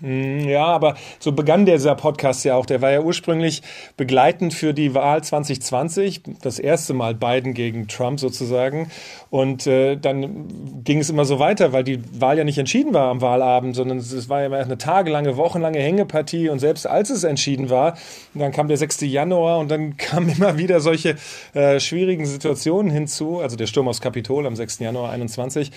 Hm, 0.00 0.48
ja, 0.48 0.64
aber 0.64 0.94
so 1.18 1.32
begann 1.32 1.66
dieser 1.66 1.94
Podcast 1.94 2.44
ja 2.44 2.56
auch. 2.56 2.66
Der 2.66 2.82
war 2.82 2.90
ja 2.90 3.00
ursprünglich 3.00 3.62
begleitend 3.96 4.54
für 4.54 4.74
die 4.74 4.94
Wahl 4.94 5.22
2020, 5.22 6.22
das 6.42 6.58
erste 6.58 6.94
Mal 6.94 7.14
Biden 7.14 7.54
gegen 7.54 7.88
Trump 7.88 8.20
sozusagen. 8.20 8.90
Und 9.30 9.66
äh, 9.66 9.96
dann 9.96 10.82
ging 10.84 10.98
es 10.98 11.10
immer 11.10 11.24
so 11.24 11.38
weiter, 11.38 11.72
weil 11.72 11.84
die 11.84 12.00
Wahl 12.20 12.38
ja 12.38 12.44
nicht 12.44 12.58
entschieden 12.58 12.94
war 12.94 13.10
am 13.10 13.20
Wahlabend, 13.20 13.76
sondern 13.76 13.98
es 13.98 14.28
war 14.28 14.42
ja 14.42 14.50
eine 14.50 14.78
tagelange, 14.78 15.36
wochenlange 15.36 15.78
Hängepartie. 15.78 16.48
Und 16.48 16.58
selbst 16.58 16.86
als 16.86 17.10
es 17.10 17.24
entschieden 17.24 17.70
war, 17.70 17.96
dann 18.34 18.52
kam 18.52 18.68
der 18.68 18.76
6. 18.76 19.00
Januar 19.02 19.58
und 19.58 19.70
dann 19.70 19.96
kamen 19.96 20.28
immer 20.28 20.58
wieder 20.58 20.80
solche 20.80 21.16
äh, 21.54 21.80
schwierigen 21.80 22.26
Situationen 22.26 22.90
hinzu. 22.90 23.40
Also 23.40 23.56
der 23.56 23.66
Sturm 23.66 23.88
aufs 23.88 24.00
Kapitol 24.00 24.46
am 24.46 24.56
6. 24.56 24.80
Januar 24.80 25.10
21. 25.10 25.70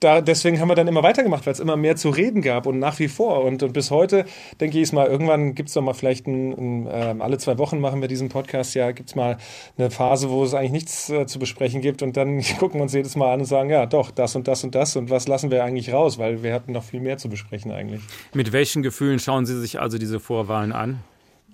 Da, 0.00 0.20
deswegen 0.20 0.60
haben 0.60 0.68
wir 0.68 0.74
dann 0.74 0.88
immer 0.88 1.02
weitergemacht, 1.02 1.46
weil 1.46 1.52
es 1.52 1.60
immer 1.60 1.76
mehr 1.76 1.96
zu 1.96 2.10
reden 2.10 2.42
gab 2.42 2.66
und 2.66 2.78
nach 2.78 2.98
wie 2.98 3.08
vor. 3.08 3.44
Und 3.44 3.61
und 3.62 3.72
bis 3.72 3.90
heute 3.90 4.24
denke 4.60 4.80
ich 4.80 4.92
mal, 4.92 5.06
irgendwann 5.06 5.54
gibt 5.54 5.68
es 5.68 5.74
doch 5.74 5.82
mal 5.82 5.94
vielleicht 5.94 6.26
ein, 6.26 6.52
ein, 6.52 6.86
äh, 6.86 7.14
alle 7.18 7.38
zwei 7.38 7.58
Wochen 7.58 7.80
machen 7.80 8.00
wir 8.00 8.08
diesen 8.08 8.28
Podcast 8.28 8.74
ja, 8.74 8.90
gibt 8.92 9.10
es 9.10 9.14
mal 9.14 9.38
eine 9.78 9.90
Phase, 9.90 10.30
wo 10.30 10.44
es 10.44 10.54
eigentlich 10.54 10.72
nichts 10.72 11.10
äh, 11.10 11.26
zu 11.26 11.38
besprechen 11.38 11.80
gibt 11.80 12.02
und 12.02 12.16
dann 12.16 12.42
gucken 12.58 12.78
wir 12.78 12.82
uns 12.82 12.92
jedes 12.92 13.16
Mal 13.16 13.32
an 13.34 13.40
und 13.40 13.46
sagen, 13.46 13.70
ja 13.70 13.86
doch, 13.86 14.10
das 14.10 14.36
und 14.36 14.48
das 14.48 14.64
und 14.64 14.74
das 14.74 14.96
und 14.96 15.10
was 15.10 15.28
lassen 15.28 15.50
wir 15.50 15.64
eigentlich 15.64 15.92
raus, 15.92 16.18
weil 16.18 16.42
wir 16.42 16.52
hatten 16.54 16.72
noch 16.72 16.84
viel 16.84 17.00
mehr 17.00 17.18
zu 17.18 17.28
besprechen 17.28 17.70
eigentlich. 17.70 18.02
Mit 18.34 18.52
welchen 18.52 18.82
Gefühlen 18.82 19.18
schauen 19.18 19.46
Sie 19.46 19.60
sich 19.60 19.80
also 19.80 19.98
diese 19.98 20.20
Vorwahlen 20.20 20.72
an? 20.72 21.00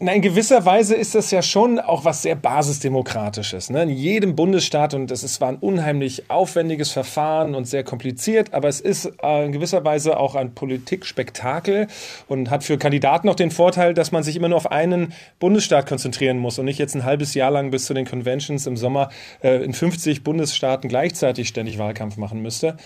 Na, 0.00 0.12
in 0.12 0.22
gewisser 0.22 0.64
Weise 0.64 0.94
ist 0.94 1.16
das 1.16 1.32
ja 1.32 1.42
schon 1.42 1.80
auch 1.80 2.04
was 2.04 2.22
sehr 2.22 2.36
basisdemokratisches. 2.36 3.68
Ne? 3.68 3.82
In 3.82 3.88
jedem 3.88 4.36
Bundesstaat, 4.36 4.94
und 4.94 5.10
das 5.10 5.24
ist 5.24 5.34
zwar 5.34 5.48
ein 5.48 5.56
unheimlich 5.56 6.30
aufwendiges 6.30 6.92
Verfahren 6.92 7.56
und 7.56 7.64
sehr 7.64 7.82
kompliziert, 7.82 8.54
aber 8.54 8.68
es 8.68 8.80
ist 8.80 9.10
äh, 9.24 9.46
in 9.46 9.50
gewisser 9.50 9.84
Weise 9.84 10.16
auch 10.16 10.36
ein 10.36 10.54
Politikspektakel 10.54 11.88
und 12.28 12.48
hat 12.48 12.62
für 12.62 12.78
Kandidaten 12.78 13.28
auch 13.28 13.34
den 13.34 13.50
Vorteil, 13.50 13.92
dass 13.92 14.12
man 14.12 14.22
sich 14.22 14.36
immer 14.36 14.48
nur 14.48 14.58
auf 14.58 14.70
einen 14.70 15.14
Bundesstaat 15.40 15.88
konzentrieren 15.88 16.38
muss 16.38 16.60
und 16.60 16.66
nicht 16.66 16.78
jetzt 16.78 16.94
ein 16.94 17.02
halbes 17.02 17.34
Jahr 17.34 17.50
lang 17.50 17.72
bis 17.72 17.86
zu 17.86 17.92
den 17.92 18.06
Conventions 18.06 18.68
im 18.68 18.76
Sommer 18.76 19.08
äh, 19.42 19.64
in 19.64 19.72
50 19.72 20.22
Bundesstaaten 20.22 20.88
gleichzeitig 20.88 21.48
ständig 21.48 21.76
Wahlkampf 21.76 22.18
machen 22.18 22.40
müsste. 22.40 22.76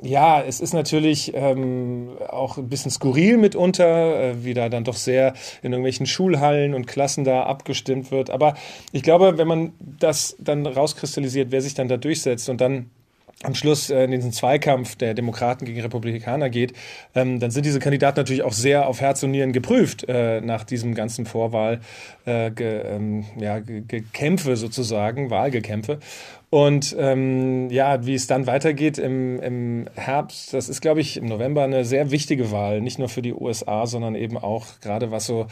Ja, 0.00 0.42
es 0.42 0.60
ist 0.60 0.74
natürlich 0.74 1.32
ähm, 1.34 2.10
auch 2.28 2.56
ein 2.56 2.68
bisschen 2.68 2.90
skurril 2.90 3.36
mitunter, 3.36 4.30
äh, 4.30 4.44
wie 4.44 4.54
da 4.54 4.68
dann 4.68 4.84
doch 4.84 4.96
sehr 4.96 5.34
in 5.62 5.72
irgendwelchen 5.72 6.06
Schulhallen 6.06 6.74
und 6.74 6.86
Klassen 6.86 7.24
da 7.24 7.42
abgestimmt 7.44 8.10
wird. 8.10 8.30
Aber 8.30 8.54
ich 8.92 9.02
glaube, 9.02 9.38
wenn 9.38 9.48
man 9.48 9.72
das 9.80 10.36
dann 10.38 10.66
rauskristallisiert, 10.66 11.50
wer 11.50 11.62
sich 11.62 11.74
dann 11.74 11.88
da 11.88 11.96
durchsetzt 11.96 12.48
und 12.48 12.60
dann 12.60 12.90
am 13.44 13.54
Schluss 13.54 13.88
äh, 13.90 14.04
in 14.04 14.10
diesen 14.10 14.32
Zweikampf 14.32 14.96
der 14.96 15.14
Demokraten 15.14 15.64
gegen 15.64 15.80
Republikaner 15.80 16.50
geht, 16.50 16.72
ähm, 17.14 17.38
dann 17.38 17.50
sind 17.50 17.66
diese 17.66 17.78
Kandidaten 17.78 18.18
natürlich 18.18 18.42
auch 18.42 18.52
sehr 18.52 18.88
auf 18.88 19.00
Herz 19.00 19.22
und 19.22 19.30
Nieren 19.30 19.52
geprüft 19.52 20.04
äh, 20.08 20.40
nach 20.40 20.64
diesem 20.64 20.94
ganzen 20.94 21.24
Vorwahl 21.24 21.80
äh, 22.24 22.50
ge, 22.50 22.82
ähm, 22.84 23.26
ja, 23.38 23.60
Gekämpfe 23.60 24.56
sozusagen, 24.56 25.30
Wahlgekämpfe. 25.30 26.00
Und 26.50 26.96
ähm, 26.98 27.68
ja, 27.68 28.06
wie 28.06 28.14
es 28.14 28.26
dann 28.26 28.46
weitergeht 28.46 28.96
im, 28.96 29.38
im 29.40 29.86
Herbst, 29.96 30.54
das 30.54 30.70
ist, 30.70 30.80
glaube 30.80 31.02
ich, 31.02 31.18
im 31.18 31.26
November 31.26 31.62
eine 31.62 31.84
sehr 31.84 32.10
wichtige 32.10 32.50
Wahl, 32.50 32.80
nicht 32.80 32.98
nur 32.98 33.10
für 33.10 33.20
die 33.20 33.34
USA, 33.34 33.86
sondern 33.86 34.14
eben 34.14 34.38
auch 34.38 34.64
gerade 34.80 35.10
was 35.10 35.26
so 35.26 35.46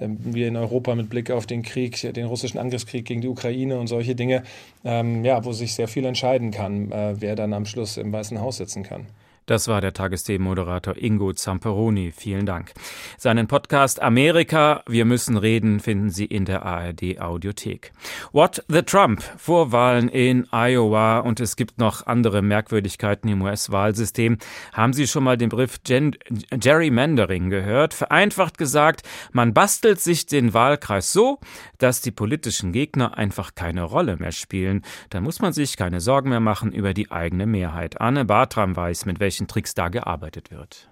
ähm, 0.00 0.16
wir 0.22 0.48
in 0.48 0.56
Europa 0.56 0.94
mit 0.94 1.10
Blick 1.10 1.30
auf 1.30 1.44
den 1.44 1.62
Krieg, 1.62 2.00
den 2.14 2.24
russischen 2.24 2.58
Angriffskrieg 2.58 3.04
gegen 3.04 3.20
die 3.20 3.28
Ukraine 3.28 3.78
und 3.78 3.88
solche 3.88 4.14
Dinge, 4.14 4.42
ähm, 4.84 5.22
ja, 5.22 5.44
wo 5.44 5.52
sich 5.52 5.74
sehr 5.74 5.88
viel 5.88 6.06
entscheiden 6.06 6.50
kann, 6.50 6.92
äh, 6.92 7.16
wer 7.18 7.36
dann 7.36 7.52
am 7.52 7.66
Schluss 7.66 7.98
im 7.98 8.10
Weißen 8.10 8.40
Haus 8.40 8.56
sitzen 8.56 8.84
kann. 8.84 9.06
Das 9.48 9.66
war 9.66 9.80
der 9.80 9.94
Tagesthemenmoderator 9.94 10.94
Ingo 10.98 11.32
Zamperoni. 11.32 12.12
Vielen 12.14 12.44
Dank. 12.44 12.74
Seinen 13.16 13.46
Podcast 13.46 14.02
Amerika, 14.02 14.82
wir 14.86 15.06
müssen 15.06 15.38
reden, 15.38 15.80
finden 15.80 16.10
Sie 16.10 16.26
in 16.26 16.44
der 16.44 16.66
ARD 16.66 17.18
Audiothek. 17.18 17.92
What 18.32 18.62
the 18.68 18.82
Trump? 18.82 19.22
Vorwahlen 19.38 20.10
in 20.10 20.46
Iowa 20.52 21.20
und 21.20 21.40
es 21.40 21.56
gibt 21.56 21.78
noch 21.78 22.06
andere 22.06 22.42
Merkwürdigkeiten 22.42 23.30
im 23.30 23.40
US-Wahlsystem. 23.40 24.36
Haben 24.74 24.92
Sie 24.92 25.06
schon 25.06 25.24
mal 25.24 25.38
den 25.38 25.48
Begriff 25.48 25.82
Gen 25.82 26.14
Gerrymandering 26.50 27.48
gehört? 27.48 27.94
Vereinfacht 27.94 28.58
gesagt, 28.58 29.00
man 29.32 29.54
bastelt 29.54 29.98
sich 29.98 30.26
den 30.26 30.52
Wahlkreis 30.52 31.10
so, 31.14 31.38
dass 31.78 32.02
die 32.02 32.10
politischen 32.10 32.72
Gegner 32.72 33.16
einfach 33.16 33.54
keine 33.54 33.84
Rolle 33.84 34.18
mehr 34.18 34.32
spielen. 34.32 34.82
Dann 35.08 35.22
muss 35.22 35.40
man 35.40 35.54
sich 35.54 35.78
keine 35.78 36.00
Sorgen 36.00 36.28
mehr 36.28 36.40
machen 36.40 36.70
über 36.70 36.92
die 36.92 37.10
eigene 37.10 37.46
Mehrheit. 37.46 37.98
Anne 37.98 38.26
Bartram 38.26 38.76
weiß, 38.76 39.06
mit 39.06 39.20
welchen 39.20 39.37
welchen 39.38 39.46
Tricks 39.46 39.74
da 39.74 39.88
gearbeitet 39.88 40.50
wird. 40.50 40.88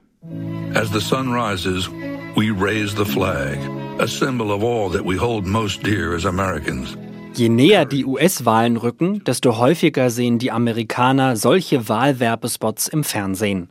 As 0.74 0.90
the 0.92 1.00
sun 1.00 1.32
rises, 1.32 1.88
we 2.36 2.50
raise 2.50 2.94
the 2.94 3.04
flag, 3.04 3.58
a 3.98 4.06
symbol 4.06 4.52
of 4.52 4.62
all 4.62 4.90
that 4.90 5.04
we 5.04 5.16
hold 5.16 5.46
most 5.46 5.82
dear 5.82 6.14
as 6.14 6.24
Americans. 6.24 6.96
Je 7.34 7.48
näher 7.48 7.84
die 7.84 8.04
US-Wahlen 8.04 8.76
rücken, 8.76 9.22
desto 9.24 9.58
häufiger 9.58 10.10
sehen 10.10 10.38
die 10.38 10.50
Amerikaner 10.50 11.36
solche 11.36 11.88
Wahlwerbespots 11.88 12.88
im 12.88 13.04
Fernsehen. 13.04 13.68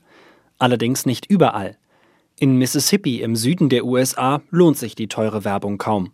Allerdings 0.60 1.06
nicht 1.06 1.26
überall. 1.26 1.78
In 2.38 2.58
Mississippi 2.58 3.22
im 3.22 3.36
Süden 3.36 3.70
der 3.70 3.86
USA 3.86 4.42
lohnt 4.52 4.78
sich 4.78 4.94
die 4.94 5.08
teure 5.08 5.44
Werbung 5.46 5.78
kaum. 5.78 6.12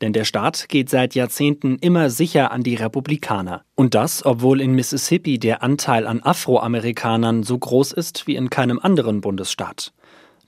Denn 0.00 0.12
der 0.12 0.24
Staat 0.24 0.68
geht 0.68 0.88
seit 0.88 1.14
Jahrzehnten 1.14 1.76
immer 1.78 2.08
sicher 2.08 2.52
an 2.52 2.62
die 2.62 2.74
Republikaner. 2.74 3.64
Und 3.74 3.94
das, 3.94 4.24
obwohl 4.24 4.60
in 4.60 4.72
Mississippi 4.72 5.38
der 5.38 5.62
Anteil 5.62 6.06
an 6.06 6.22
Afroamerikanern 6.22 7.42
so 7.42 7.58
groß 7.58 7.92
ist 7.92 8.26
wie 8.26 8.36
in 8.36 8.48
keinem 8.48 8.78
anderen 8.78 9.20
Bundesstaat. 9.20 9.92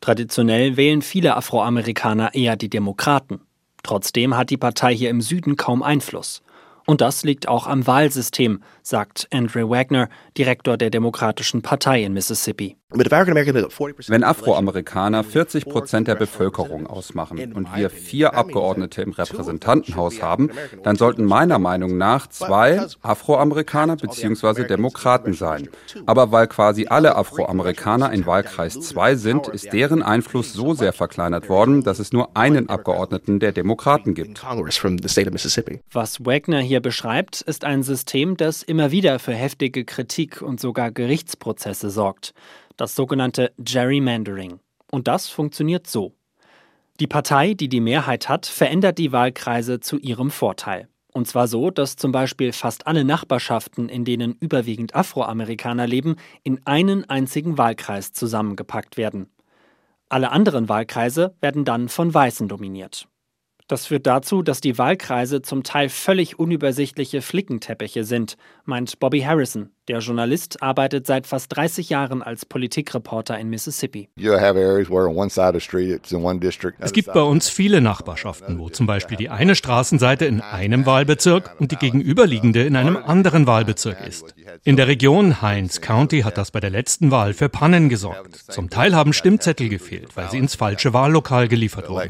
Traditionell 0.00 0.76
wählen 0.76 1.02
viele 1.02 1.36
Afroamerikaner 1.36 2.34
eher 2.34 2.56
die 2.56 2.70
Demokraten. 2.70 3.40
Trotzdem 3.82 4.36
hat 4.36 4.50
die 4.50 4.56
Partei 4.56 4.94
hier 4.94 5.10
im 5.10 5.20
Süden 5.20 5.56
kaum 5.56 5.82
Einfluss. 5.82 6.42
Und 6.86 7.00
das 7.00 7.22
liegt 7.22 7.46
auch 7.46 7.66
am 7.66 7.86
Wahlsystem, 7.86 8.62
sagt 8.82 9.28
Andrew 9.32 9.70
Wagner, 9.70 10.08
Direktor 10.36 10.76
der 10.76 10.90
Demokratischen 10.90 11.62
Partei 11.62 12.02
in 12.02 12.12
Mississippi. 12.12 12.76
Wenn 12.94 14.24
Afroamerikaner 14.24 15.24
40 15.24 15.64
Prozent 15.66 16.08
der 16.08 16.14
Bevölkerung 16.14 16.86
ausmachen 16.86 17.52
und 17.54 17.74
wir 17.74 17.90
vier 17.90 18.34
Abgeordnete 18.34 19.02
im 19.02 19.12
Repräsentantenhaus 19.12 20.22
haben, 20.22 20.50
dann 20.82 20.96
sollten 20.96 21.24
meiner 21.24 21.58
Meinung 21.58 21.96
nach 21.96 22.26
zwei 22.26 22.86
Afroamerikaner 23.02 23.96
bzw. 23.96 24.66
Demokraten 24.66 25.32
sein. 25.32 25.68
Aber 26.06 26.32
weil 26.32 26.46
quasi 26.46 26.86
alle 26.86 27.16
Afroamerikaner 27.16 28.12
in 28.12 28.26
Wahlkreis 28.26 28.80
2 28.80 29.14
sind, 29.14 29.48
ist 29.48 29.72
deren 29.72 30.02
Einfluss 30.02 30.52
so 30.52 30.74
sehr 30.74 30.92
verkleinert 30.92 31.48
worden, 31.48 31.82
dass 31.82 31.98
es 31.98 32.12
nur 32.12 32.36
einen 32.36 32.68
Abgeordneten 32.68 33.40
der 33.40 33.52
Demokraten 33.52 34.14
gibt. 34.14 34.44
Was 35.92 36.26
Wagner 36.26 36.60
hier 36.60 36.80
beschreibt, 36.80 37.40
ist 37.40 37.64
ein 37.64 37.82
System, 37.82 38.36
das 38.36 38.62
immer 38.62 38.90
wieder 38.90 39.18
für 39.18 39.32
heftige 39.32 39.84
Kritik 39.84 40.42
und 40.42 40.60
sogar 40.60 40.90
Gerichtsprozesse 40.90 41.90
sorgt 41.90 42.34
das 42.76 42.94
sogenannte 42.94 43.52
Gerrymandering. 43.58 44.60
Und 44.90 45.08
das 45.08 45.28
funktioniert 45.28 45.86
so. 45.86 46.14
Die 47.00 47.06
Partei, 47.06 47.54
die 47.54 47.68
die 47.68 47.80
Mehrheit 47.80 48.28
hat, 48.28 48.46
verändert 48.46 48.98
die 48.98 49.12
Wahlkreise 49.12 49.80
zu 49.80 49.98
ihrem 49.98 50.30
Vorteil. 50.30 50.88
Und 51.12 51.28
zwar 51.28 51.46
so, 51.46 51.70
dass 51.70 51.96
zum 51.96 52.12
Beispiel 52.12 52.52
fast 52.52 52.86
alle 52.86 53.04
Nachbarschaften, 53.04 53.88
in 53.88 54.04
denen 54.04 54.34
überwiegend 54.40 54.94
Afroamerikaner 54.94 55.86
leben, 55.86 56.16
in 56.42 56.60
einen 56.66 57.08
einzigen 57.08 57.58
Wahlkreis 57.58 58.12
zusammengepackt 58.12 58.96
werden. 58.96 59.30
Alle 60.08 60.30
anderen 60.30 60.68
Wahlkreise 60.68 61.34
werden 61.40 61.64
dann 61.64 61.88
von 61.88 62.12
Weißen 62.12 62.48
dominiert. 62.48 63.08
Das 63.68 63.86
führt 63.86 64.06
dazu, 64.06 64.42
dass 64.42 64.60
die 64.60 64.76
Wahlkreise 64.76 65.40
zum 65.40 65.62
Teil 65.62 65.88
völlig 65.88 66.38
unübersichtliche 66.38 67.22
Flickenteppiche 67.22 68.04
sind, 68.04 68.36
meint 68.64 68.98
Bobby 68.98 69.20
Harrison. 69.20 69.70
Der 69.88 69.98
Journalist 69.98 70.62
arbeitet 70.62 71.08
seit 71.08 71.26
fast 71.26 71.56
30 71.56 71.88
Jahren 71.88 72.22
als 72.22 72.46
Politikreporter 72.46 73.36
in 73.36 73.50
Mississippi. 73.50 74.08
Es 76.78 76.92
gibt 76.92 77.12
bei 77.12 77.22
uns 77.22 77.48
viele 77.48 77.80
Nachbarschaften, 77.80 78.60
wo 78.60 78.68
zum 78.68 78.86
Beispiel 78.86 79.16
die 79.16 79.28
eine 79.28 79.56
Straßenseite 79.56 80.24
in 80.26 80.40
einem 80.40 80.86
Wahlbezirk 80.86 81.56
und 81.58 81.72
die 81.72 81.76
gegenüberliegende 81.76 82.62
in 82.62 82.76
einem 82.76 82.96
anderen 82.96 83.48
Wahlbezirk 83.48 84.06
ist. 84.06 84.36
In 84.62 84.76
der 84.76 84.86
Region 84.86 85.40
Hines 85.40 85.80
County 85.80 86.20
hat 86.20 86.38
das 86.38 86.52
bei 86.52 86.60
der 86.60 86.70
letzten 86.70 87.10
Wahl 87.10 87.34
für 87.34 87.48
Pannen 87.48 87.88
gesorgt. 87.88 88.36
Zum 88.36 88.70
Teil 88.70 88.94
haben 88.94 89.12
Stimmzettel 89.12 89.68
gefehlt, 89.68 90.16
weil 90.16 90.30
sie 90.30 90.38
ins 90.38 90.54
falsche 90.54 90.92
Wahllokal 90.92 91.48
geliefert 91.48 91.88
wurden. 91.88 92.08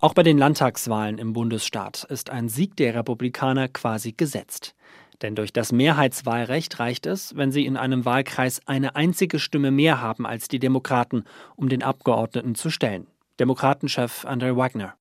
Auch 0.00 0.14
bei 0.14 0.22
den 0.22 0.36
Landtagswahlen 0.36 1.16
im 1.16 1.32
Bundesstaat 1.32 2.04
ist 2.04 2.28
ein 2.28 2.50
Sieg 2.50 2.76
der 2.76 2.94
Republikaner 2.94 3.68
quasi 3.68 4.12
gesetzt. 4.12 4.74
Denn 5.22 5.34
durch 5.34 5.52
das 5.52 5.72
Mehrheitswahlrecht 5.72 6.78
reicht 6.78 7.06
es, 7.06 7.36
wenn 7.36 7.50
sie 7.50 7.66
in 7.66 7.76
einem 7.76 8.04
Wahlkreis 8.04 8.60
eine 8.66 8.94
einzige 8.94 9.38
Stimme 9.38 9.70
mehr 9.70 10.00
haben 10.00 10.26
als 10.26 10.48
die 10.48 10.60
Demokraten, 10.60 11.24
um 11.56 11.68
den 11.68 11.82
Abgeordneten 11.82 12.54
zu 12.54 12.70
stellen. 12.70 13.06
Demokratenchef 13.40 14.24
Andrew 14.24 14.56
Wagner. 14.56 14.94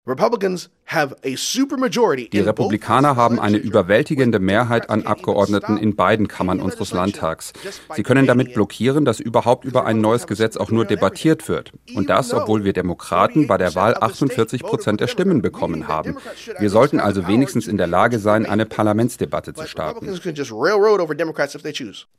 Die 2.31 2.39
Republikaner 2.39 3.15
haben 3.17 3.39
eine 3.39 3.57
überwältigende 3.57 4.39
Mehrheit 4.39 4.89
an 4.89 5.05
Abgeordneten 5.05 5.77
in 5.77 5.95
beiden 5.95 6.29
Kammern 6.29 6.61
unseres 6.61 6.91
Landtags. 6.91 7.51
Sie 7.95 8.03
können 8.03 8.25
damit 8.25 8.53
blockieren, 8.53 9.03
dass 9.03 9.19
überhaupt 9.19 9.65
über 9.65 9.85
ein 9.85 9.99
neues 9.99 10.27
Gesetz 10.27 10.55
auch 10.55 10.71
nur 10.71 10.85
debattiert 10.85 11.49
wird. 11.49 11.73
Und 11.93 12.09
das, 12.09 12.33
obwohl 12.33 12.63
wir 12.63 12.71
Demokraten 12.71 13.47
bei 13.47 13.57
der 13.57 13.75
Wahl 13.75 13.95
48 13.95 14.63
Prozent 14.63 15.01
der 15.01 15.07
Stimmen 15.07 15.41
bekommen 15.41 15.89
haben. 15.89 16.15
Wir 16.59 16.69
sollten 16.69 17.01
also 17.01 17.27
wenigstens 17.27 17.67
in 17.67 17.77
der 17.77 17.87
Lage 17.87 18.19
sein, 18.19 18.45
eine 18.45 18.65
Parlamentsdebatte 18.65 19.53
zu 19.53 19.67
starten. 19.67 20.07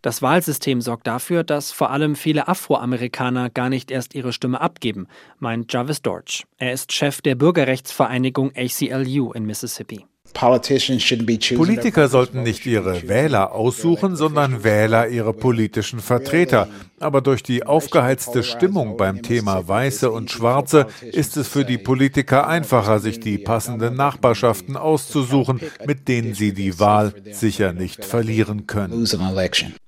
Das 0.02 0.22
Wahlsystem 0.22 0.80
sorgt 0.82 1.06
dafür, 1.06 1.42
dass 1.42 1.72
vor 1.72 1.90
allem 1.90 2.16
viele 2.16 2.48
Afroamerikaner 2.48 3.48
gar 3.48 3.70
nicht 3.70 3.90
erst 3.90 4.14
ihre 4.14 4.32
Stimme 4.34 4.60
abgeben, 4.60 5.06
meint 5.38 5.72
Jarvis 5.72 6.02
Storch. 6.08 6.46
Er 6.56 6.72
ist 6.72 6.92
Chef 6.92 7.20
der 7.20 7.34
Bürgerrechtsvereinigung 7.34 8.52
ACLU 8.56 9.32
in 9.32 9.44
Mississippi. 9.44 10.06
Politiker 10.34 12.08
sollten 12.08 12.42
nicht 12.42 12.66
ihre 12.66 13.08
Wähler 13.08 13.52
aussuchen, 13.52 14.16
sondern 14.16 14.64
Wähler 14.64 15.08
ihre 15.08 15.32
politischen 15.32 16.00
Vertreter. 16.00 16.68
Aber 17.00 17.20
durch 17.20 17.42
die 17.42 17.64
aufgeheizte 17.64 18.42
Stimmung 18.42 18.96
beim 18.96 19.22
Thema 19.22 19.66
Weiße 19.66 20.10
und 20.10 20.30
Schwarze 20.30 20.86
ist 21.12 21.36
es 21.36 21.48
für 21.48 21.64
die 21.64 21.78
Politiker 21.78 22.46
einfacher, 22.48 22.98
sich 22.98 23.20
die 23.20 23.38
passenden 23.38 23.94
Nachbarschaften 23.94 24.76
auszusuchen, 24.76 25.60
mit 25.86 26.08
denen 26.08 26.34
sie 26.34 26.52
die 26.52 26.78
Wahl 26.80 27.14
sicher 27.30 27.72
nicht 27.72 28.04
verlieren 28.04 28.66
können. 28.66 29.06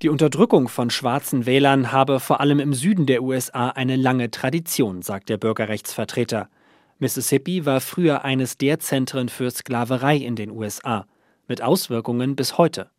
Die 0.03 0.09
Unterdrückung 0.09 0.69
von 0.69 0.91
schwarzen 0.91 1.47
Wählern 1.47 1.93
habe 1.93 2.21
vor 2.21 2.41
allem 2.41 2.61
im 2.61 2.75
Süden 2.75 3.07
der 3.07 3.23
USA 3.23 3.71
eine 3.71 3.97
lange 3.97 4.31
Tradition, 4.31 5.03
sagt 5.03 5.29
der 5.29 5.37
Bürgerrechtsvertreter. 5.37 6.49
Mississippi 7.01 7.65
war 7.65 7.81
früher 7.81 8.27
eines 8.27 8.59
der 8.59 8.79
Zentren 8.79 9.31
für 9.31 9.51
Sklaverei 9.51 10.17
in 10.17 10.37
den 10.37 10.51
USA, 10.51 11.07
mit 11.49 11.63
Auswirkungen 11.63 12.37
bis 12.37 12.59
heute. 12.59 12.91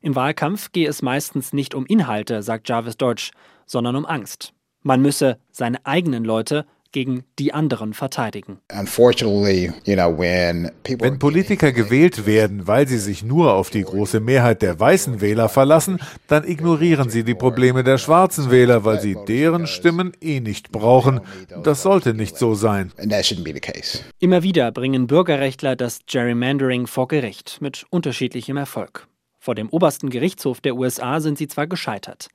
Im 0.00 0.14
Wahlkampf 0.14 0.70
gehe 0.70 0.88
es 0.88 1.02
meistens 1.02 1.52
nicht 1.52 1.74
um 1.74 1.84
Inhalte, 1.84 2.44
sagt 2.44 2.68
Jarvis 2.68 2.96
Dodge, 2.96 3.32
sondern 3.66 3.96
um 3.96 4.06
Angst. 4.06 4.54
Man 4.82 5.02
müsse 5.02 5.40
seine 5.50 5.84
eigenen 5.84 6.24
Leute 6.24 6.66
gegen 6.92 7.24
die 7.38 7.52
anderen 7.52 7.92
verteidigen. 7.94 8.60
Wenn 10.98 11.18
Politiker 11.18 11.72
gewählt 11.72 12.26
werden, 12.26 12.66
weil 12.66 12.88
sie 12.88 12.98
sich 12.98 13.22
nur 13.22 13.54
auf 13.54 13.70
die 13.70 13.82
große 13.82 14.20
Mehrheit 14.20 14.62
der 14.62 14.80
weißen 14.80 15.20
Wähler 15.20 15.48
verlassen, 15.48 15.98
dann 16.26 16.44
ignorieren 16.48 17.10
sie 17.10 17.24
die 17.24 17.34
Probleme 17.34 17.84
der 17.84 17.98
schwarzen 17.98 18.50
Wähler, 18.50 18.84
weil 18.84 19.00
sie 19.00 19.16
deren 19.26 19.66
Stimmen 19.66 20.12
eh 20.20 20.40
nicht 20.40 20.72
brauchen. 20.72 21.20
Das 21.62 21.82
sollte 21.82 22.14
nicht 22.14 22.36
so 22.36 22.54
sein. 22.54 22.92
Immer 24.18 24.42
wieder 24.42 24.72
bringen 24.72 25.06
Bürgerrechtler 25.06 25.76
das 25.76 26.00
Gerrymandering 26.06 26.86
vor 26.86 27.08
Gericht 27.08 27.58
mit 27.60 27.84
unterschiedlichem 27.90 28.56
Erfolg. 28.56 29.06
Vor 29.40 29.54
dem 29.54 29.70
obersten 29.70 30.10
Gerichtshof 30.10 30.60
der 30.60 30.74
USA 30.74 31.20
sind 31.20 31.38
sie 31.38 31.48
zwar 31.48 31.66
gescheitert. 31.66 32.28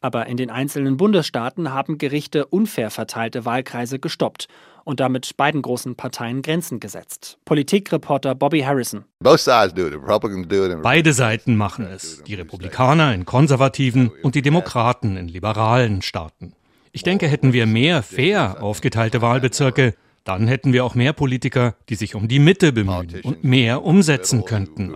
Aber 0.00 0.26
in 0.26 0.36
den 0.36 0.50
einzelnen 0.50 0.96
Bundesstaaten 0.96 1.72
haben 1.72 1.98
Gerichte 1.98 2.46
unfair 2.46 2.90
verteilte 2.90 3.44
Wahlkreise 3.44 3.98
gestoppt 3.98 4.48
und 4.84 5.00
damit 5.00 5.36
beiden 5.36 5.62
großen 5.62 5.96
Parteien 5.96 6.42
Grenzen 6.42 6.78
gesetzt. 6.78 7.38
Politikreporter 7.44 8.34
Bobby 8.34 8.60
Harrison. 8.60 9.04
Beide 9.20 11.12
Seiten 11.12 11.56
machen 11.56 11.86
es. 11.86 12.22
Die 12.24 12.34
Republikaner 12.34 13.12
in 13.12 13.24
konservativen 13.24 14.12
und 14.22 14.36
die 14.36 14.42
Demokraten 14.42 15.16
in 15.16 15.26
liberalen 15.28 16.02
Staaten. 16.02 16.52
Ich 16.92 17.02
denke, 17.02 17.26
hätten 17.26 17.52
wir 17.52 17.66
mehr 17.66 18.02
fair 18.02 18.62
aufgeteilte 18.62 19.20
Wahlbezirke, 19.20 19.94
dann 20.26 20.48
hätten 20.48 20.72
wir 20.72 20.84
auch 20.84 20.94
mehr 20.94 21.12
Politiker, 21.12 21.76
die 21.88 21.94
sich 21.94 22.14
um 22.16 22.26
die 22.26 22.40
Mitte 22.40 22.72
bemühen 22.72 23.20
und 23.22 23.44
mehr 23.44 23.84
umsetzen 23.84 24.44
könnten. 24.44 24.92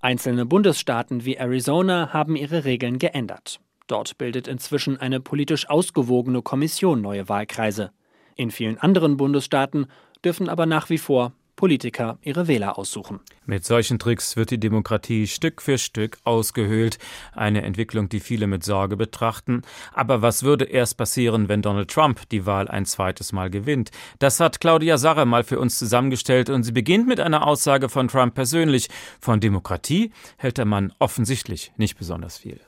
Einzelne 0.00 0.46
Bundesstaaten 0.46 1.24
wie 1.24 1.36
Arizona 1.36 2.12
haben 2.12 2.36
ihre 2.36 2.64
Regeln 2.64 2.98
geändert. 2.98 3.58
Dort 3.86 4.18
bildet 4.18 4.48
inzwischen 4.48 4.98
eine 4.98 5.20
politisch 5.20 5.70
ausgewogene 5.70 6.42
Kommission 6.42 7.00
neue 7.00 7.28
Wahlkreise. 7.28 7.90
In 8.34 8.50
vielen 8.50 8.78
anderen 8.78 9.16
Bundesstaaten 9.16 9.86
dürfen 10.22 10.50
aber 10.50 10.66
nach 10.66 10.90
wie 10.90 10.98
vor 10.98 11.32
Politiker 11.56 12.18
ihre 12.22 12.46
Wähler 12.46 12.78
aussuchen. 12.78 13.20
Mit 13.46 13.64
solchen 13.64 13.98
Tricks 13.98 14.36
wird 14.36 14.50
die 14.50 14.60
Demokratie 14.60 15.26
Stück 15.26 15.62
für 15.62 15.78
Stück 15.78 16.18
ausgehöhlt. 16.24 16.98
Eine 17.34 17.62
Entwicklung, 17.62 18.08
die 18.08 18.20
viele 18.20 18.46
mit 18.46 18.62
Sorge 18.62 18.96
betrachten. 18.96 19.62
Aber 19.92 20.22
was 20.22 20.42
würde 20.42 20.66
erst 20.66 20.98
passieren, 20.98 21.48
wenn 21.48 21.62
Donald 21.62 21.90
Trump 21.90 22.28
die 22.28 22.46
Wahl 22.46 22.68
ein 22.68 22.84
zweites 22.84 23.32
Mal 23.32 23.50
gewinnt? 23.50 23.90
Das 24.18 24.38
hat 24.38 24.60
Claudia 24.60 24.98
Sarre 24.98 25.26
mal 25.26 25.44
für 25.44 25.58
uns 25.58 25.78
zusammengestellt 25.78 26.50
und 26.50 26.62
sie 26.62 26.72
beginnt 26.72 27.08
mit 27.08 27.20
einer 27.20 27.46
Aussage 27.46 27.88
von 27.88 28.08
Trump 28.08 28.34
persönlich. 28.34 28.88
Von 29.20 29.40
Demokratie 29.40 30.12
hält 30.36 30.58
der 30.58 30.66
Mann 30.66 30.92
offensichtlich 30.98 31.72
nicht 31.76 31.96
besonders 31.96 32.38
viel. 32.38 32.60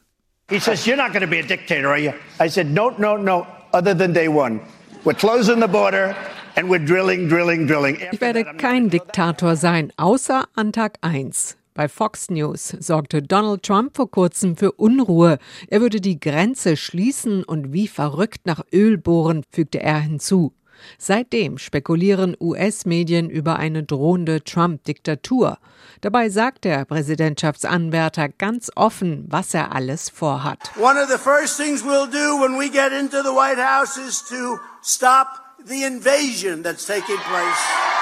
He 0.51 0.59
says, 0.59 0.87
You're 0.87 0.97
not 0.97 1.13
going 1.13 1.21
to 1.21 1.29
be 1.29 1.41
a 1.41 1.43
dictator, 1.43 1.91
are 1.91 1.99
you? 1.99 2.13
I 2.41 2.49
said, 2.49 2.69
No, 2.69 2.91
no, 2.97 3.19
no, 3.19 3.47
other 3.75 3.95
than 3.95 4.15
day 4.15 4.29
one. 4.29 4.61
We're 5.05 5.15
closing 5.15 5.61
the 5.61 5.69
border. 5.69 6.17
Drilling, 6.61 7.29
drilling, 7.29 7.69
drilling. 7.69 7.99
Ich 8.11 8.21
werde 8.21 8.45
kein 8.45 8.91
Diktator 8.91 9.55
sein, 9.55 9.93
außer 9.97 10.49
an 10.55 10.73
Tag 10.73 10.99
1. 11.03 11.57
Bei 11.73 11.89
Fox 11.89 12.31
News 12.31 12.75
sorgte 12.81 13.23
Donald 13.23 13.63
Trump 13.63 13.97
vor 13.97 14.11
kurzem 14.11 14.57
für 14.57 14.73
Unruhe. 14.73 15.39
Er 15.69 15.81
würde 15.81 16.01
die 16.01 16.19
Grenze 16.19 16.77
schließen 16.77 17.45
und 17.45 17.73
wie 17.73 17.87
verrückt 17.87 18.41
nach 18.47 18.63
Öl 18.73 18.99
bohren, 18.99 19.45
fügte 19.53 19.81
er 19.81 20.01
hinzu. 20.01 20.53
Seitdem 20.99 21.59
spekulieren 21.59 22.37
US-Medien 22.41 23.31
über 23.31 23.57
eine 23.57 23.85
drohende 23.85 24.43
Trump-Diktatur. 24.43 25.59
Dabei 26.01 26.29
sagt 26.29 26.65
der 26.65 26.85
Präsidentschaftsanwärter 26.85 28.31
ganz 28.31 28.71
offen, 28.75 29.27
was 29.29 29.55
er 29.55 29.73
alles 29.73 30.11
vorhat. 30.11 30.73
One 30.77 31.01
of 31.01 31.09
the 31.09 31.19
first 31.19 31.57
things 31.57 31.85
we'll 31.85 32.11
do 32.11 32.43
when 32.43 32.59
we 32.59 32.69
get 32.69 32.93
into 32.93 33.23
the 33.23 33.31
White 33.31 33.63
House 33.63 33.97
is 33.97 34.25
to 34.25 34.59
stop 34.83 35.48
the 35.69 35.85
invasion 35.85 36.63
that's 36.63 36.87
taking 36.87 37.19
place. 37.19 37.98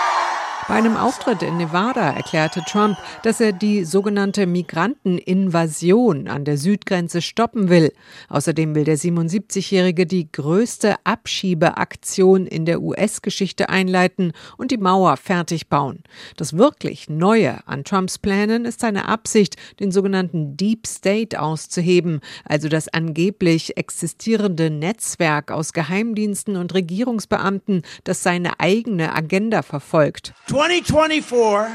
Bei 0.69 0.75
einem 0.75 0.97
Auftritt 0.97 1.45
in 1.45 1.59
Nevada 1.59 2.11
erklärte 2.11 2.61
Trump, 2.67 2.99
dass 3.23 3.41
er 3.41 3.53
die 3.53 3.85
sogenannte 3.85 4.49
Migranteninvasion 4.49 6.27
an 6.27 6.45
der 6.45 6.59
Südgrenze 6.59 7.23
stoppen 7.23 7.69
will. 7.69 7.93
Außerdem 8.31 8.75
will 8.75 8.83
der 8.83 8.99
77-Jährige 8.99 10.07
die 10.07 10.31
größte 10.33 10.97
Abschiebeaktion 11.05 12.49
in 12.49 12.65
der 12.65 12.83
US-Geschichte 12.83 13.69
einleiten 13.69 14.33
und 14.57 14.73
die 14.73 14.77
Mauer 14.77 15.17
fertig 15.17 15.69
bauen. 15.69 16.03
Das 16.37 16.57
wirklich 16.59 17.09
Neue 17.09 17.61
an 17.69 17.85
Trumps 17.85 18.19
Plänen 18.19 18.65
ist 18.65 18.81
seine 18.81 19.07
Absicht, 19.07 19.55
den 19.79 19.93
sogenannten 19.93 20.57
Deep 20.57 20.89
State 20.89 21.41
auszuheben, 21.41 22.19
also 22.45 22.69
das 22.69 22.89
angeblich 22.89 23.77
existierende 23.77 24.71
Netzwerk 24.71 25.53
aus 25.53 25.73
Geheimdiensten 25.73 26.57
und 26.57 26.75
Regierungsbeamten, 26.75 27.83
das 28.03 28.25
seine 28.25 28.59
eigene 28.59 29.15
Agenda 29.15 29.63
verfolgt. 29.63 30.35
2024 30.57 31.69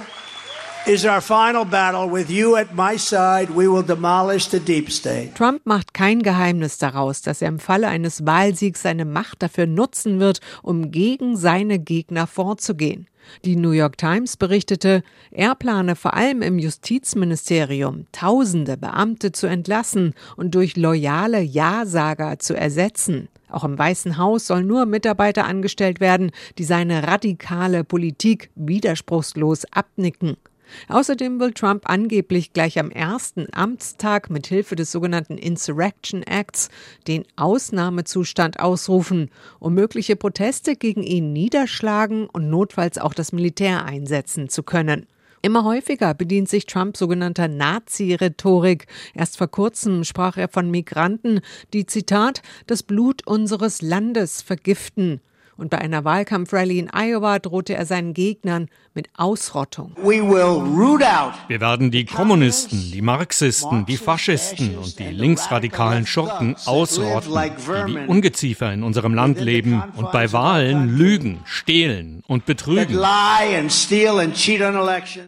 is 0.88 1.06
our 1.06 1.22
final 1.22 1.64
battle. 1.64 2.10
With 2.10 2.32
you 2.32 2.56
at 2.56 2.74
my 2.74 2.98
side, 2.98 3.52
we 3.52 3.68
will 3.68 3.84
demolish 3.84 4.48
the 4.48 4.60
deep 4.60 4.90
state. 4.90 5.36
Trump 5.36 5.68
macht 5.68 5.94
kein 5.94 6.24
Geheimnis 6.24 6.80
daraus, 6.80 7.22
dass 7.22 7.44
er 7.44 7.50
im 7.50 7.60
Falle 7.60 7.90
eines 7.90 8.26
Wahlsiegs 8.26 8.82
seine 8.82 9.06
Macht 9.06 9.44
dafür 9.44 9.68
nutzen 9.68 10.20
wird, 10.20 10.40
um 10.64 10.90
gegen 10.90 11.38
seine 11.38 11.78
Gegner 11.78 12.26
vorzugehen. 12.26 13.06
Die 13.46 13.56
New 13.56 13.70
York 13.70 14.00
Times 14.00 14.36
berichtete, 14.36 15.04
er 15.30 15.54
plane 15.54 15.96
vor 15.96 16.16
allem 16.16 16.42
im 16.42 16.58
Justizministerium 16.58 18.08
tausende 18.12 18.78
Beamte 18.78 19.32
zu 19.32 19.46
entlassen 19.46 20.16
und 20.38 20.56
durch 20.56 20.76
loyale 20.76 21.42
Ja-Sager 21.42 22.40
zu 22.40 22.56
ersetzen. 22.56 23.30
Auch 23.52 23.64
im 23.64 23.78
Weißen 23.78 24.18
Haus 24.18 24.48
sollen 24.48 24.66
nur 24.66 24.86
Mitarbeiter 24.86 25.46
angestellt 25.46 26.00
werden, 26.00 26.32
die 26.58 26.64
seine 26.64 27.08
radikale 27.08 27.84
Politik 27.84 28.50
widerspruchslos 28.56 29.66
abnicken. 29.72 30.38
Außerdem 30.88 31.40
will 31.40 31.52
Trump 31.52 31.90
angeblich 31.90 32.54
gleich 32.54 32.80
am 32.80 32.92
ersten 32.92 33.48
Amtstag 33.52 34.30
mit 34.30 34.48
Hilfe 34.48 34.76
des 34.76 34.92
sogenannten 34.92 35.38
Insurrection 35.38 36.24
Acts 36.24 36.70
den 37.08 37.26
Ausnahmezustand 37.36 38.60
ausrufen, 38.60 39.30
um 39.60 39.74
mögliche 39.74 40.16
Proteste 40.16 40.76
gegen 40.76 41.04
ihn 41.04 41.34
niederschlagen 41.34 42.28
und 42.28 42.50
notfalls 42.50 42.98
auch 42.98 43.14
das 43.14 43.34
Militär 43.34 43.86
einsetzen 43.86 44.48
zu 44.48 44.64
können. 44.64 45.08
Immer 45.44 45.64
häufiger 45.64 46.14
bedient 46.14 46.50
sich 46.50 46.68
Trump 46.68 46.96
sogenannter 46.96 47.48
Nazi-Rhetorik. 47.48 48.86
Erst 49.16 49.38
vor 49.38 49.48
kurzem 49.48 50.04
sprach 50.04 50.38
er 50.38 50.48
von 50.48 50.70
Migranten, 50.70 51.42
die 51.74 51.88
Zitat 51.88 52.44
das 52.68 52.84
Blut 52.84 53.26
unseres 53.26 53.82
Landes 53.82 54.44
vergiften. 54.44 55.20
Und 55.58 55.72
bei 55.72 55.80
einer 55.80 56.06
Wahlkampfrallye 56.06 56.80
in 56.80 56.90
Iowa 56.94 57.40
drohte 57.40 57.74
er 57.74 57.88
seinen 57.88 58.14
Gegnern 58.14 58.68
mit 58.94 59.10
Ausrottung. 59.16 59.94
Wir 60.04 61.62
werden 61.62 61.92
die 61.92 62.06
Kommunisten, 62.06 62.92
die 62.92 63.02
Marxisten, 63.02 63.86
die 63.86 63.96
Faschisten 63.96 64.78
und 64.78 65.00
die 65.00 65.08
linksradikalen 65.08 66.06
Schurken 66.06 66.56
ausrotten, 66.66 67.32
die 67.32 67.96
wie 67.96 67.98
Ungeziefer 68.08 68.74
in 68.74 68.84
unserem 68.84 69.14
Land 69.14 69.40
leben 69.40 69.82
und 69.96 70.12
bei 70.12 70.34
Wahlen 70.34 70.90
lügen, 70.90 71.40
stehlen 71.46 72.22
und 72.28 72.46
betrügen. 72.46 73.00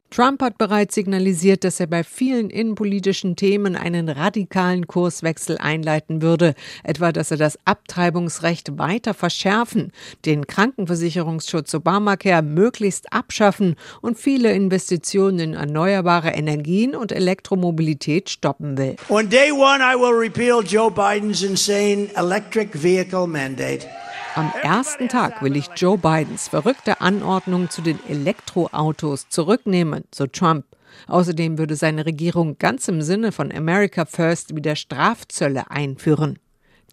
Trump 0.10 0.42
hat 0.42 0.58
bereits 0.58 0.96
signalisiert, 0.96 1.64
dass 1.64 1.80
er 1.80 1.88
bei 1.88 2.04
vielen 2.04 2.50
innenpolitischen 2.50 3.38
Themen 3.38 3.78
einen 3.78 4.10
radikalen 4.10 4.88
Kurswechsel 4.88 5.58
einleiten 5.58 6.22
würde, 6.22 6.54
etwa 6.84 7.14
dass 7.14 7.32
er 7.32 7.38
das 7.38 7.58
Abtreibungsrecht 7.64 8.78
weiter 8.78 9.14
verschärfen, 9.14 9.94
den 10.26 10.48
Krankenversicherungsschutz 10.48 11.74
Obamacare 11.74 12.42
möglichst 12.42 13.14
abschaffen 13.14 13.53
und 14.02 14.18
viele 14.18 14.52
Investitionen 14.54 15.40
in 15.40 15.54
erneuerbare 15.54 16.30
Energien 16.30 16.96
und 16.96 17.12
Elektromobilität 17.12 18.30
stoppen 18.30 18.78
will. 18.78 18.96
On 19.10 19.30
day 19.30 19.52
one, 19.52 19.82
I 19.82 19.96
will 19.96 20.14
repeal 20.14 20.62
Joe 20.64 20.90
Biden's 20.90 21.44
insane 21.44 22.10
electric 22.16 22.70
vehicle 22.74 23.28
mandate. 23.28 23.88
Am 24.36 24.52
ersten 24.64 25.10
Tag 25.10 25.44
will 25.44 25.56
ich 25.56 25.70
Joe 25.76 25.96
Bidens 25.96 26.48
verrückte 26.48 27.02
Anordnung 27.02 27.70
zu 27.70 27.84
den 27.84 28.00
Elektroautos 28.10 29.30
zurücknehmen, 29.30 30.06
so 30.14 30.26
Trump. 30.26 30.66
Außerdem 31.08 31.60
würde 31.60 31.76
seine 31.76 32.06
Regierung 32.08 32.58
ganz 32.58 32.88
im 32.88 33.04
Sinne 33.04 33.32
von 33.32 33.52
America 33.52 34.06
First 34.06 34.56
wieder 34.56 34.76
Strafzölle 34.76 35.70
einführen. 35.70 36.40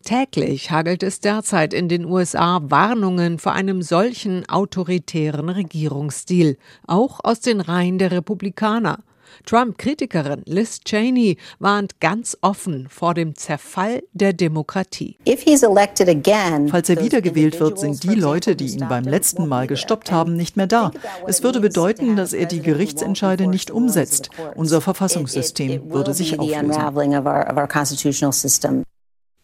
Täglich 0.04 0.70
hagelt 0.70 1.02
es 1.02 1.20
derzeit 1.20 1.74
in 1.74 1.88
den 1.88 2.06
USA 2.06 2.60
Warnungen 2.64 3.38
vor 3.38 3.52
einem 3.52 3.82
solchen 3.82 4.48
autoritären 4.48 5.48
Regierungsstil, 5.50 6.56
auch 6.86 7.20
aus 7.22 7.40
den 7.40 7.60
Reihen 7.60 7.98
der 7.98 8.10
Republikaner. 8.10 9.00
Trump-Kritikerin 9.46 10.42
Liz 10.46 10.80
Cheney 10.80 11.36
warnt 11.58 12.00
ganz 12.00 12.36
offen 12.40 12.88
vor 12.88 13.14
dem 13.14 13.36
Zerfall 13.36 14.02
der 14.12 14.32
Demokratie. 14.32 15.18
Falls 15.24 16.88
er 16.88 17.02
wiedergewählt 17.02 17.60
wird, 17.60 17.78
sind 17.78 18.02
die 18.02 18.14
Leute, 18.14 18.56
die 18.56 18.66
ihn 18.66 18.88
beim 18.88 19.04
letzten 19.04 19.46
Mal 19.46 19.66
gestoppt 19.66 20.10
haben, 20.10 20.34
nicht 20.34 20.56
mehr 20.56 20.66
da. 20.66 20.90
Es 21.26 21.42
würde 21.42 21.60
bedeuten, 21.60 22.16
dass 22.16 22.32
er 22.32 22.46
die 22.46 22.60
Gerichtsentscheide 22.60 23.46
nicht 23.46 23.70
umsetzt. 23.70 24.30
Unser 24.56 24.80
Verfassungssystem 24.80 25.90
würde 25.90 26.14
sich 26.14 26.38
auflösen. 26.38 26.72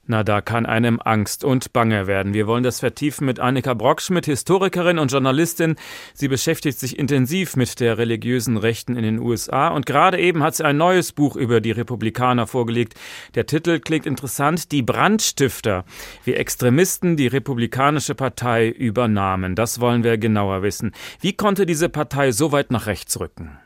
Na, 0.09 0.23
da 0.23 0.41
kann 0.41 0.67
einem 0.67 1.01
Angst 1.03 1.43
und 1.43 1.73
Bange 1.73 2.07
werden. 2.07 2.33
Wir 2.33 2.47
wollen 2.47 2.63
das 2.63 2.79
vertiefen 2.79 3.27
mit 3.27 3.41
Annika 3.41 3.75
Brockschmidt, 3.75 4.27
Historikerin 4.27 5.01
und 5.01 5.11
Journalistin. 5.11 5.75
Sie 6.15 6.29
beschäftigt 6.29 6.79
sich 6.79 6.97
intensiv 6.97 7.57
mit 7.57 7.81
der 7.81 7.99
religiösen 7.99 8.57
Rechten 8.57 8.97
in 8.97 9.03
den 9.03 9.19
USA 9.19 9.69
und 9.69 9.85
gerade 9.85 10.21
eben 10.21 10.45
hat 10.45 10.55
sie 10.55 10.65
ein 10.65 10.77
neues 10.77 11.13
Buch 11.13 11.35
über 11.35 11.61
die 11.61 11.73
Republikaner 11.73 12.47
vorgelegt. 12.47 12.95
Der 13.35 13.47
Titel 13.47 13.81
klingt 13.81 14.07
interessant, 14.07 14.71
Die 14.71 14.83
Brandstifter, 14.83 15.85
wie 16.23 16.35
Extremisten 16.35 17.17
die 17.17 17.27
Republikanische 17.27 18.15
Partei 18.15 18.69
übernahmen. 18.69 19.57
Das 19.57 19.81
wollen 19.81 20.05
wir 20.05 20.19
genauer 20.19 20.63
wissen. 20.63 20.93
Wie 21.21 21.33
konnte 21.33 21.67
diese 21.67 21.89
Partei 21.89 22.31
so 22.31 22.53
weit 22.53 22.71
nach 22.71 22.87
rechts 22.87 23.19
rücken? 23.19 23.59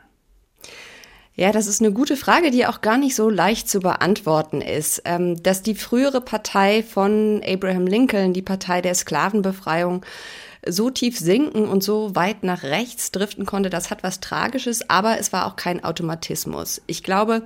Ja, 1.41 1.51
das 1.51 1.65
ist 1.65 1.81
eine 1.81 1.91
gute 1.91 2.17
Frage, 2.17 2.51
die 2.51 2.67
auch 2.67 2.81
gar 2.81 2.99
nicht 2.99 3.15
so 3.15 3.27
leicht 3.27 3.67
zu 3.67 3.79
beantworten 3.79 4.61
ist. 4.61 5.01
Ähm, 5.05 5.41
dass 5.41 5.63
die 5.63 5.73
frühere 5.73 6.21
Partei 6.21 6.83
von 6.83 7.41
Abraham 7.43 7.87
Lincoln, 7.87 8.33
die 8.33 8.43
Partei 8.43 8.79
der 8.79 8.93
Sklavenbefreiung, 8.93 10.05
so 10.67 10.91
tief 10.91 11.17
sinken 11.17 11.67
und 11.67 11.83
so 11.83 12.15
weit 12.15 12.43
nach 12.43 12.61
rechts 12.61 13.11
driften 13.11 13.47
konnte, 13.47 13.71
das 13.71 13.89
hat 13.89 14.03
was 14.03 14.19
Tragisches, 14.19 14.87
aber 14.87 15.17
es 15.17 15.33
war 15.33 15.47
auch 15.47 15.55
kein 15.55 15.83
Automatismus. 15.83 16.79
Ich 16.85 17.01
glaube, 17.01 17.41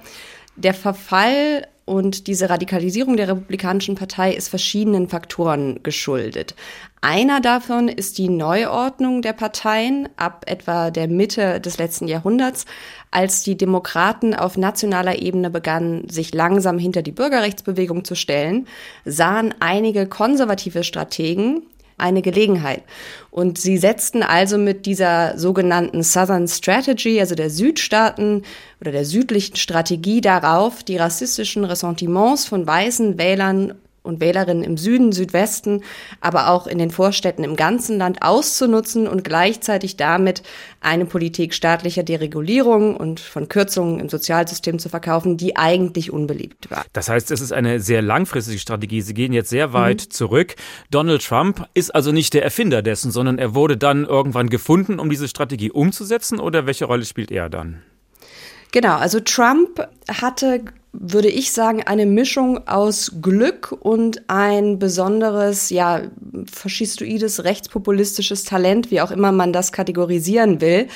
der 0.57 0.73
Verfall 0.73 1.65
und 1.85 2.25
diese 2.25 2.49
Radikalisierung 2.49 3.15
der 3.15 3.27
Republikanischen 3.27 3.95
Partei 3.95 4.33
ist 4.33 4.49
verschiedenen 4.49 5.07
Faktoren 5.07 5.81
geschuldet. 5.83 6.55
Einer 7.01 7.39
davon 7.39 7.87
ist 7.87 8.17
die 8.17 8.29
Neuordnung 8.29 9.21
der 9.21 9.33
Parteien 9.33 10.09
ab 10.17 10.45
etwa 10.47 10.89
der 10.89 11.07
Mitte 11.07 11.61
des 11.61 11.77
letzten 11.77 12.07
Jahrhunderts, 12.07 12.65
als 13.11 13.43
die 13.43 13.55
Demokraten 13.55 14.33
auf 14.33 14.57
nationaler 14.57 15.21
Ebene 15.21 15.51
begannen, 15.51 16.09
sich 16.09 16.33
langsam 16.33 16.79
hinter 16.79 17.03
die 17.03 17.11
Bürgerrechtsbewegung 17.11 18.03
zu 18.03 18.15
stellen, 18.15 18.67
sahen 19.05 19.53
einige 19.59 20.07
konservative 20.07 20.83
Strategen 20.83 21.61
eine 21.97 22.21
Gelegenheit. 22.21 22.83
Und 23.31 23.57
sie 23.57 23.77
setzten 23.77 24.23
also 24.23 24.57
mit 24.57 24.85
dieser 24.85 25.37
sogenannten 25.37 26.03
Southern 26.03 26.47
Strategy, 26.47 27.19
also 27.19 27.35
der 27.35 27.49
Südstaaten 27.49 28.43
oder 28.81 28.91
der 28.91 29.05
südlichen 29.05 29.55
Strategie 29.55 30.21
darauf, 30.21 30.83
die 30.83 30.97
rassistischen 30.97 31.63
Ressentiments 31.63 32.45
von 32.45 32.67
weißen 32.67 33.17
Wählern 33.17 33.75
und 34.05 34.19
Wählerinnen 34.19 34.63
im 34.63 34.77
Süden, 34.77 35.11
Südwesten, 35.11 35.83
aber 36.21 36.49
auch 36.49 36.67
in 36.67 36.77
den 36.77 36.91
Vorstädten 36.91 37.43
im 37.43 37.55
ganzen 37.55 37.97
Land 37.97 38.21
auszunutzen 38.21 39.07
und 39.07 39.23
gleichzeitig 39.23 39.97
damit 39.97 40.43
eine 40.81 41.05
Politik 41.05 41.53
staatlicher 41.53 42.03
Deregulierung 42.03 42.95
und 42.95 43.19
von 43.19 43.49
Kürzungen 43.49 43.99
im 43.99 44.09
Sozialsystem 44.09 44.79
zu 44.79 44.89
verkaufen, 44.89 45.37
die 45.37 45.55
eigentlich 45.57 46.11
unbeliebt 46.11 46.69
war. 46.71 46.85
Das 46.93 47.09
heißt, 47.09 47.31
es 47.31 47.41
ist 47.41 47.51
eine 47.51 47.79
sehr 47.79 48.01
langfristige 48.01 48.59
Strategie. 48.59 49.01
Sie 49.01 49.13
gehen 49.13 49.33
jetzt 49.33 49.49
sehr 49.49 49.73
weit 49.73 50.05
mhm. 50.05 50.11
zurück. 50.11 50.55
Donald 50.91 51.25
Trump 51.25 51.67
ist 51.73 51.93
also 51.93 52.11
nicht 52.11 52.33
der 52.33 52.43
Erfinder 52.43 52.81
dessen, 52.81 53.11
sondern 53.11 53.39
er 53.39 53.55
wurde 53.55 53.77
dann 53.77 54.05
irgendwann 54.05 54.49
gefunden, 54.49 54.99
um 54.99 55.09
diese 55.09 55.27
Strategie 55.27 55.71
umzusetzen 55.71 56.39
oder 56.39 56.65
welche 56.65 56.85
Rolle 56.85 57.05
spielt 57.05 57.31
er 57.31 57.49
dann? 57.49 57.81
Genau, 58.71 58.97
also 58.97 59.21
Trump 59.21 59.87
hatte 60.09 60.65
würde 60.99 61.27
ich 61.27 61.51
sagen, 61.51 61.83
eine 61.83 62.05
Mischung 62.05 62.67
aus 62.67 63.11
Glück 63.21 63.75
und 63.79 64.29
ein 64.29 64.79
besonderes, 64.79 65.69
ja, 65.69 66.01
faschistoides, 66.51 67.43
rechtspopulistisches 67.43 68.43
Talent, 68.43 68.91
wie 68.91 69.01
auch 69.01 69.11
immer 69.11 69.31
man 69.31 69.53
das 69.53 69.71
kategorisieren 69.71 70.61
will. 70.61 70.87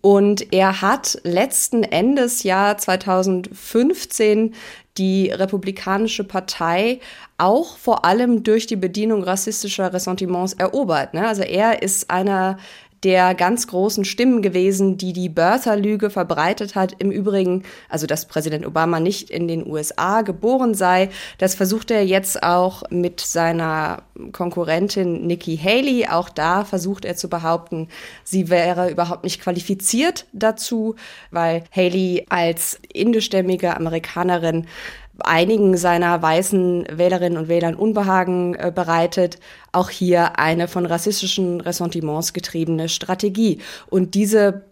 Und 0.00 0.52
er 0.52 0.80
hat 0.82 1.18
letzten 1.22 1.82
Endes 1.82 2.42
Jahr 2.42 2.78
2015 2.78 4.54
die 4.98 5.30
Republikanische 5.30 6.24
Partei 6.24 7.00
auch 7.38 7.76
vor 7.76 8.04
allem 8.04 8.42
durch 8.42 8.66
die 8.66 8.76
Bedienung 8.76 9.22
rassistischer 9.22 9.92
Ressentiments 9.92 10.52
erobert. 10.52 11.14
Ne? 11.14 11.26
Also 11.26 11.42
er 11.42 11.82
ist 11.82 12.10
einer 12.10 12.58
der 13.04 13.34
ganz 13.34 13.66
großen 13.66 14.04
Stimmen 14.04 14.42
gewesen, 14.42 14.96
die 14.96 15.12
die 15.12 15.28
Birther-Lüge 15.28 16.10
verbreitet 16.10 16.74
hat. 16.74 16.94
Im 16.98 17.10
Übrigen, 17.10 17.64
also 17.88 18.06
dass 18.06 18.26
Präsident 18.26 18.66
Obama 18.66 19.00
nicht 19.00 19.30
in 19.30 19.48
den 19.48 19.66
USA 19.66 20.22
geboren 20.22 20.74
sei, 20.74 21.10
das 21.38 21.54
versucht 21.54 21.90
er 21.90 22.04
jetzt 22.04 22.42
auch 22.42 22.84
mit 22.90 23.20
seiner 23.20 24.02
Konkurrentin 24.32 25.26
Nikki 25.26 25.56
Haley. 25.56 26.06
Auch 26.08 26.28
da 26.28 26.64
versucht 26.64 27.04
er 27.04 27.16
zu 27.16 27.28
behaupten, 27.28 27.88
sie 28.22 28.50
wäre 28.50 28.90
überhaupt 28.90 29.24
nicht 29.24 29.40
qualifiziert 29.40 30.26
dazu, 30.32 30.94
weil 31.30 31.64
Haley 31.74 32.26
als 32.28 32.78
indischstämmige 32.92 33.76
Amerikanerin 33.76 34.66
einigen 35.20 35.76
seiner 35.76 36.20
weißen 36.22 36.86
Wählerinnen 36.90 37.38
und 37.38 37.48
Wählern 37.48 37.74
Unbehagen 37.74 38.54
äh, 38.54 38.72
bereitet. 38.74 39.38
Auch 39.72 39.90
hier 39.90 40.38
eine 40.38 40.68
von 40.68 40.86
rassistischen 40.86 41.60
Ressentiments 41.60 42.32
getriebene 42.32 42.88
Strategie. 42.88 43.58
Und 43.88 44.14
diese 44.14 44.64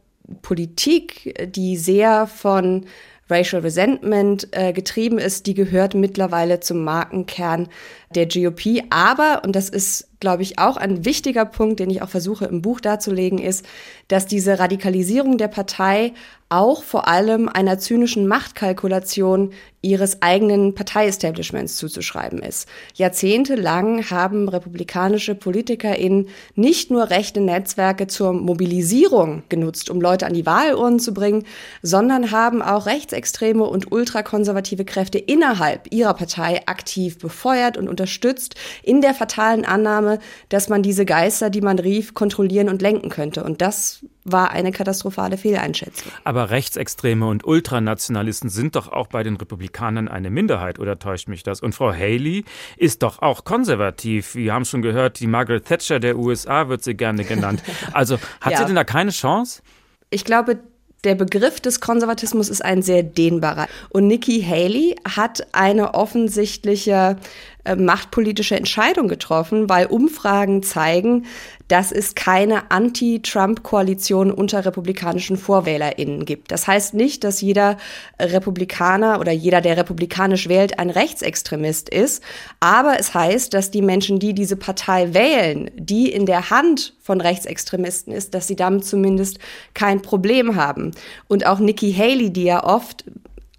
Politik, 0.43 1.53
die 1.55 1.76
sehr 1.76 2.26
von 2.26 2.86
Racial 3.30 3.62
Resentment 3.62 4.49
äh, 4.51 4.72
getrieben 4.72 5.18
ist, 5.18 5.47
die 5.47 5.55
gehört 5.55 5.95
mittlerweile 5.95 6.61
zum 6.61 6.82
Markenkern 6.82 7.68
der 8.15 8.27
GOP. 8.27 8.83
Aber, 8.91 9.43
und 9.45 9.55
das 9.55 9.69
ist, 9.69 10.09
glaube 10.21 10.43
ich, 10.43 10.59
auch 10.59 10.77
ein 10.77 11.05
wichtiger 11.05 11.45
Punkt, 11.45 11.81
den 11.81 11.91
ich 11.91 12.03
auch 12.03 12.09
versuche 12.09 12.45
im 12.45 12.63
Buch 12.63 12.81
darzulegen, 12.81 13.39
ist, 13.39 13.65
dass 14.09 14.27
diese 14.27 14.59
Radikalisierung 14.59 15.39
der 15.39 15.49
Partei 15.49 16.13
auch 16.53 16.83
vor 16.83 17.07
allem 17.07 17.49
einer 17.49 17.79
zynischen 17.79 18.27
Machtkalkulation 18.27 19.53
ihres 19.83 20.21
eigenen 20.21 20.75
Parteiestablishments 20.75 21.77
zuzuschreiben 21.77 22.41
ist. 22.41 22.69
Jahrzehntelang 22.95 24.11
haben 24.11 24.49
republikanische 24.49 25.37
PolitikerInnen 25.37 26.29
nicht 26.57 26.91
nur 26.91 27.09
rechte 27.09 27.41
Netzwerke 27.41 28.09
zur 28.09 28.33
Mobilisierung 28.33 29.45
genutzt, 29.49 29.89
um 29.89 30.01
Leute 30.01 30.27
an 30.27 30.35
die 30.35 30.45
Wahlurnen 30.45 30.99
zu 30.99 31.15
bringen, 31.15 31.45
sondern 31.83 32.33
haben 32.33 32.63
auch 32.63 32.87
rechtsextreme 32.87 33.65
und 33.65 33.91
ultrakonservative 33.93 34.85
Kräfte 34.85 35.19
innerhalb 35.19 35.93
ihrer 35.93 36.15
Partei 36.15 36.63
aktiv 36.67 37.19
befeuert 37.19 37.79
und 37.79 37.89
unterstützt, 38.01 38.55
in 38.82 39.03
der 39.03 39.14
fatalen 39.14 39.64
Annahme, 39.64 40.18
dass 40.48 40.68
man 40.68 40.82
diese 40.82 41.05
Geister, 41.05 41.51
die 41.51 41.61
man 41.61 41.78
rief, 41.78 42.14
kontrollieren 42.14 42.68
und 42.68 42.80
lenken 42.80 43.11
könnte. 43.11 43.44
Und 43.44 43.61
das 43.61 44.05
war 44.24 44.51
eine 44.51 44.72
katastrophale 44.72 45.36
Fehleinschätzung. 45.36 46.11
Aber 46.24 46.51
Rechtsextreme 46.51 47.26
und 47.26 47.44
Ultranationalisten 47.44 48.48
sind 48.48 48.76
doch 48.76 48.90
auch 48.90 49.09
bei 49.09 49.22
den 49.22 49.36
Republikanern 49.36 50.09
eine 50.09 50.30
Minderheit, 50.30 50.78
oder 50.78 50.98
täuscht 50.98 51.28
mich 51.28 51.42
das? 51.42 51.61
Und 51.61 51.74
Frau 51.74 51.92
Haley 51.92 52.44
ist 52.76 53.03
doch 53.03 53.20
auch 53.20 53.44
konservativ. 53.44 54.34
Wir 54.34 54.55
haben 54.55 54.64
schon 54.64 54.82
gehört, 54.82 55.20
die 55.20 55.26
Margaret 55.26 55.66
Thatcher 55.66 56.01
der 56.01 56.16
USA 56.16 56.68
wird 56.68 56.82
sie 56.82 56.94
gerne 56.94 57.24
genannt. 57.24 57.62
Also 57.92 58.18
hat 58.40 58.53
ja. 58.53 58.59
sie 58.59 58.66
denn 58.66 58.76
da 58.76 58.84
keine 58.84 59.11
Chance? 59.11 59.62
Ich 60.11 60.24
glaube, 60.24 60.59
der 61.05 61.14
Begriff 61.14 61.61
des 61.61 61.80
Konservatismus 61.80 62.48
ist 62.48 62.64
ein 62.64 62.82
sehr 62.82 63.03
dehnbarer. 63.03 63.66
Und 63.88 64.07
Nikki 64.07 64.42
Haley 64.42 64.96
hat 65.09 65.46
eine 65.53 65.94
offensichtliche 65.94 67.16
äh, 67.65 67.77
machtpolitische 67.77 68.57
Entscheidung 68.57 69.09
getroffen, 69.09 69.69
weil 69.69 69.87
Umfragen 69.87 70.63
zeigen, 70.63 71.27
dass 71.69 71.93
es 71.93 72.15
keine 72.15 72.71
Anti-Trump-Koalition 72.71 74.33
unter 74.33 74.65
republikanischen 74.65 75.37
VorwählerInnen 75.37 76.25
gibt. 76.25 76.51
Das 76.51 76.67
heißt 76.67 76.95
nicht, 76.95 77.23
dass 77.23 77.41
jeder 77.41 77.77
Republikaner 78.19 79.21
oder 79.21 79.31
jeder, 79.31 79.61
der 79.61 79.77
republikanisch 79.77 80.49
wählt, 80.49 80.79
ein 80.79 80.91
Rechtsextremist 80.91 81.89
ist. 81.89 82.25
Aber 82.59 82.99
es 82.99 83.15
heißt, 83.15 83.55
dass 83.55 83.71
die 83.71 83.83
Menschen, 83.83 84.19
die 84.19 84.35
diese 84.35 84.57
Partei 84.57 85.15
wählen, 85.15 85.71
die 85.77 86.11
in 86.11 86.27
der 86.27 86.51
Hand 86.51 86.95
von 87.01 87.21
Rechtsextremisten 87.21 88.13
ist, 88.13 88.35
dass 88.35 88.47
sie 88.47 88.57
damit 88.57 88.85
zumindest 88.85 89.39
kein 89.75 90.03
Problem 90.03 90.57
haben. 90.57 90.93
Und 91.29 91.47
auch 91.47 91.61
Nikki 91.61 91.93
Haley, 91.93 92.31
die 92.33 92.45
ja 92.45 92.65
oft 92.65 93.05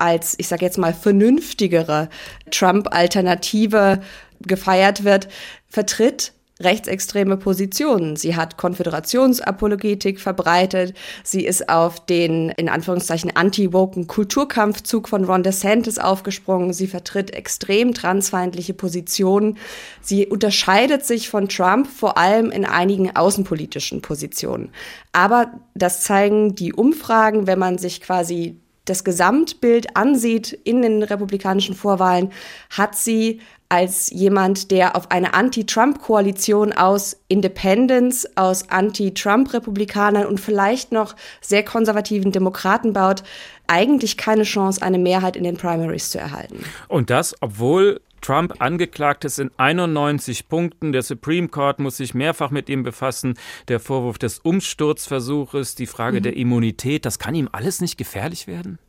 als, 0.01 0.35
ich 0.37 0.47
sage 0.47 0.65
jetzt 0.65 0.77
mal, 0.77 0.93
vernünftigere 0.93 2.09
Trump-Alternative 2.49 4.01
gefeiert 4.41 5.03
wird, 5.03 5.27
vertritt 5.69 6.33
rechtsextreme 6.63 7.37
Positionen. 7.37 8.15
Sie 8.15 8.35
hat 8.35 8.57
Konföderationsapologetik 8.57 10.19
verbreitet. 10.19 10.93
Sie 11.23 11.45
ist 11.45 11.69
auf 11.69 12.05
den, 12.05 12.49
in 12.49 12.69
Anführungszeichen, 12.69 13.35
anti-woken 13.35 14.07
Kulturkampfzug 14.07 15.09
von 15.09 15.25
Ron 15.25 15.43
DeSantis 15.43 15.97
aufgesprungen. 15.97 16.73
Sie 16.73 16.87
vertritt 16.87 17.33
extrem 17.33 17.93
transfeindliche 17.93 18.73
Positionen. 18.73 19.57
Sie 20.01 20.27
unterscheidet 20.27 21.05
sich 21.05 21.29
von 21.29 21.49
Trump 21.49 21.87
vor 21.87 22.17
allem 22.17 22.51
in 22.51 22.65
einigen 22.65 23.15
außenpolitischen 23.15 24.01
Positionen. 24.01 24.71
Aber 25.13 25.51
das 25.73 26.01
zeigen 26.01 26.55
die 26.55 26.73
Umfragen, 26.73 27.47
wenn 27.47 27.59
man 27.59 27.77
sich 27.77 28.01
quasi 28.01 28.60
das 28.85 29.03
Gesamtbild 29.03 29.95
ansieht 29.95 30.51
in 30.51 30.81
den 30.81 31.03
republikanischen 31.03 31.75
Vorwahlen, 31.75 32.31
hat 32.69 32.95
sie 32.95 33.41
als 33.69 34.09
jemand, 34.09 34.69
der 34.69 34.97
auf 34.97 35.11
eine 35.11 35.33
Anti-Trump-Koalition 35.33 36.73
aus 36.73 37.21
Independents, 37.29 38.27
aus 38.35 38.69
Anti-Trump-Republikanern 38.69 40.25
und 40.25 40.41
vielleicht 40.41 40.91
noch 40.91 41.15
sehr 41.39 41.63
konservativen 41.63 42.33
Demokraten 42.33 42.91
baut, 42.91 43.23
eigentlich 43.67 44.17
keine 44.17 44.43
Chance, 44.43 44.81
eine 44.81 44.99
Mehrheit 44.99 45.37
in 45.37 45.45
den 45.45 45.55
Primaries 45.55 46.11
zu 46.11 46.19
erhalten. 46.19 46.65
Und 46.89 47.09
das, 47.09 47.33
obwohl 47.39 48.01
Trump 48.21 48.55
angeklagt 48.59 49.25
ist 49.25 49.39
in 49.39 49.51
91 49.57 50.47
Punkten. 50.47 50.91
Der 50.91 51.01
Supreme 51.01 51.47
Court 51.47 51.79
muss 51.79 51.97
sich 51.97 52.13
mehrfach 52.13 52.51
mit 52.51 52.69
ihm 52.69 52.83
befassen. 52.83 53.33
Der 53.67 53.79
Vorwurf 53.79 54.17
des 54.17 54.39
Umsturzversuches, 54.39 55.75
die 55.75 55.87
Frage 55.87 56.19
mhm. 56.19 56.23
der 56.23 56.37
Immunität, 56.37 57.05
das 57.05 57.19
kann 57.19 57.35
ihm 57.35 57.49
alles 57.51 57.81
nicht 57.81 57.97
gefährlich 57.97 58.47
werden? 58.47 58.79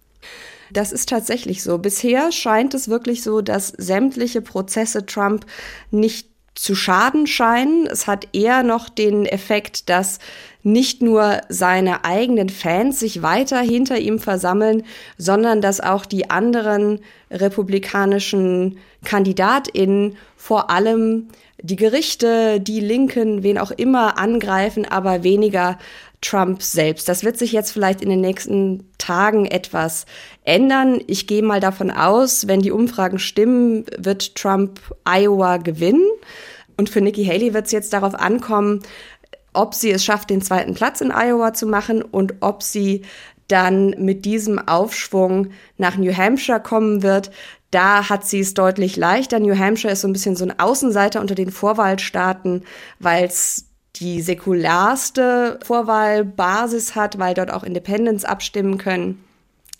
Das 0.71 0.93
ist 0.93 1.09
tatsächlich 1.09 1.63
so. 1.63 1.79
Bisher 1.79 2.33
scheint 2.33 2.75
es 2.75 2.89
wirklich 2.89 3.23
so, 3.23 3.43
dass 3.43 3.69
sämtliche 3.69 4.41
Prozesse 4.41 5.05
Trump 5.05 5.45
nicht 5.91 6.29
zu 6.55 6.75
schaden 6.75 7.27
scheinen. 7.27 7.87
Es 7.87 8.07
hat 8.07 8.29
eher 8.33 8.63
noch 8.63 8.89
den 8.89 9.27
Effekt, 9.27 9.89
dass 9.89 10.19
nicht 10.63 11.03
nur 11.03 11.41
seine 11.49 12.05
eigenen 12.05 12.49
Fans 12.49 13.01
sich 13.01 13.23
weiter 13.23 13.61
hinter 13.61 13.99
ihm 13.99 14.19
versammeln, 14.19 14.85
sondern 15.19 15.61
dass 15.61 15.81
auch 15.81 16.07
die 16.07 16.31
anderen 16.31 17.01
republikanischen 17.31 18.79
Kandidatinnen 19.05 20.17
vor 20.37 20.71
allem 20.71 21.29
die 21.61 21.77
Gerichte, 21.77 22.61
die 22.61 22.81
Linken, 22.81 23.43
wen 23.43 23.59
auch 23.59 23.71
immer 23.71 24.19
angreifen, 24.19 24.85
aber 24.85 25.23
weniger 25.23 25.79
Trump 26.21 26.63
selbst. 26.63 27.09
Das 27.09 27.25
wird 27.25 27.37
sich 27.37 27.53
jetzt 27.53 27.73
vielleicht 27.73 28.01
in 28.01 28.09
den 28.09 28.21
nächsten 28.21 28.89
Tagen 28.99 29.47
etwas 29.47 30.07
ändern. 30.45 31.01
Ich 31.07 31.27
gehe 31.27 31.43
mal 31.43 31.61
davon 31.61 31.91
aus, 31.91 32.47
wenn 32.47 32.61
die 32.61 32.71
Umfragen 32.71 33.19
stimmen, 33.19 33.85
wird 33.99 34.37
Trump 34.37 34.81
Iowa 35.05 35.57
gewinnen. 35.59 36.07
Und 36.77 36.89
für 36.89 37.01
Nikki 37.01 37.25
Haley 37.25 37.55
wird 37.55 37.67
es 37.67 37.73
jetzt 37.73 37.93
darauf 37.93 38.15
ankommen, 38.15 38.83
ob 39.53 39.75
sie 39.75 39.91
es 39.91 40.05
schafft, 40.05 40.31
den 40.31 40.43
zweiten 40.43 40.75
Platz 40.75 41.01
in 41.01 41.13
Iowa 41.13 41.53
zu 41.53 41.67
machen 41.67 42.03
und 42.03 42.35
ob 42.41 42.63
sie 42.63 43.03
dann 43.49 43.91
mit 43.99 44.25
diesem 44.25 44.59
Aufschwung 44.59 45.49
nach 45.77 45.97
New 45.97 46.17
Hampshire 46.17 46.61
kommen 46.61 47.03
wird. 47.03 47.31
Da 47.71 48.09
hat 48.09 48.27
sie 48.27 48.41
es 48.41 48.55
deutlich 48.55 48.97
leichter. 48.97 49.41
New 49.41 49.57
Hampshire 49.59 49.93
ist 49.93 50.03
so 50.03 50.09
ein 50.09 50.13
bisschen 50.13 50.37
so 50.37 50.45
ein 50.45 50.59
Außenseiter 50.59 51.21
unter 51.21 51.35
den 51.35 51.51
Vorwahlstaaten, 51.51 52.65
weil 52.99 53.25
es 53.25 53.67
die 53.97 54.23
säkularste 54.23 55.59
Vorwahlbasis 55.65 56.95
hat, 56.95 57.19
weil 57.19 57.35
dort 57.35 57.51
auch 57.51 57.63
Independents 57.63 58.25
abstimmen 58.25 58.79
können. 58.79 59.23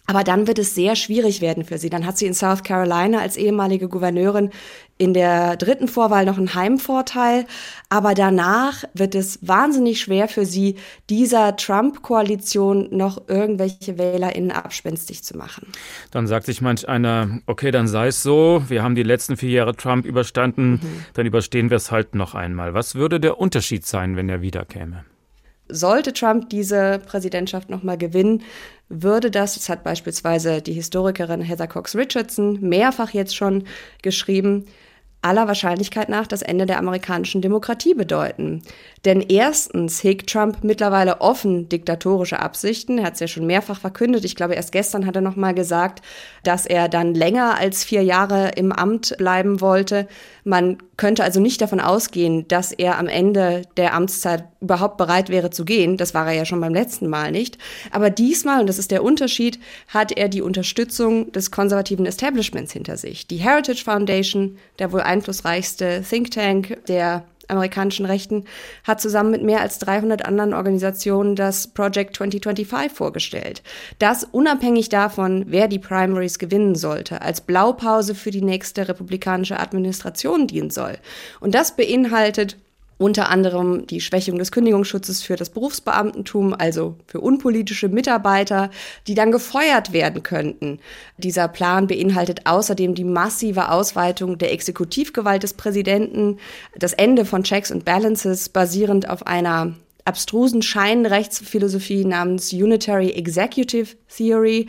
Aber 0.07 0.25
dann 0.25 0.47
wird 0.47 0.59
es 0.59 0.75
sehr 0.75 0.97
schwierig 0.97 1.41
werden 1.41 1.65
für 1.65 1.79
sie. 1.79 1.89
Dann 1.89 2.07
hat 2.07 2.19
sie 2.19 2.27
in 2.27 2.35
South 2.35 2.65
Carolina 2.65 3.21
als 3.21 3.37
ehemalige 3.37 3.89
Gouverneurin 3.89 4.51
in 5.03 5.15
der 5.15 5.57
dritten 5.57 5.89
Vorwahl 5.89 6.25
noch 6.25 6.39
einen 6.39 6.55
Heimvorteil. 6.55 7.45
Aber 7.89 8.15
danach 8.15 8.85
wird 8.95 9.17
es 9.17 9.41
wahnsinnig 9.43 10.01
schwer 10.01 10.29
für 10.29 10.47
sie, 10.47 10.77
dieser 11.11 11.57
Trump-Koalition 11.57 12.87
noch 12.93 13.27
irgendwelche 13.27 13.99
WählerInnen 13.99 14.53
abspenstig 14.53 15.25
zu 15.25 15.37
machen. 15.37 15.67
Dann 16.13 16.29
sagt 16.29 16.47
sich 16.47 16.61
manch 16.61 16.89
einer, 16.89 17.41
okay, 17.47 17.73
dann 17.73 17.89
sei 17.89 18.07
es 18.07 18.23
so. 18.23 18.63
Wir 18.69 18.85
haben 18.85 18.95
die 18.95 19.03
letzten 19.03 19.37
vier 19.37 19.51
Jahre 19.51 19.75
Trump 19.75 20.07
überstanden. 20.07 20.75
Mhm. 20.75 21.05
Dann 21.15 21.27
überstehen 21.27 21.71
wir 21.71 21.79
es 21.79 21.91
halt 21.91 22.15
noch 22.15 22.37
einmal. 22.37 22.73
Was 22.73 22.95
würde 22.95 23.19
der 23.19 23.41
Unterschied 23.41 23.85
sein, 23.85 24.17
wenn 24.17 24.29
er 24.29 24.41
wiederkäme? 24.41 25.05
Sollte 25.69 26.13
Trump 26.13 26.49
diese 26.51 27.01
Präsidentschaft 27.05 27.71
nochmal 27.71 27.99
gewinnen, 27.99 28.43
würde 28.89 29.31
das, 29.31 29.55
das 29.55 29.69
hat 29.69 29.83
beispielsweise 29.83 30.61
die 30.61 30.75
Historikerin 30.75 31.41
Heather 31.41 31.67
Cox 31.67 31.97
Richardson 31.97 32.61
mehrfach 32.61 33.11
jetzt 33.11 33.35
schon 33.35 33.65
geschrieben, 34.03 34.67
aller 35.23 35.47
Wahrscheinlichkeit 35.47 36.09
nach 36.09 36.27
das 36.27 36.43
Ende 36.43 36.67
der 36.67 36.79
amerikanischen 36.79 37.41
Demokratie 37.41 37.95
bedeuten. 37.95 38.63
Denn 39.05 39.21
erstens 39.21 40.03
hegt 40.03 40.31
Trump 40.31 40.59
mittlerweile 40.63 41.21
offen 41.21 41.69
diktatorische 41.69 42.41
Absichten. 42.41 42.99
Er 42.99 43.07
hat 43.07 43.15
es 43.15 43.21
ja 43.21 43.29
schon 43.29 43.47
mehrfach 43.47 43.81
verkündet. 43.81 44.25
Ich 44.25 44.37
glaube, 44.37 44.55
erst 44.55 44.73
gestern 44.73 45.07
hat 45.07 45.17
er 45.17 45.23
noch 45.23 45.37
mal 45.37 45.55
gesagt, 45.55 46.03
dass 46.43 46.67
er 46.67 46.89
dann 46.89 47.15
länger 47.15 47.57
als 47.59 47.85
vier 47.85 48.03
Jahre 48.03 48.51
im 48.57 48.73
Amt 48.73 49.15
bleiben 49.17 49.61
wollte. 49.61 50.09
Man 50.45 50.79
könnte 50.97 51.25
also 51.25 51.41
nicht 51.41 51.61
davon 51.61 51.81
ausgehen, 51.81 52.47
dass 52.49 52.73
er 52.73 52.99
am 52.99 53.09
Ende 53.09 53.63
der 53.77 53.95
Amtszeit 53.95 54.45
überhaupt 54.63 54.97
bereit 54.97 55.29
wäre 55.29 55.51
zu 55.51 55.65
gehen. 55.65 55.97
Das 55.97 56.15
war 56.15 56.27
er 56.27 56.33
ja 56.33 56.45
schon 56.45 56.61
beim 56.61 56.73
letzten 56.73 57.09
Mal 57.09 57.33
nicht. 57.33 57.59
Aber 57.91 58.09
diesmal, 58.09 58.61
und 58.61 58.69
das 58.69 58.79
ist 58.79 58.91
der 58.91 59.05
Unterschied, 59.05 59.59
hat 59.89 60.13
er 60.13 60.29
die 60.29 60.43
Unterstützung 60.43 61.33
des 61.33 61.51
konservativen 61.51 62.07
Establishments 62.07 62.73
hinter 62.73 62.97
sich. 62.97 63.27
Die 63.27 63.37
Heritage 63.37 63.85
Foundation, 63.85 64.57
der 64.79 64.93
wohl 64.93 65.01
einflussreichste 65.01 66.03
Think 66.09 66.31
Tank 66.31 66.79
der 66.87 67.25
amerikanischen 67.49 68.07
Rechten, 68.07 68.45
hat 68.85 69.01
zusammen 69.01 69.31
mit 69.31 69.43
mehr 69.43 69.61
als 69.61 69.79
300 69.81 70.25
anderen 70.25 70.55
Organisationen 70.55 71.37
das 71.37 71.67
Project 71.67 72.17
2025 72.17 72.93
vorgestellt. 72.93 73.63
Das 73.99 74.25
unabhängig 74.25 74.89
davon, 74.89 75.45
wer 75.49 75.69
die 75.69 75.79
Primaries 75.79 76.39
gewinnen 76.39 76.75
sollte, 76.75 77.21
als 77.21 77.41
Blaupause 77.41 78.15
für 78.15 78.31
die 78.31 78.43
nächste 78.43 78.89
republikanische 78.89 79.59
Administration 79.59 80.47
dienen 80.47 80.71
soll. 80.71 80.99
Und 81.41 81.55
das 81.55 81.77
beinhaltet 81.77 82.57
unter 82.99 83.29
anderem 83.29 83.87
die 83.87 84.01
Schwächung 84.01 84.39
des 84.39 84.53
Kündigungsschutzes 84.53 85.23
für 85.23 85.37
das 85.37 85.51
Berufsbeamtentum, 85.51 86.55
also 86.55 86.97
für 87.07 87.21
unpolitische 87.21 87.89
Mitarbeiter, 87.89 88.71
die 89.07 89.15
dann 89.15 89.33
gefeuert 89.33 89.93
werden 89.93 90.23
könnten. 90.23 90.79
Dieser 91.19 91.49
Plan 91.49 91.87
beinhaltet 91.87 92.47
außerdem 92.47 92.95
die 92.95 93.05
massive 93.05 93.71
Ausweitung 93.71 94.39
der 94.39 94.53
Exekutivgewalt 94.53 95.43
des 95.43 95.55
Präsidenten, 95.55 96.39
das 96.77 96.93
Ende 96.93 97.25
von 97.25 97.43
Checks 97.43 97.73
and 97.73 97.85
Balances 97.85 98.49
basierend 98.49 99.09
auf 99.09 99.27
einer 99.27 99.75
abstrusen 100.05 100.63
Scheinrechtsphilosophie 100.63 102.05
namens 102.05 102.53
Unitary 102.53 103.11
Executive 103.11 103.97
Theory, 104.09 104.67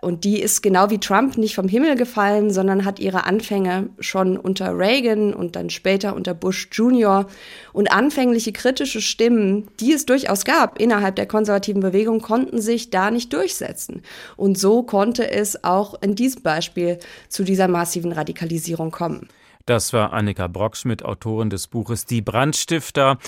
und 0.00 0.22
die 0.22 0.40
ist 0.40 0.62
genau 0.62 0.90
wie 0.90 0.98
Trump 0.98 1.38
nicht 1.38 1.56
vom 1.56 1.66
Himmel 1.66 1.96
gefallen, 1.96 2.50
sondern 2.50 2.84
hat 2.84 3.00
ihre 3.00 3.24
Anfänge 3.24 3.88
schon 3.98 4.36
unter 4.36 4.78
Reagan 4.78 5.34
und 5.34 5.56
dann 5.56 5.70
später 5.70 6.14
unter 6.14 6.34
Bush 6.34 6.68
Jr. 6.70 7.26
Und 7.72 7.90
anfängliche 7.90 8.52
kritische 8.52 9.00
Stimmen, 9.00 9.66
die 9.80 9.92
es 9.92 10.06
durchaus 10.06 10.44
gab 10.44 10.80
innerhalb 10.80 11.16
der 11.16 11.26
konservativen 11.26 11.82
Bewegung, 11.82 12.20
konnten 12.20 12.60
sich 12.60 12.90
da 12.90 13.10
nicht 13.10 13.32
durchsetzen. 13.32 14.02
Und 14.36 14.56
so 14.56 14.84
konnte 14.84 15.30
es 15.30 15.64
auch 15.64 16.00
in 16.00 16.14
diesem 16.14 16.42
Beispiel 16.42 16.98
zu 17.28 17.42
dieser 17.42 17.66
massiven 17.66 18.12
Radikalisierung 18.12 18.92
kommen. 18.92 19.28
Das 19.68 19.92
war 19.92 20.14
Annika 20.14 20.46
Brockschmidt, 20.46 21.04
Autorin 21.04 21.50
des 21.50 21.66
Buches 21.66 22.06
Die 22.06 22.22
Brandstifter, 22.22 23.18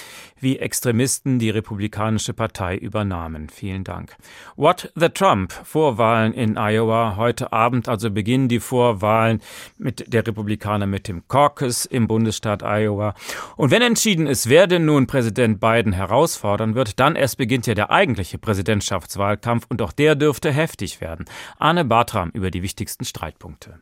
wie 0.41 0.59
Extremisten 0.59 1.39
die 1.39 1.51
Republikanische 1.51 2.33
Partei 2.33 2.79
übernahmen. 2.79 3.51
Vielen 3.51 3.85
Dank. 3.85 4.17
What 4.57 4.91
the 4.95 5.11
Trump? 5.11 5.53
Vorwahlen 5.53 6.33
in 6.33 6.57
Iowa. 6.57 7.17
Heute 7.17 7.53
Abend 7.53 7.91
also 7.91 8.11
beginnen 8.11 8.49
die 8.49 8.59
Vorwahlen 8.59 9.43
mit 9.77 10.15
der 10.15 10.27
Republikaner 10.27 10.87
mit 10.87 11.09
dem 11.09 11.29
Caucus 11.29 11.85
im 11.85 12.07
Bundesstaat 12.07 12.63
Iowa. 12.63 13.13
Und 13.59 13.71
wenn 13.71 13.83
entschieden 13.83 14.27
ist, 14.27 14.49
wer 14.49 14.67
denn 14.67 14.87
nun 14.87 15.07
Präsident 15.07 15.61
Biden 15.61 15.93
herausfordern 15.93 16.75
wird, 16.75 17.01
dann 17.01 17.17
erst 17.17 17.37
beginnt 17.37 17.67
ja 17.67 17.75
der 17.75 17.91
eigentliche 17.91 18.39
Präsidentschaftswahlkampf 18.39 19.67
und 19.69 19.83
auch 19.83 19.93
der 19.93 20.15
dürfte 20.15 20.51
heftig 20.51 21.03
werden. 21.03 21.27
Arne 21.59 21.85
Bartram 21.85 22.31
über 22.31 22.51
die 22.51 22.63
wichtigsten 22.63 23.05
Streitpunkte. 23.05 23.79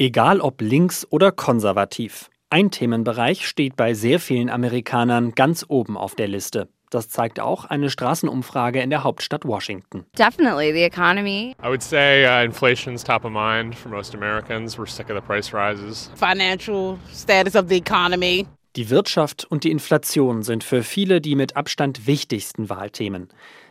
Egal 0.00 0.40
ob 0.40 0.60
links 0.60 1.04
oder 1.10 1.32
konservativ. 1.32 2.30
Ein 2.50 2.70
Themenbereich 2.70 3.48
steht 3.48 3.74
bei 3.74 3.94
sehr 3.94 4.20
vielen 4.20 4.48
Amerikanern 4.48 5.34
ganz 5.34 5.64
oben 5.66 5.96
auf 5.96 6.14
der 6.14 6.28
Liste. 6.28 6.68
Das 6.88 7.08
zeigt 7.08 7.40
auch 7.40 7.64
eine 7.64 7.90
Straßenumfrage 7.90 8.80
in 8.80 8.90
der 8.90 9.02
Hauptstadt 9.02 9.44
Washington. 9.44 10.06
Definitely 10.16 10.72
the 10.72 10.84
economy. 10.84 11.56
I 11.60 11.66
would 11.66 11.82
say 11.82 12.24
uh, 12.24 12.44
inflation's 12.44 13.02
top 13.02 13.24
of 13.24 13.32
mind 13.32 13.74
for 13.74 13.90
most 13.90 14.14
Americans. 14.14 14.78
We're 14.78 14.86
sick 14.86 15.10
of 15.10 15.16
the 15.16 15.20
price 15.20 15.52
rises. 15.52 16.12
Financial 16.14 16.96
status 17.12 17.56
of 17.56 17.68
the 17.68 17.78
economy. 17.78 18.46
Die 18.76 18.90
Wirtschaft 18.90 19.46
und 19.50 19.64
die 19.64 19.72
Inflation 19.72 20.44
sind 20.44 20.62
für 20.62 20.84
viele 20.84 21.20
die 21.20 21.34
mit 21.34 21.56
Abstand 21.56 22.06
wichtigsten 22.06 22.70
Wahlthemen. 22.70 23.30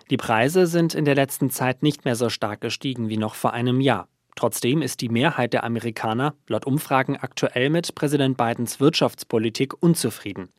Die 0.09 0.17
Preise 0.17 0.67
sind 0.67 0.93
in 0.93 1.05
der 1.05 1.15
letzten 1.15 1.51
Zeit 1.51 1.83
nicht 1.83 2.03
mehr 2.03 2.17
so 2.17 2.27
stark 2.29 2.59
gestiegen 2.59 3.07
wie 3.07 3.17
noch 3.17 3.35
vor 3.35 3.53
einem 3.53 3.79
Jahr. 3.79 4.09
Trotzdem 4.37 4.83
ist 4.83 5.01
die 5.01 5.09
Mehrheit 5.09 5.53
der 5.53 5.63
Amerikaner 5.63 6.35
laut 6.47 6.67
Umfragen 6.67 7.17
aktuell 7.17 7.71
mit 7.71 7.95
Präsident 7.95 8.37
Bidens 8.37 8.79
Wirtschaftspolitik 8.79 9.73
unzufrieden. 9.81 10.49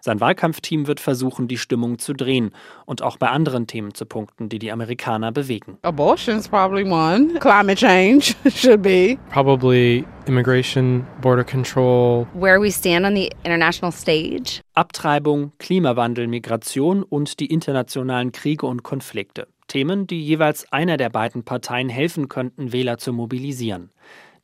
Sein 0.00 0.20
Wahlkampfteam 0.20 0.88
wird 0.88 0.98
versuchen, 0.98 1.46
die 1.46 1.56
Stimmung 1.56 2.00
zu 2.00 2.14
drehen 2.14 2.50
und 2.84 3.00
auch 3.00 3.16
bei 3.16 3.28
anderen 3.28 3.68
Themen 3.68 3.94
zu 3.94 4.06
punkten, 4.06 4.48
die 4.48 4.58
die 4.58 4.72
Amerikaner 4.72 5.30
bewegen. 5.30 5.78
Abortion's 5.82 6.48
probably 6.48 6.82
one. 6.82 7.38
Climate 7.38 7.76
change 7.76 8.34
should 8.50 8.82
be. 8.82 9.16
Probably 9.30 10.04
immigration, 10.26 11.06
border 11.20 11.44
control. 11.44 12.26
Where 12.34 12.60
we 12.60 12.72
stand 12.72 13.06
on 13.06 13.14
the 13.14 13.30
international 13.44 13.92
stage. 13.92 14.62
Abtreibung, 14.74 15.52
Klimawandel, 15.58 16.26
Migration 16.26 17.04
und 17.04 17.38
die 17.38 17.46
internationalen 17.46 18.32
Kriege 18.32 18.66
und 18.66 18.82
Konflikte. 18.82 19.46
Themen, 19.68 20.06
die 20.06 20.20
jeweils 20.20 20.70
einer 20.72 20.96
der 20.96 21.10
beiden 21.10 21.44
Parteien 21.44 21.88
helfen 21.88 22.28
könnten, 22.28 22.72
Wähler 22.72 22.98
zu 22.98 23.12
mobilisieren. 23.12 23.90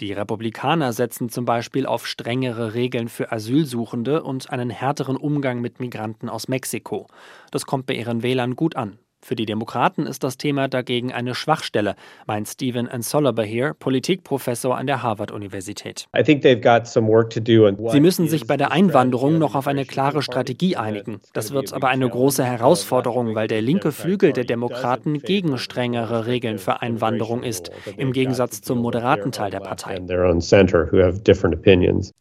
Die 0.01 0.13
Republikaner 0.13 0.93
setzen 0.93 1.29
zum 1.29 1.45
Beispiel 1.45 1.87
auf 1.87 2.07
strengere 2.07 2.75
Regeln 2.75 3.09
für 3.09 3.33
Asylsuchende 3.33 4.23
und 4.23 4.51
einen 4.51 4.71
härteren 4.71 5.17
Umgang 5.17 5.61
mit 5.61 5.81
Migranten 5.81 6.29
aus 6.29 6.49
Mexiko. 6.49 7.07
Das 7.51 7.67
kommt 7.67 7.87
bei 7.87 7.95
ihren 7.95 8.23
Wählern 8.23 8.57
gut 8.57 8.77
an. 8.77 8.99
Für 9.25 9.37
die 9.37 9.47
Demokraten 9.47 10.07
ist 10.07 10.23
das 10.23 10.37
Thema 10.37 10.69
dagegen 10.69 11.11
eine 11.11 11.35
Schwachstelle, 11.35 11.95
meint 12.27 12.47
Stephen 12.47 12.89
Ansolaberher, 12.89 13.73
Politikprofessor 13.73 14.77
an 14.77 14.87
der 14.87 15.03
Harvard-Universität. 15.03 16.09
Sie 16.15 18.01
müssen 18.01 18.29
sich 18.29 18.47
bei 18.47 18.59
der 18.59 18.71
Einwanderung 18.71 19.39
noch 19.39 19.55
auf 19.55 19.67
eine 19.67 19.87
klare 19.87 20.21
Strategie 20.21 20.77
einigen. 20.77 21.23
Das 21.33 21.53
wird 21.53 21.73
aber 21.73 21.89
eine 21.89 22.07
große 22.07 22.45
Herausforderung, 22.45 23.35
weil 23.35 23.49
der 23.49 23.63
linke 23.63 23.93
Flügel 23.93 24.35
der 24.35 24.45
Demokraten 24.45 25.19
gegen 25.21 25.57
strengere 25.57 26.27
Regeln 26.27 26.59
für 26.59 26.83
Einwanderung 26.83 27.43
ist, 27.43 27.71
im 27.97 28.13
Gegensatz 28.13 28.61
zum 28.61 28.81
moderaten 28.81 29.33
Teil 29.33 29.51
der 29.51 29.61
Partei. 29.61 30.01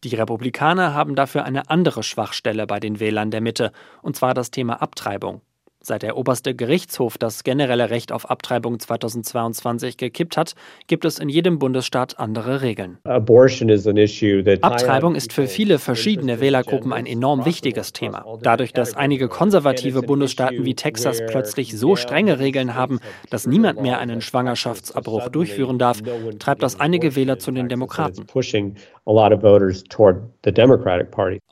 Die 0.04 0.14
Republikaner 0.16 0.94
haben 0.94 1.14
dafür 1.16 1.44
eine 1.44 1.68
andere 1.68 2.02
Schwachstelle 2.02 2.66
bei 2.66 2.80
den 2.80 2.98
Wählern 2.98 3.30
der 3.30 3.42
Mitte, 3.42 3.72
und 4.00 4.16
zwar 4.16 4.32
das 4.32 4.50
Thema 4.50 4.80
Abtreibung. 4.80 5.42
Seit 5.86 6.02
der 6.02 6.16
oberste 6.16 6.54
Gerichtshof 6.54 7.18
das 7.18 7.44
generelle 7.44 7.90
Recht 7.90 8.10
auf 8.10 8.30
Abtreibung 8.30 8.78
2022 8.80 9.98
gekippt 9.98 10.38
hat, 10.38 10.54
gibt 10.86 11.04
es 11.04 11.18
in 11.18 11.28
jedem 11.28 11.58
Bundesstaat 11.58 12.18
andere 12.18 12.62
Regeln. 12.62 12.96
Abtreibung 14.62 15.14
ist 15.14 15.34
für 15.34 15.46
viele 15.46 15.78
verschiedene 15.78 16.40
Wählergruppen 16.40 16.94
ein 16.94 17.04
enorm 17.04 17.44
wichtiges 17.44 17.92
Thema. 17.92 18.24
Dadurch, 18.42 18.72
dass 18.72 18.96
einige 18.96 19.28
konservative 19.28 20.00
Bundesstaaten 20.00 20.64
wie 20.64 20.74
Texas 20.74 21.20
plötzlich 21.26 21.78
so 21.78 21.96
strenge 21.96 22.38
Regeln 22.38 22.74
haben, 22.74 22.98
dass 23.28 23.46
niemand 23.46 23.82
mehr 23.82 23.98
einen 23.98 24.22
Schwangerschaftsabbruch 24.22 25.28
durchführen 25.28 25.78
darf, 25.78 26.00
treibt 26.38 26.62
das 26.62 26.80
einige 26.80 27.14
Wähler 27.14 27.38
zu 27.38 27.50
den 27.50 27.68
Demokraten. 27.68 28.24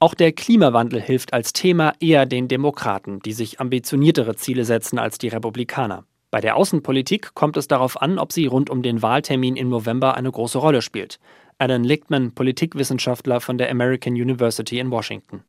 Auch 0.00 0.14
der 0.14 0.32
Klimawandel 0.32 1.00
hilft 1.00 1.34
als 1.34 1.52
Thema 1.52 1.92
eher 2.00 2.24
den 2.24 2.48
Demokraten, 2.48 3.20
die 3.20 3.32
sich 3.32 3.60
ambitioniertere 3.60 4.36
Ziele 4.36 4.64
setzen 4.64 4.98
als 4.98 5.18
die 5.18 5.28
Republikaner. 5.28 6.04
Bei 6.30 6.40
der 6.40 6.56
Außenpolitik 6.56 7.34
kommt 7.34 7.58
es 7.58 7.68
darauf 7.68 8.00
an, 8.00 8.18
ob 8.18 8.32
sie 8.32 8.46
rund 8.46 8.70
um 8.70 8.82
den 8.82 9.02
Wahltermin 9.02 9.54
im 9.54 9.68
November 9.68 10.16
eine 10.16 10.32
große 10.32 10.56
Rolle 10.56 10.80
spielt. 10.80 11.18
Alan 11.62 11.84
Lichtman, 11.84 12.32
Politikwissenschaftler 12.32 13.40
von 13.40 13.56
der 13.56 13.70
American 13.70 14.14
University 14.14 14.80
in 14.80 14.90
Washington. 14.90 15.44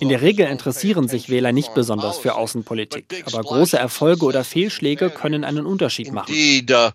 In 0.00 0.08
der 0.08 0.22
Regel 0.22 0.48
interessieren 0.48 1.06
sich 1.06 1.30
Wähler 1.30 1.52
nicht 1.52 1.72
besonders 1.72 2.18
für 2.18 2.34
Außenpolitik, 2.34 3.24
aber 3.32 3.44
große 3.44 3.78
Erfolge 3.78 4.24
oder 4.26 4.42
Fehlschläge 4.42 5.10
können 5.10 5.44
einen 5.44 5.66
Unterschied 5.66 6.12
machen. 6.12 6.34
uh, 6.34 6.90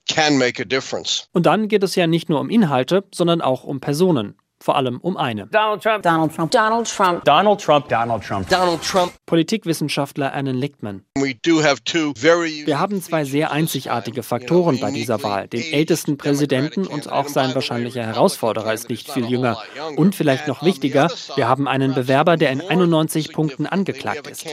Und 1.32 1.46
dann 1.46 1.68
geht 1.70 1.84
es 1.84 1.96
ja 1.96 2.06
nicht 2.06 2.28
nur 2.28 2.42
um 2.42 2.50
Inhalte, 2.50 3.06
sondern 3.14 3.42
auch 3.42 3.64
um 3.64 3.80
Personen 3.80 4.36
vor 4.64 4.78
allem 4.78 4.98
um 5.02 5.18
eine. 5.18 5.48
Donald 5.48 5.84
Trump. 5.84 6.04
Donald 6.04 6.34
Trump. 6.34 6.52
Donald 6.52 6.88
Trump. 6.88 7.26
Donald 7.26 7.60
Trump. 7.60 7.90
Donald 7.90 8.24
Trump. 8.24 8.48
Donald 8.48 8.82
Trump. 8.82 9.12
Politikwissenschaftler 9.26 10.34
Alan 10.34 10.56
Lichtman. 10.56 11.04
Wir 11.16 12.80
haben 12.80 13.02
zwei 13.02 13.26
sehr 13.26 13.52
einzigartige 13.52 14.24
Faktoren 14.24 14.80
bei 14.80 14.92
dieser 14.92 15.22
Wahl. 15.22 15.50
Den 15.50 15.64
ältesten 15.74 16.18
Präsidenten 16.18 16.88
und 16.88 17.12
auch 17.12 17.28
sein 17.28 17.54
wahrscheinlicher 17.54 18.04
Herausforderer 18.06 18.74
ist 18.74 18.90
nicht 18.90 19.12
viel 19.12 19.26
jünger. 19.26 19.58
Und 19.98 20.16
vielleicht 20.16 20.48
noch 20.48 20.64
wichtiger, 20.64 21.12
wir 21.36 21.50
haben 21.50 21.68
einen 21.68 21.94
Bewerber, 21.94 22.38
der 22.38 22.52
in 22.52 22.62
91 22.62 23.34
Punkten 23.34 23.66
angeklagt 23.66 24.28
ist. 24.28 24.46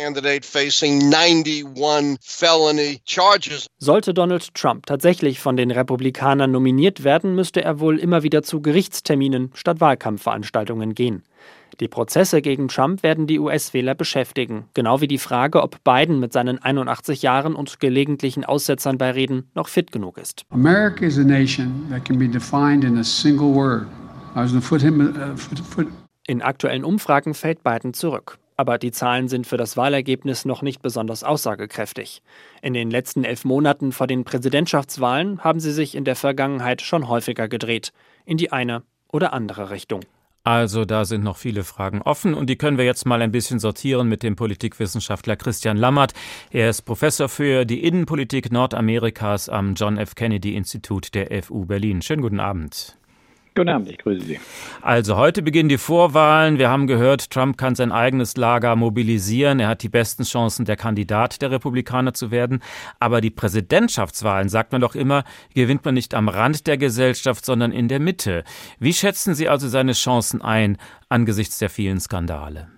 Sollte 3.79 4.15
Donald 4.15 4.55
Trump 4.55 4.87
tatsächlich 4.87 5.39
von 5.39 5.57
den 5.57 5.71
Republikanern 5.71 6.51
nominiert 6.51 7.05
werden, 7.05 7.37
müsste 7.37 7.63
er 7.63 7.79
wohl 7.79 7.99
immer 7.99 8.25
wieder 8.25 8.43
zu 8.43 8.61
Gerichtsterminen 8.61 9.53
statt 9.55 9.81
Wahlkampf 9.81 10.00
Wahlkampfveranstaltungen 10.01 10.95
gehen. 10.95 11.23
Die 11.79 11.89
Prozesse 11.89 12.43
gegen 12.43 12.69
Trump 12.69 13.03
werden 13.03 13.27
die 13.27 13.39
US-Wähler 13.39 13.95
beschäftigen, 13.95 14.65
genau 14.75 15.01
wie 15.01 15.07
die 15.07 15.19
Frage, 15.19 15.63
ob 15.63 15.83
Biden 15.85 16.21
mit 16.21 16.33
seinen 16.33 16.59
81 16.59 17.23
Jahren 17.23 17.55
und 17.55 17.81
gelegentlichen 17.81 18.45
Aussetzern 18.45 18.99
bei 18.99 19.13
Reden 19.13 19.51
noch 19.55 19.69
fit 19.69 19.93
genug 19.93 20.19
ist. 20.19 20.45
America 20.51 21.05
is 21.05 21.19
a 21.19 21.25
nation 21.25 21.87
that 21.91 22.05
can 22.05 22.19
be 22.19 22.29
defined 22.29 22.85
in 22.85 22.99
a 22.99 23.05
single 23.05 23.55
word. 23.55 23.87
I 24.35 24.41
was 24.41 24.83
him, 24.83 25.01
uh, 25.01 25.85
In 26.27 26.43
aktuellen 26.43 26.85
Umfragen 26.85 27.35
fällt 27.35 27.63
Biden 27.63 27.95
zurück. 27.95 28.39
Aber 28.57 28.77
die 28.77 28.93
Zahlen 28.93 29.29
sind 29.29 29.47
für 29.47 29.57
das 29.57 29.79
Wahlergebnis 29.79 30.45
noch 30.45 30.61
nicht 30.61 30.83
besonders 30.83 31.25
aussagekräftig. 31.25 32.23
In 32.61 32.75
den 32.75 32.91
letzten 32.91 33.25
elf 33.25 33.47
Monaten 33.47 33.91
vor 33.91 34.07
den 34.07 34.25
Präsidentschaftswahlen 34.25 35.43
haben 35.43 35.61
sie 35.61 35.73
sich 35.73 35.95
in 35.95 36.05
der 36.05 36.15
Vergangenheit 36.15 36.83
schon 36.83 37.09
häufiger 37.09 37.49
gedreht. 37.49 37.93
In 38.27 38.37
die 38.37 38.53
eine 38.53 38.83
oder 39.13 39.33
andere 39.33 39.71
Richtung. 39.71 40.03
Also 40.43 40.87
da 40.87 41.05
sind 41.05 41.23
noch 41.23 41.37
viele 41.37 41.65
Fragen 41.65 42.01
offen 42.01 42.33
und 42.33 42.49
die 42.49 42.57
können 42.57 42.79
wir 42.79 42.87
jetzt 42.87 43.05
mal 43.05 43.21
ein 43.21 43.31
bisschen 43.31 43.59
sortieren 43.59 44.09
mit 44.09 44.23
dem 44.23 44.37
Politikwissenschaftler 44.37 45.37
Christian 45.37 45.77
Lammert. 45.77 46.15
Er 46.51 46.71
ist 46.71 46.83
Professor 46.83 47.29
für 47.29 47.67
die 47.67 47.85
Innenpolitik 47.85 48.51
Nordamerikas 48.51 49.51
am 49.51 49.75
John 49.75 49.99
F. 49.99 50.15
Kennedy 50.15 50.57
Institut 50.57 51.15
der 51.15 51.43
FU 51.43 51.67
Berlin. 51.67 52.01
Schönen 52.01 52.23
guten 52.23 52.41
Abend. 52.41 53.00
Guten 53.55 53.69
Abend, 53.69 53.89
ich 53.91 53.99
grüße 53.99 54.25
Sie. 54.25 54.41
Also 54.81 55.17
heute 55.17 55.43
beginnen 55.43 55.69
die 55.69 55.79
Vorwahlen. 55.79 56.59
Wir 56.59 56.71
haben 56.71 56.87
gehört, 56.87 57.31
Trump 57.31 57.59
kann 57.59 57.75
sein 57.75 57.91
eigenes 57.91 58.37
Lager 58.37 58.77
mobilisieren. 58.77 59.59
Er 59.59 59.69
hat 59.69 59.83
die 59.83 59.89
besten 59.89 60.23
Chancen, 60.23 60.65
der 60.65 60.77
Kandidat 60.77 61.43
der 61.43 61.51
Republikaner 61.51 62.15
zu 62.15 62.31
werden. 62.31 62.63
Aber 63.01 63.21
die 63.21 63.31
Präsidentschaftswahlen, 63.31 64.49
sagt 64.49 64.71
man 64.71 64.81
doch 64.81 64.95
immer, 64.95 65.25
gewinnt 65.55 65.85
man 65.85 65.95
nicht 65.95 66.15
am 66.15 66.29
Rand 66.29 66.69
der 66.69 66.79
Gesellschaft, 66.79 67.45
sondern 67.45 67.73
in 67.73 67.89
der 67.89 67.99
Mitte. 68.01 68.45
Wie 68.79 68.93
schätzen 68.93 69.35
Sie 69.35 69.49
also 69.49 69.69
seine 69.69 69.93
Chancen 69.93 70.41
ein 70.43 70.79
angesichts 71.09 71.59
der 71.59 71.71
vielen 71.71 71.99
Skandale? 71.99 72.69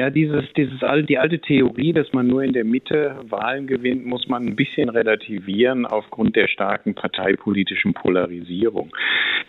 Ja, 0.00 0.08
dieses, 0.08 0.50
dieses, 0.56 0.80
die 1.10 1.18
alte 1.18 1.38
Theorie, 1.40 1.92
dass 1.92 2.10
man 2.14 2.26
nur 2.26 2.42
in 2.42 2.54
der 2.54 2.64
Mitte 2.64 3.16
Wahlen 3.28 3.66
gewinnt, 3.66 4.06
muss 4.06 4.26
man 4.28 4.46
ein 4.46 4.56
bisschen 4.56 4.88
relativieren 4.88 5.84
aufgrund 5.84 6.36
der 6.36 6.48
starken 6.48 6.94
parteipolitischen 6.94 7.92
Polarisierung. 7.92 8.96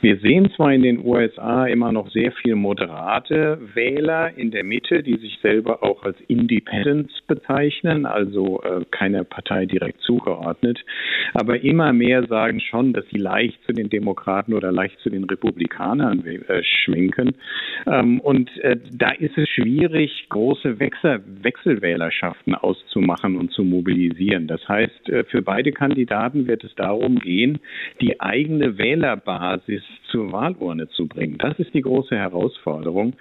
Wir 0.01 0.17
sehen 0.17 0.51
zwar 0.57 0.73
in 0.73 0.83
den 0.83 1.05
USA 1.05 1.67
immer 1.67 1.93
noch 1.93 2.09
sehr 2.09 2.33
viel 2.33 2.55
moderate 2.55 3.59
Wähler 3.75 4.35
in 4.35 4.51
der 4.51 4.65
Mitte, 4.65 5.03
die 5.03 5.15
sich 5.19 5.39
selber 5.41 5.83
auch 5.83 6.03
als 6.03 6.17
Independents 6.27 7.13
bezeichnen, 7.27 8.05
also 8.05 8.61
äh, 8.63 8.83
keiner 8.91 9.23
Partei 9.23 9.65
direkt 9.65 10.01
zugeordnet, 10.01 10.83
aber 11.33 11.61
immer 11.61 11.93
mehr 11.93 12.27
sagen 12.27 12.59
schon, 12.59 12.91
dass 12.91 13.05
sie 13.09 13.19
leicht 13.19 13.63
zu 13.65 13.71
den 13.71 13.89
Demokraten 13.89 14.53
oder 14.53 14.73
leicht 14.73 14.99
zu 14.99 15.09
den 15.09 15.23
Republikanern 15.23 16.25
äh, 16.25 16.61
schwenken. 16.61 17.37
Ähm, 17.87 18.19
und 18.19 18.49
äh, 18.57 18.75
da 18.91 19.11
ist 19.11 19.37
es 19.37 19.47
schwierig, 19.47 20.25
große 20.41 20.79
Wechsel, 20.79 21.21
Wechselwählerschaften 21.43 22.55
auszumachen 22.55 23.37
und 23.37 23.51
zu 23.51 23.63
mobilisieren. 23.63 24.47
Das 24.47 24.67
heißt, 24.67 25.09
äh, 25.09 25.23
für 25.25 25.43
beide 25.43 25.71
Kandidaten 25.71 26.47
wird 26.47 26.63
es 26.63 26.73
darum 26.73 27.19
gehen, 27.19 27.59
die 28.01 28.19
eigene 28.19 28.79
Wählerbasis 28.79 29.83
zur 30.09 30.31
Wahlurne 30.31 30.89
zu 30.89 31.07
bringen. 31.07 31.37
Das 31.37 31.59
ist 31.59 31.75
die 31.75 31.83
große 31.83 32.15
Herausforderung. 32.15 33.13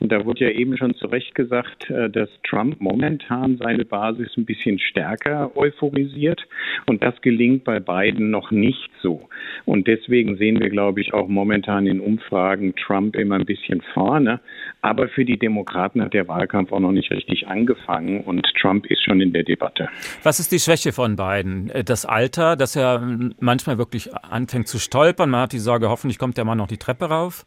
Und 0.00 0.12
da 0.12 0.26
wurde 0.26 0.44
ja 0.44 0.50
eben 0.50 0.76
schon 0.76 0.94
zu 0.96 1.06
Recht 1.06 1.34
gesagt, 1.34 1.88
äh, 1.88 2.10
dass 2.10 2.28
Trump 2.42 2.78
momentan 2.78 3.56
seine 3.56 3.86
Basis 3.86 4.36
ein 4.36 4.44
bisschen 4.44 4.78
stärker 4.78 5.56
euphorisiert. 5.56 6.46
Und 6.84 7.02
das 7.02 7.18
gelingt 7.22 7.64
bei 7.64 7.80
beiden 7.80 8.30
noch 8.30 8.50
nicht 8.50 8.90
so. 9.00 9.30
Und 9.64 9.86
deswegen 9.86 10.36
sehen 10.36 10.60
wir, 10.60 10.68
glaube 10.68 11.00
ich, 11.00 11.14
auch 11.14 11.28
momentan 11.28 11.86
in 11.86 12.00
Umfragen 12.00 12.74
Trump 12.76 13.16
immer 13.16 13.36
ein 13.36 13.46
bisschen 13.46 13.80
vorne. 13.94 14.40
Aber 14.82 15.08
für 15.08 15.24
die 15.24 15.38
Demokraten 15.38 16.02
hat 16.02 16.12
der 16.12 16.28
Wahlkampf 16.28 16.65
Wahlkampf 16.66 16.72
auch 16.72 16.80
noch 16.80 16.92
nicht 16.92 17.10
richtig 17.10 17.46
angefangen 17.48 18.22
und 18.22 18.46
Trump 18.60 18.86
ist 18.86 19.02
schon 19.04 19.20
in 19.20 19.32
der 19.32 19.42
Debatte. 19.42 19.88
Was 20.22 20.40
ist 20.40 20.52
die 20.52 20.58
Schwäche 20.58 20.92
von 20.92 21.16
beiden? 21.16 21.70
Äh, 21.70 21.84
das 21.84 22.04
Alter, 22.04 22.56
dass 22.56 22.76
er 22.76 23.00
manchmal 23.40 23.78
wirklich 23.78 24.14
anfängt 24.14 24.68
zu 24.68 24.78
stolpern. 24.78 25.30
Man 25.30 25.42
hat 25.42 25.52
die 25.52 25.58
Sorge, 25.58 25.88
hoffentlich 25.88 26.18
kommt 26.18 26.36
der 26.36 26.44
Mann 26.44 26.58
noch 26.58 26.68
die 26.68 26.78
Treppe 26.78 27.06
rauf. 27.06 27.46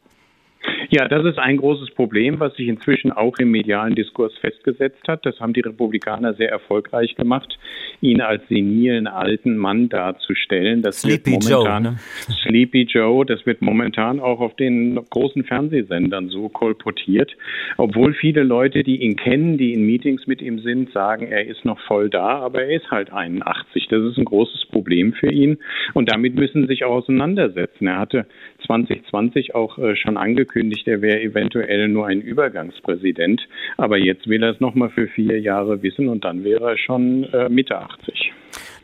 Ja, 0.91 1.07
das 1.07 1.23
ist 1.23 1.37
ein 1.37 1.57
großes 1.57 1.91
Problem, 1.91 2.39
was 2.39 2.55
sich 2.55 2.67
inzwischen 2.67 3.11
auch 3.11 3.37
im 3.37 3.51
medialen 3.51 3.93
Diskurs 3.93 4.35
festgesetzt 4.39 5.07
hat. 5.07 5.23
Das 5.23 5.39
haben 5.39 5.53
die 5.53 5.59
Republikaner 5.61 6.33
sehr 6.33 6.49
erfolgreich 6.49 7.15
gemacht, 7.15 7.59
ihn 8.01 8.21
als 8.21 8.47
senilen 8.47 9.05
alten 9.05 9.55
Mann 9.55 9.89
darzustellen. 9.89 10.81
Das 10.81 11.01
Sleepy 11.01 11.37
Joe. 11.37 11.79
Ne? 11.79 11.97
Sleepy 12.41 12.87
Joe, 12.89 13.23
das 13.23 13.45
wird 13.45 13.61
momentan 13.61 14.19
auch 14.19 14.39
auf 14.39 14.55
den 14.55 14.95
großen 14.95 15.43
Fernsehsendern 15.43 16.29
so 16.29 16.49
kolportiert. 16.49 17.35
Obwohl 17.77 18.15
viele 18.15 18.41
Leute, 18.41 18.81
die 18.81 19.03
ihn 19.03 19.15
kennen, 19.15 19.59
die 19.59 19.73
in 19.73 19.85
Meetings 19.85 20.25
mit 20.25 20.41
ihm 20.41 20.57
sind, 20.59 20.91
sagen, 20.91 21.27
er 21.27 21.45
ist 21.45 21.65
noch 21.65 21.79
voll 21.81 22.09
da, 22.09 22.39
aber 22.39 22.63
er 22.63 22.75
ist 22.75 22.89
halt 22.89 23.13
81. 23.13 23.87
Das 23.89 24.01
ist 24.01 24.17
ein 24.17 24.25
großes 24.25 24.65
Problem 24.71 25.13
für 25.13 25.31
ihn. 25.31 25.59
Und 25.93 26.11
damit 26.11 26.33
müssen 26.33 26.63
sie 26.63 26.67
sich 26.67 26.83
auch 26.83 26.95
auseinandersetzen. 26.95 27.85
Er 27.85 27.99
hatte 27.99 28.25
2020 28.65 29.53
auch 29.53 29.77
äh, 29.77 29.95
schon 29.95 30.17
angekündigt, 30.17 30.78
angekündigt, 30.79 30.87
er 30.87 31.01
wäre 31.01 31.21
eventuell 31.21 31.87
nur 31.87 32.07
ein 32.07 32.21
Übergangspräsident. 32.21 33.41
Aber 33.77 33.97
jetzt 33.97 34.27
will 34.27 34.43
er 34.43 34.51
es 34.51 34.59
nochmal 34.59 34.89
für 34.89 35.07
vier 35.07 35.39
Jahre 35.39 35.81
wissen 35.81 36.07
und 36.07 36.23
dann 36.23 36.43
wäre 36.43 36.71
er 36.71 36.77
schon 36.77 37.25
äh, 37.33 37.49
Mitte 37.49 37.77
80. 37.77 38.31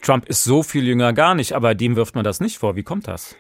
Trump 0.02 0.28
ist 0.28 0.44
so 0.44 0.62
viel 0.62 0.88
jünger 0.88 1.14
gar 1.14 1.36
nicht, 1.36 1.54
aber 1.54 1.74
dem 1.74 1.96
wirft 1.96 2.16
man 2.16 2.24
das 2.24 2.40
nicht 2.40 2.58
vor. 2.58 2.76
Wie 2.76 2.84
kommt 2.84 3.08
das? 3.08 3.38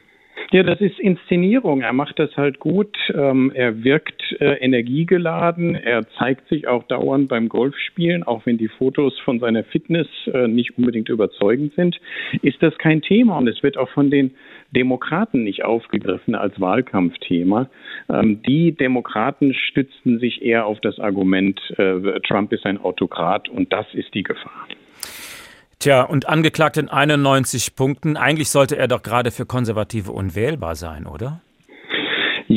Ja, 0.52 0.64
das 0.64 0.80
ist 0.80 1.00
Inszenierung. 1.00 1.82
Er 1.82 1.94
macht 1.94 2.20
das 2.20 2.36
halt 2.38 2.60
gut. 2.60 2.96
Ähm, 3.14 3.52
er 3.54 3.84
wirkt 3.84 4.22
äh, 4.40 4.54
energiegeladen. 4.64 5.76
Er 5.76 6.08
zeigt 6.18 6.48
sich 6.50 6.68
auch 6.68 6.84
dauernd 6.84 7.28
beim 7.30 7.50
Golfspielen, 7.50 8.24
auch 8.24 8.46
wenn 8.46 8.58
die 8.58 8.68
Fotos 8.68 9.20
von 9.20 9.40
seiner 9.40 9.64
Fitness 9.64 10.08
äh, 10.32 10.48
nicht 10.48 10.78
unbedingt 10.78 11.10
überzeugend 11.10 11.74
sind, 11.76 12.00
ist 12.42 12.62
das 12.62 12.78
kein 12.78 13.02
Thema. 13.02 13.38
Und 13.38 13.48
es 13.48 13.64
wird 13.64 13.78
auch 13.78 13.90
von 13.90 14.10
den 14.10 14.36
Demokraten 14.76 15.44
nicht 15.44 15.64
aufgegriffen 15.64 16.36
als 16.36 16.60
Wahlkampfthema. 16.60 17.70
Ähm, 18.10 18.42
die 18.44 18.74
Demokraten 18.74 19.54
stützten 19.54 20.20
sich 20.20 20.42
eher 20.42 20.66
auf 20.66 20.80
das 20.82 21.00
Argument, 21.00 21.60
äh, 21.78 22.20
Trump 22.28 22.52
ist 22.52 22.66
ein 22.66 22.78
Autokrat 22.78 23.50
und 23.50 23.72
das 23.74 23.86
ist 23.94 24.14
die 24.14 24.24
Gefahr. 24.24 24.68
Tja, 25.80 26.04
und 26.04 26.28
angeklagt 26.28 26.78
in 26.78 26.90
91 26.90 27.76
Punkten. 27.76 28.18
Eigentlich 28.18 28.50
sollte 28.50 28.78
er 28.78 28.88
doch 28.88 29.04
gerade 29.04 29.32
für 29.32 29.46
Konservative 29.46 30.12
unwählbar 30.12 30.76
sein, 30.76 31.06
oder? 31.06 31.42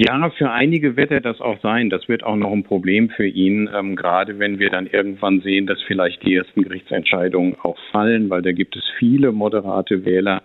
Ja, 0.01 0.31
für 0.31 0.53
einige 0.53 0.97
wird 0.97 1.11
er 1.11 1.21
das 1.21 1.41
auch 1.41 1.61
sein. 1.61 1.91
Das 1.91 2.09
wird 2.09 2.23
auch 2.23 2.37
noch 2.37 2.53
ein 2.53 2.63
Problem 2.63 3.11
für 3.11 3.27
ihn, 3.27 3.69
ähm, 3.77 3.97
gerade 3.97 4.39
wenn 4.39 4.61
wir 4.61 4.71
dann 4.71 4.87
irgendwann 4.87 5.41
sehen, 5.41 5.67
dass 5.67 5.83
vielleicht 5.83 6.25
die 6.25 6.37
ersten 6.37 6.63
Gerichtsentscheidungen 6.63 7.57
auch 7.65 7.77
fallen, 7.91 8.31
weil 8.31 8.43
da 8.43 8.53
gibt 8.53 8.77
es 8.77 8.85
viele 9.01 9.33
moderate 9.33 10.05
Wähler 10.05 10.43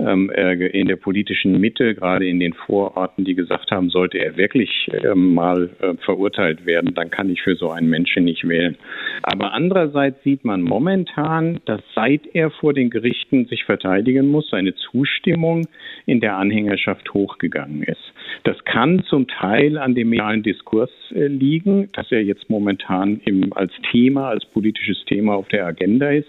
ähm, 0.00 0.28
äh, 0.30 0.54
in 0.54 0.88
der 0.88 0.96
politischen 0.96 1.60
Mitte, 1.60 1.94
gerade 1.94 2.26
in 2.26 2.40
den 2.40 2.52
Vororten, 2.52 3.24
die 3.24 3.36
gesagt 3.36 3.70
haben, 3.70 3.90
sollte 3.90 4.18
er 4.18 4.36
wirklich 4.36 4.90
ähm, 5.04 5.34
mal 5.34 5.70
äh, 5.78 5.94
verurteilt 6.04 6.66
werden, 6.66 6.92
dann 6.94 7.08
kann 7.08 7.30
ich 7.30 7.42
für 7.42 7.54
so 7.54 7.70
einen 7.70 7.88
Menschen 7.88 8.24
nicht 8.24 8.48
wählen. 8.48 8.76
Aber 9.22 9.52
andererseits 9.52 10.20
sieht 10.24 10.44
man 10.44 10.62
momentan, 10.62 11.60
dass 11.66 11.80
seit 11.94 12.26
er 12.34 12.50
vor 12.50 12.74
den 12.74 12.90
Gerichten 12.90 13.46
sich 13.46 13.62
verteidigen 13.66 14.26
muss, 14.26 14.50
seine 14.50 14.74
Zustimmung 14.74 15.68
in 16.06 16.18
der 16.18 16.36
Anhängerschaft 16.38 17.14
hochgegangen 17.14 17.84
ist. 17.84 18.12
Das 18.44 18.56
kann 18.64 19.02
zum 19.04 19.26
Teil 19.28 19.78
an 19.78 19.94
dem 19.94 20.10
medialen 20.10 20.42
Diskurs 20.42 20.90
äh, 21.12 21.26
liegen, 21.26 21.88
dass 21.92 22.10
er 22.12 22.22
jetzt 22.22 22.48
momentan 22.48 23.20
im, 23.24 23.52
als 23.52 23.72
Thema, 23.90 24.28
als 24.28 24.44
politisches 24.46 25.04
Thema 25.06 25.34
auf 25.34 25.48
der 25.48 25.66
Agenda 25.66 26.10
ist. 26.10 26.28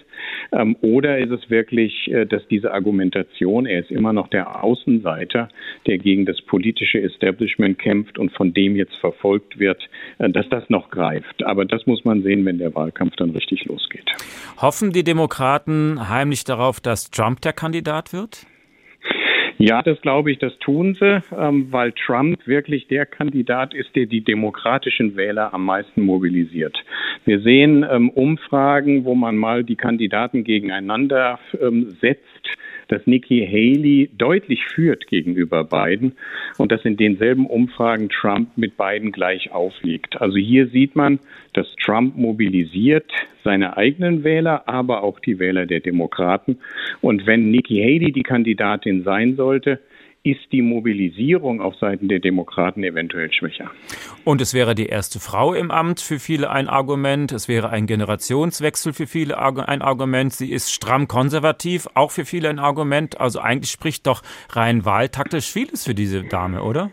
Ähm, 0.52 0.76
oder 0.82 1.18
ist 1.20 1.32
es 1.32 1.50
wirklich, 1.50 2.12
äh, 2.12 2.26
dass 2.26 2.48
diese 2.48 2.74
Argumentation, 2.74 3.66
er 3.66 3.80
ist 3.82 3.92
immer 3.92 4.14
noch 4.14 4.28
der 4.30 4.64
Außenseiter, 4.64 5.50
der 5.86 5.98
gegen 5.98 6.26
das 6.26 6.42
politische 6.42 7.02
Establishment 7.02 7.80
kämpft 7.80 8.18
und 8.18 8.32
von 8.32 8.54
dem 8.54 8.76
jetzt 8.76 8.96
verfolgt 8.96 9.60
wird, 9.60 9.82
äh, 10.20 10.30
dass 10.30 10.48
das 10.50 10.70
noch 10.70 10.90
greift. 10.90 11.44
Aber 11.44 11.66
das 11.66 11.86
muss 11.86 12.04
man 12.06 12.24
sehen, 12.24 12.46
wenn 12.46 12.58
der 12.58 12.74
Wahlkampf 12.76 13.16
dann 13.16 13.32
richtig 13.32 13.66
losgeht. 13.66 14.10
Hoffen 14.62 14.92
die 14.92 15.04
Demokraten 15.04 16.10
heimlich 16.10 16.44
darauf, 16.44 16.80
dass 16.80 17.12
Trump 17.12 17.42
der 17.42 17.54
Kandidat 17.54 18.14
wird? 18.14 18.46
Ja, 19.60 19.82
das 19.82 20.00
glaube 20.02 20.32
ich, 20.32 20.38
das 20.38 20.58
tun 20.60 20.96
sie, 21.00 21.22
ähm, 21.36 21.68
weil 21.72 21.92
Trump 21.94 22.46
wirklich 22.46 22.88
der 22.88 23.08
Kandidat 23.08 23.74
ist, 23.74 23.96
der 23.96 24.06
die 24.06 24.22
demokratischen 24.22 25.16
Wähler 25.16 25.54
am 25.54 25.66
meisten 25.66 26.02
mobilisiert. 26.02 26.78
Wir 27.26 27.40
sehen 27.40 27.86
ähm, 27.90 28.10
Umfragen, 28.12 29.04
wo 29.04 29.16
man 29.16 29.36
mal 29.36 29.64
die 29.64 29.76
Kandidaten 29.76 30.44
gegeneinander 30.44 31.40
ähm, 31.60 31.98
setzt 32.02 32.58
dass 32.88 33.06
Nikki 33.06 33.46
Haley 33.46 34.10
deutlich 34.18 34.66
führt 34.66 35.08
gegenüber 35.08 35.64
Biden 35.64 36.14
und 36.58 36.72
dass 36.72 36.86
in 36.86 36.98
denselben 36.98 37.48
Umfragen 37.48 38.10
Trump 38.10 38.50
mit 38.58 38.78
Biden 38.78 39.12
gleich 39.12 39.52
aufliegt. 39.52 40.20
Also 40.22 40.38
hier 40.38 40.68
sieht 40.68 40.96
man, 40.96 41.20
dass 41.54 41.68
Trump 41.84 42.18
mobilisiert 42.18 43.12
seine 43.44 43.78
eigenen 43.78 44.24
Wähler, 44.24 44.68
aber 44.68 45.04
auch 45.04 45.20
die 45.20 45.40
Wähler 45.40 45.66
der 45.66 45.80
Demokraten. 45.80 46.58
Und 47.02 47.26
wenn 47.26 47.52
Nikki 47.52 47.78
Haley 47.78 48.12
die 48.12 48.24
Kandidatin 48.24 49.04
sein 49.04 49.36
sollte, 49.36 49.80
ist 50.28 50.52
die 50.52 50.62
Mobilisierung 50.62 51.62
auf 51.62 51.76
Seiten 51.76 52.10
der 52.10 52.20
Demokraten 52.20 52.84
eventuell 52.84 53.32
schwächer. 53.32 53.72
Und 54.26 54.42
es 54.42 54.54
wäre 54.54 54.76
die 54.76 54.88
erste 54.88 55.22
Frau 55.22 55.54
im 55.54 55.72
Amt 55.72 56.02
für 56.02 56.20
viele 56.20 56.50
ein 56.50 56.68
Argument. 56.68 57.32
Es 57.32 57.48
wäre 57.48 57.70
ein 57.70 57.88
Generationswechsel 57.88 58.92
für 58.92 59.08
viele 59.08 59.38
ein 59.38 59.82
Argument. 59.82 60.34
Sie 60.34 60.52
ist 60.52 60.74
stramm 60.74 61.08
konservativ, 61.08 61.88
auch 61.94 62.12
für 62.12 62.26
viele 62.26 62.50
ein 62.50 62.60
Argument. 62.60 63.22
Also 63.22 63.40
eigentlich 63.40 63.72
spricht 63.72 64.06
doch 64.06 64.22
rein 64.50 64.84
wahltaktisch 64.84 65.50
vieles 65.50 65.86
für 65.86 65.96
diese 65.96 66.24
Dame, 66.24 66.62
oder? 66.62 66.92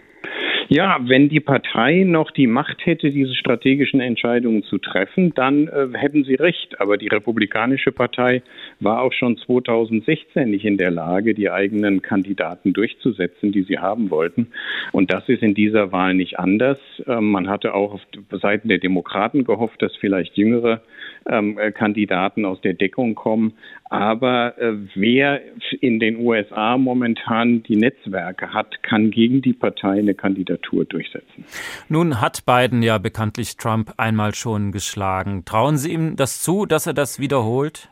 Ja, 0.68 0.98
wenn 1.02 1.28
die 1.28 1.40
Partei 1.40 2.04
noch 2.04 2.30
die 2.30 2.46
Macht 2.46 2.86
hätte, 2.86 3.10
diese 3.10 3.34
strategischen 3.34 4.00
Entscheidungen 4.00 4.62
zu 4.62 4.78
treffen, 4.78 5.34
dann 5.34 5.68
äh, 5.68 5.88
hätten 5.92 6.24
Sie 6.24 6.34
recht. 6.34 6.80
Aber 6.80 6.96
die 6.96 7.08
Republikanische 7.08 7.92
Partei 7.92 8.42
war 8.80 9.02
auch 9.02 9.12
schon 9.12 9.36
2016 9.36 10.50
nicht 10.50 10.64
in 10.64 10.78
der 10.78 10.90
Lage, 10.90 11.34
die 11.34 11.50
eigenen 11.50 12.00
Kandidaten 12.00 12.72
durchzusetzen, 12.72 13.52
die 13.52 13.62
sie 13.62 13.78
haben 13.78 14.10
wollten. 14.10 14.48
Und 14.92 15.12
das 15.12 15.28
ist 15.28 15.42
in 15.42 15.54
dieser 15.54 15.92
Wahl 15.92 16.14
nicht 16.14 16.38
anders. 16.38 16.78
Ähm, 17.06 17.30
man 17.30 17.48
hatte 17.48 17.74
auch 17.74 17.94
auf 17.94 18.00
Seiten 18.30 18.68
der 18.68 18.78
Demokraten 18.78 19.44
gehofft, 19.44 19.82
dass 19.82 19.94
vielleicht 19.96 20.36
jüngere 20.36 20.80
ähm, 21.28 21.58
äh, 21.58 21.72
Kandidaten 21.72 22.44
aus 22.44 22.60
der 22.60 22.74
Deckung 22.74 23.14
kommen. 23.14 23.54
Aber 23.90 24.58
äh, 24.58 24.74
wer 24.94 25.40
in 25.80 26.00
den 26.00 26.18
USA 26.18 26.76
momentan 26.76 27.62
die 27.62 27.76
Netzwerke 27.76 28.52
hat, 28.52 28.82
kann 28.82 29.10
gegen 29.10 29.42
die 29.42 29.52
Partei 29.52 29.98
eine 29.98 30.14
Kandidatur 30.14 30.84
durchsetzen. 30.84 31.44
Nun 31.88 32.20
hat 32.20 32.44
Biden 32.46 32.82
ja 32.82 32.98
bekanntlich 32.98 33.56
Trump 33.56 33.94
einmal 33.96 34.34
schon 34.34 34.72
geschlagen. 34.72 35.44
Trauen 35.44 35.76
Sie 35.76 35.92
ihm 35.92 36.16
das 36.16 36.42
zu, 36.42 36.66
dass 36.66 36.86
er 36.86 36.94
das 36.94 37.20
wiederholt? 37.20 37.88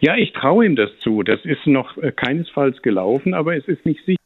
Ja, 0.00 0.16
ich 0.16 0.32
traue 0.32 0.64
ihm 0.64 0.76
das 0.76 0.90
zu. 1.00 1.22
Das 1.22 1.44
ist 1.44 1.66
noch 1.66 1.96
äh, 1.98 2.10
keinesfalls 2.10 2.80
gelaufen, 2.82 3.34
aber 3.34 3.56
es 3.56 3.68
ist 3.68 3.84
nicht 3.84 4.04
sicher. 4.04 4.19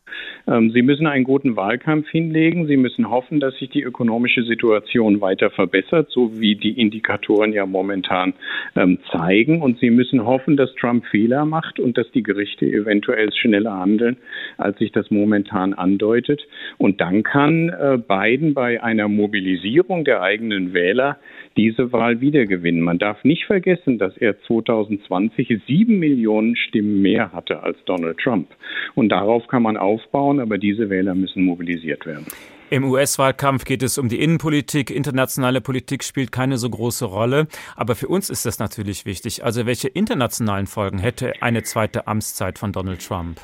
Ähm, 0.46 0.70
Sie 0.70 0.82
müssen 0.82 1.06
einen 1.06 1.24
guten 1.24 1.56
Wahlkampf 1.56 2.08
hinlegen. 2.08 2.66
Sie 2.66 2.76
müssen 2.76 3.10
hoffen, 3.10 3.40
dass 3.40 3.56
sich 3.56 3.70
die 3.70 3.82
ökonomische 3.82 4.42
Situation 4.42 5.20
weiter 5.20 5.50
verbessert, 5.50 6.08
so 6.10 6.38
wie 6.40 6.56
die 6.56 6.80
Indikatoren 6.80 7.52
ja 7.52 7.66
momentan 7.66 8.34
ähm, 8.76 8.98
zeigen. 9.10 9.62
Und 9.62 9.78
Sie 9.78 9.90
müssen 9.90 10.24
hoffen, 10.24 10.56
dass 10.56 10.74
Trump 10.74 11.06
Fehler 11.06 11.44
macht 11.44 11.80
und 11.80 11.98
dass 11.98 12.10
die 12.12 12.22
Gerichte 12.22 12.66
eventuell 12.66 13.32
schneller 13.32 13.72
handeln, 13.78 14.16
als 14.58 14.78
sich 14.78 14.92
das 14.92 15.10
momentan 15.10 15.74
andeutet. 15.74 16.46
Und 16.78 17.00
dann 17.00 17.22
kann 17.22 17.68
äh, 17.68 17.98
Biden 17.98 18.54
bei 18.54 18.82
einer 18.82 19.08
Mobilisierung 19.08 20.04
der 20.04 20.22
eigenen 20.22 20.74
Wähler 20.74 21.18
diese 21.56 21.92
Wahl 21.92 22.20
wiedergewinnen. 22.20 22.80
Man 22.80 22.98
darf 22.98 23.22
nicht 23.24 23.44
vergessen, 23.44 23.98
dass 23.98 24.16
er 24.16 24.40
2020 24.42 25.60
sieben 25.66 25.98
Millionen 25.98 26.56
Stimmen 26.56 27.02
mehr 27.02 27.32
hatte 27.32 27.62
als 27.62 27.76
Donald 27.86 28.18
Trump. 28.18 28.48
Und 28.94 29.10
darauf 29.10 29.46
kann 29.46 29.62
man 29.62 29.76
aufbauen, 29.76 30.40
aber 30.40 30.58
diese 30.58 30.90
Wähler 30.90 31.14
müssen 31.14 31.44
mobilisiert 31.44 32.06
werden. 32.06 32.26
Im 32.70 32.84
US-Wahlkampf 32.84 33.64
geht 33.64 33.82
es 33.82 33.98
um 33.98 34.08
die 34.08 34.20
Innenpolitik. 34.20 34.90
Internationale 34.90 35.60
Politik 35.60 36.02
spielt 36.02 36.32
keine 36.32 36.56
so 36.56 36.68
große 36.68 37.04
Rolle. 37.04 37.46
Aber 37.76 37.94
für 37.94 38.08
uns 38.08 38.30
ist 38.30 38.46
das 38.46 38.58
natürlich 38.58 39.06
wichtig. 39.06 39.44
Also 39.44 39.66
welche 39.66 39.88
internationalen 39.88 40.66
Folgen 40.66 40.98
hätte 40.98 41.34
eine 41.40 41.62
zweite 41.62 42.06
Amtszeit 42.06 42.58
von 42.58 42.72
Donald 42.72 43.06
Trump? 43.06 43.38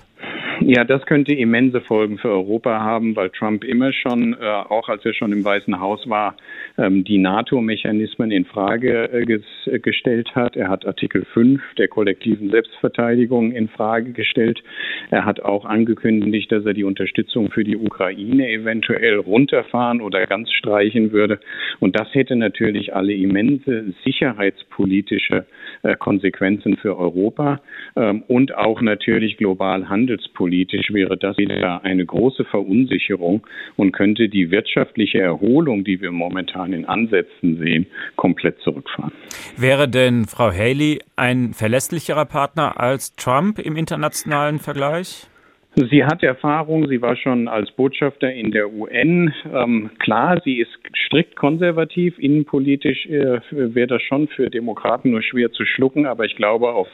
Ja, 0.62 0.84
das 0.84 1.06
könnte 1.06 1.32
immense 1.34 1.80
Folgen 1.80 2.18
für 2.18 2.28
Europa 2.28 2.80
haben, 2.80 3.16
weil 3.16 3.30
Trump 3.30 3.64
immer 3.64 3.94
schon, 3.94 4.34
äh, 4.34 4.44
auch 4.44 4.90
als 4.90 5.02
er 5.06 5.14
schon 5.14 5.32
im 5.32 5.42
Weißen 5.42 5.80
Haus 5.80 6.06
war, 6.06 6.36
ähm, 6.76 7.02
die 7.02 7.16
NATO-Mechanismen 7.16 8.30
in 8.30 8.44
Frage 8.44 9.10
äh, 9.10 9.24
ges 9.24 9.42
gestellt 9.82 10.34
hat. 10.34 10.56
Er 10.56 10.68
hat 10.68 10.84
Artikel 10.84 11.24
5 11.32 11.62
der 11.78 11.88
kollektiven 11.88 12.50
Selbstverteidigung 12.50 13.52
in 13.52 13.68
Frage 13.68 14.12
gestellt. 14.12 14.62
Er 15.10 15.24
hat 15.24 15.40
auch 15.40 15.64
angekündigt, 15.64 16.52
dass 16.52 16.66
er 16.66 16.74
die 16.74 16.84
Unterstützung 16.84 17.50
für 17.50 17.64
die 17.64 17.76
Ukraine 17.76 18.50
eventuell 18.50 19.16
runterfahren 19.16 20.02
oder 20.02 20.26
ganz 20.26 20.52
streichen 20.52 21.10
würde. 21.10 21.40
Und 21.78 21.98
das 21.98 22.14
hätte 22.14 22.36
natürlich 22.36 22.94
alle 22.94 23.14
immense 23.14 23.94
sicherheitspolitische 24.04 25.46
äh, 25.82 25.96
Konsequenzen 25.96 26.76
für 26.76 26.98
Europa 26.98 27.62
ähm, 27.96 28.22
und 28.28 28.54
auch 28.54 28.82
natürlich 28.82 29.38
global 29.38 29.88
handelspolitisch 29.88 30.49
politisch 30.50 30.92
wäre 30.92 31.16
das 31.16 31.38
wieder 31.38 31.84
eine 31.84 32.04
große 32.04 32.44
Verunsicherung 32.44 33.46
und 33.76 33.92
könnte 33.92 34.28
die 34.28 34.50
wirtschaftliche 34.50 35.20
Erholung, 35.20 35.84
die 35.84 36.00
wir 36.00 36.10
momentan 36.10 36.72
in 36.72 36.86
Ansätzen 36.86 37.58
sehen, 37.58 37.86
komplett 38.16 38.58
zurückfahren. 38.62 39.12
Wäre 39.56 39.88
denn 39.88 40.24
Frau 40.24 40.50
Haley 40.50 40.98
ein 41.14 41.52
verlässlicherer 41.54 42.24
Partner 42.24 42.80
als 42.80 43.14
Trump 43.14 43.60
im 43.60 43.76
internationalen 43.76 44.58
Vergleich? 44.58 45.28
Sie 45.76 46.04
hat 46.04 46.24
Erfahrung, 46.24 46.88
sie 46.88 47.00
war 47.00 47.14
schon 47.14 47.46
als 47.46 47.70
Botschafter 47.70 48.32
in 48.32 48.50
der 48.50 48.72
UN. 48.72 49.32
Ähm, 49.54 49.90
klar, 50.00 50.40
sie 50.44 50.58
ist 50.58 50.76
strikt 51.06 51.36
konservativ, 51.36 52.18
innenpolitisch 52.18 53.06
äh, 53.06 53.40
wäre 53.52 53.86
das 53.86 54.02
schon 54.02 54.26
für 54.26 54.50
Demokraten 54.50 55.12
nur 55.12 55.22
schwer 55.22 55.52
zu 55.52 55.64
schlucken, 55.64 56.06
aber 56.06 56.24
ich 56.24 56.34
glaube, 56.34 56.72
auf 56.72 56.88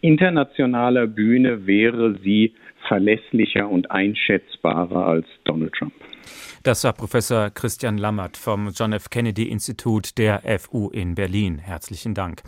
internationaler 0.00 1.06
Bühne 1.06 1.66
wäre 1.66 2.14
sie 2.22 2.52
verlässlicher 2.88 3.68
und 3.68 3.90
einschätzbarer 3.90 5.06
als 5.06 5.26
Donald 5.44 5.72
Trump. 5.72 5.94
Das 6.62 6.84
war 6.84 6.92
Professor 6.92 7.50
Christian 7.50 7.96
Lammert 7.96 8.36
vom 8.36 8.70
John 8.70 8.92
F. 8.92 9.08
Kennedy 9.08 9.48
Institut 9.48 10.18
der 10.18 10.42
FU 10.58 10.90
in 10.90 11.14
Berlin. 11.14 11.58
Herzlichen 11.58 12.14
Dank. 12.14 12.42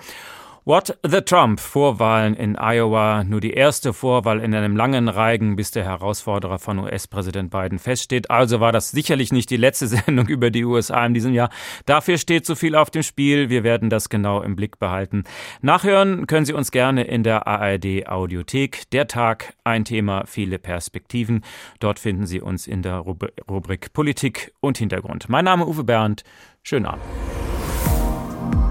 What 0.65 0.97
the 1.03 1.23
Trump? 1.23 1.59
Vorwahlen 1.59 2.35
in 2.35 2.57
Iowa. 2.57 3.25
Nur 3.25 3.41
die 3.41 3.53
erste 3.53 3.93
Vorwahl 3.93 4.39
in 4.39 4.55
einem 4.55 4.77
langen 4.77 5.09
Reigen, 5.09 5.57
bis 5.57 5.73
der 5.73 5.83
Herausforderer 5.83 6.61
von 6.61 6.79
US-Präsident 6.79 7.51
Biden 7.51 7.81
feststeht. 7.81 8.31
Also 8.31 8.61
war 8.61 8.71
das 8.71 8.93
sicherlich 8.93 9.33
nicht 9.33 9.51
die 9.51 9.57
letzte 9.57 9.87
Sendung 9.89 10.29
über 10.29 10.51
die 10.53 10.65
USA 10.65 11.05
in 11.05 11.15
diesem 11.15 11.35
Jahr. 11.35 11.51
Dafür 11.85 12.17
steht 12.17 12.47
zu 12.47 12.55
viel 12.55 12.77
auf 12.77 12.91
dem 12.91 13.03
Spiel. 13.03 13.49
Wir 13.51 13.65
werden 13.65 13.91
das 13.91 14.09
genau 14.09 14.41
im 14.41 14.55
Blick 14.55 14.79
behalten. 14.79 15.25
Nachhören 15.63 16.29
können 16.29 16.47
Sie 16.47 16.53
uns 16.53 16.71
gerne 16.71 17.03
in 17.03 17.25
der 17.25 17.49
ARD 17.49 18.07
Audiothek. 18.07 18.89
Der 18.93 19.09
Tag, 19.09 19.55
ein 19.65 19.85
Thema, 19.85 20.27
viele 20.27 20.61
Perspektiven. 20.61 21.43
Dort 21.81 21.99
finden 21.99 22.27
Sie 22.27 22.41
uns 22.41 22.69
in 22.69 22.83
der 22.83 22.99
Rubrik 22.99 23.93
Politik 23.93 24.53
und 24.61 24.79
Hintergrund. 24.79 25.29
Mein 25.29 25.45
Name 25.45 25.67
Uwe 25.67 25.83
Bernd. 25.83 26.23
Schönen 26.63 26.87
Abend. 26.87 27.03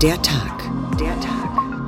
Der 0.02 0.22
Tag. 0.22 0.72
Der 0.98 1.20
Tag. 1.20 1.61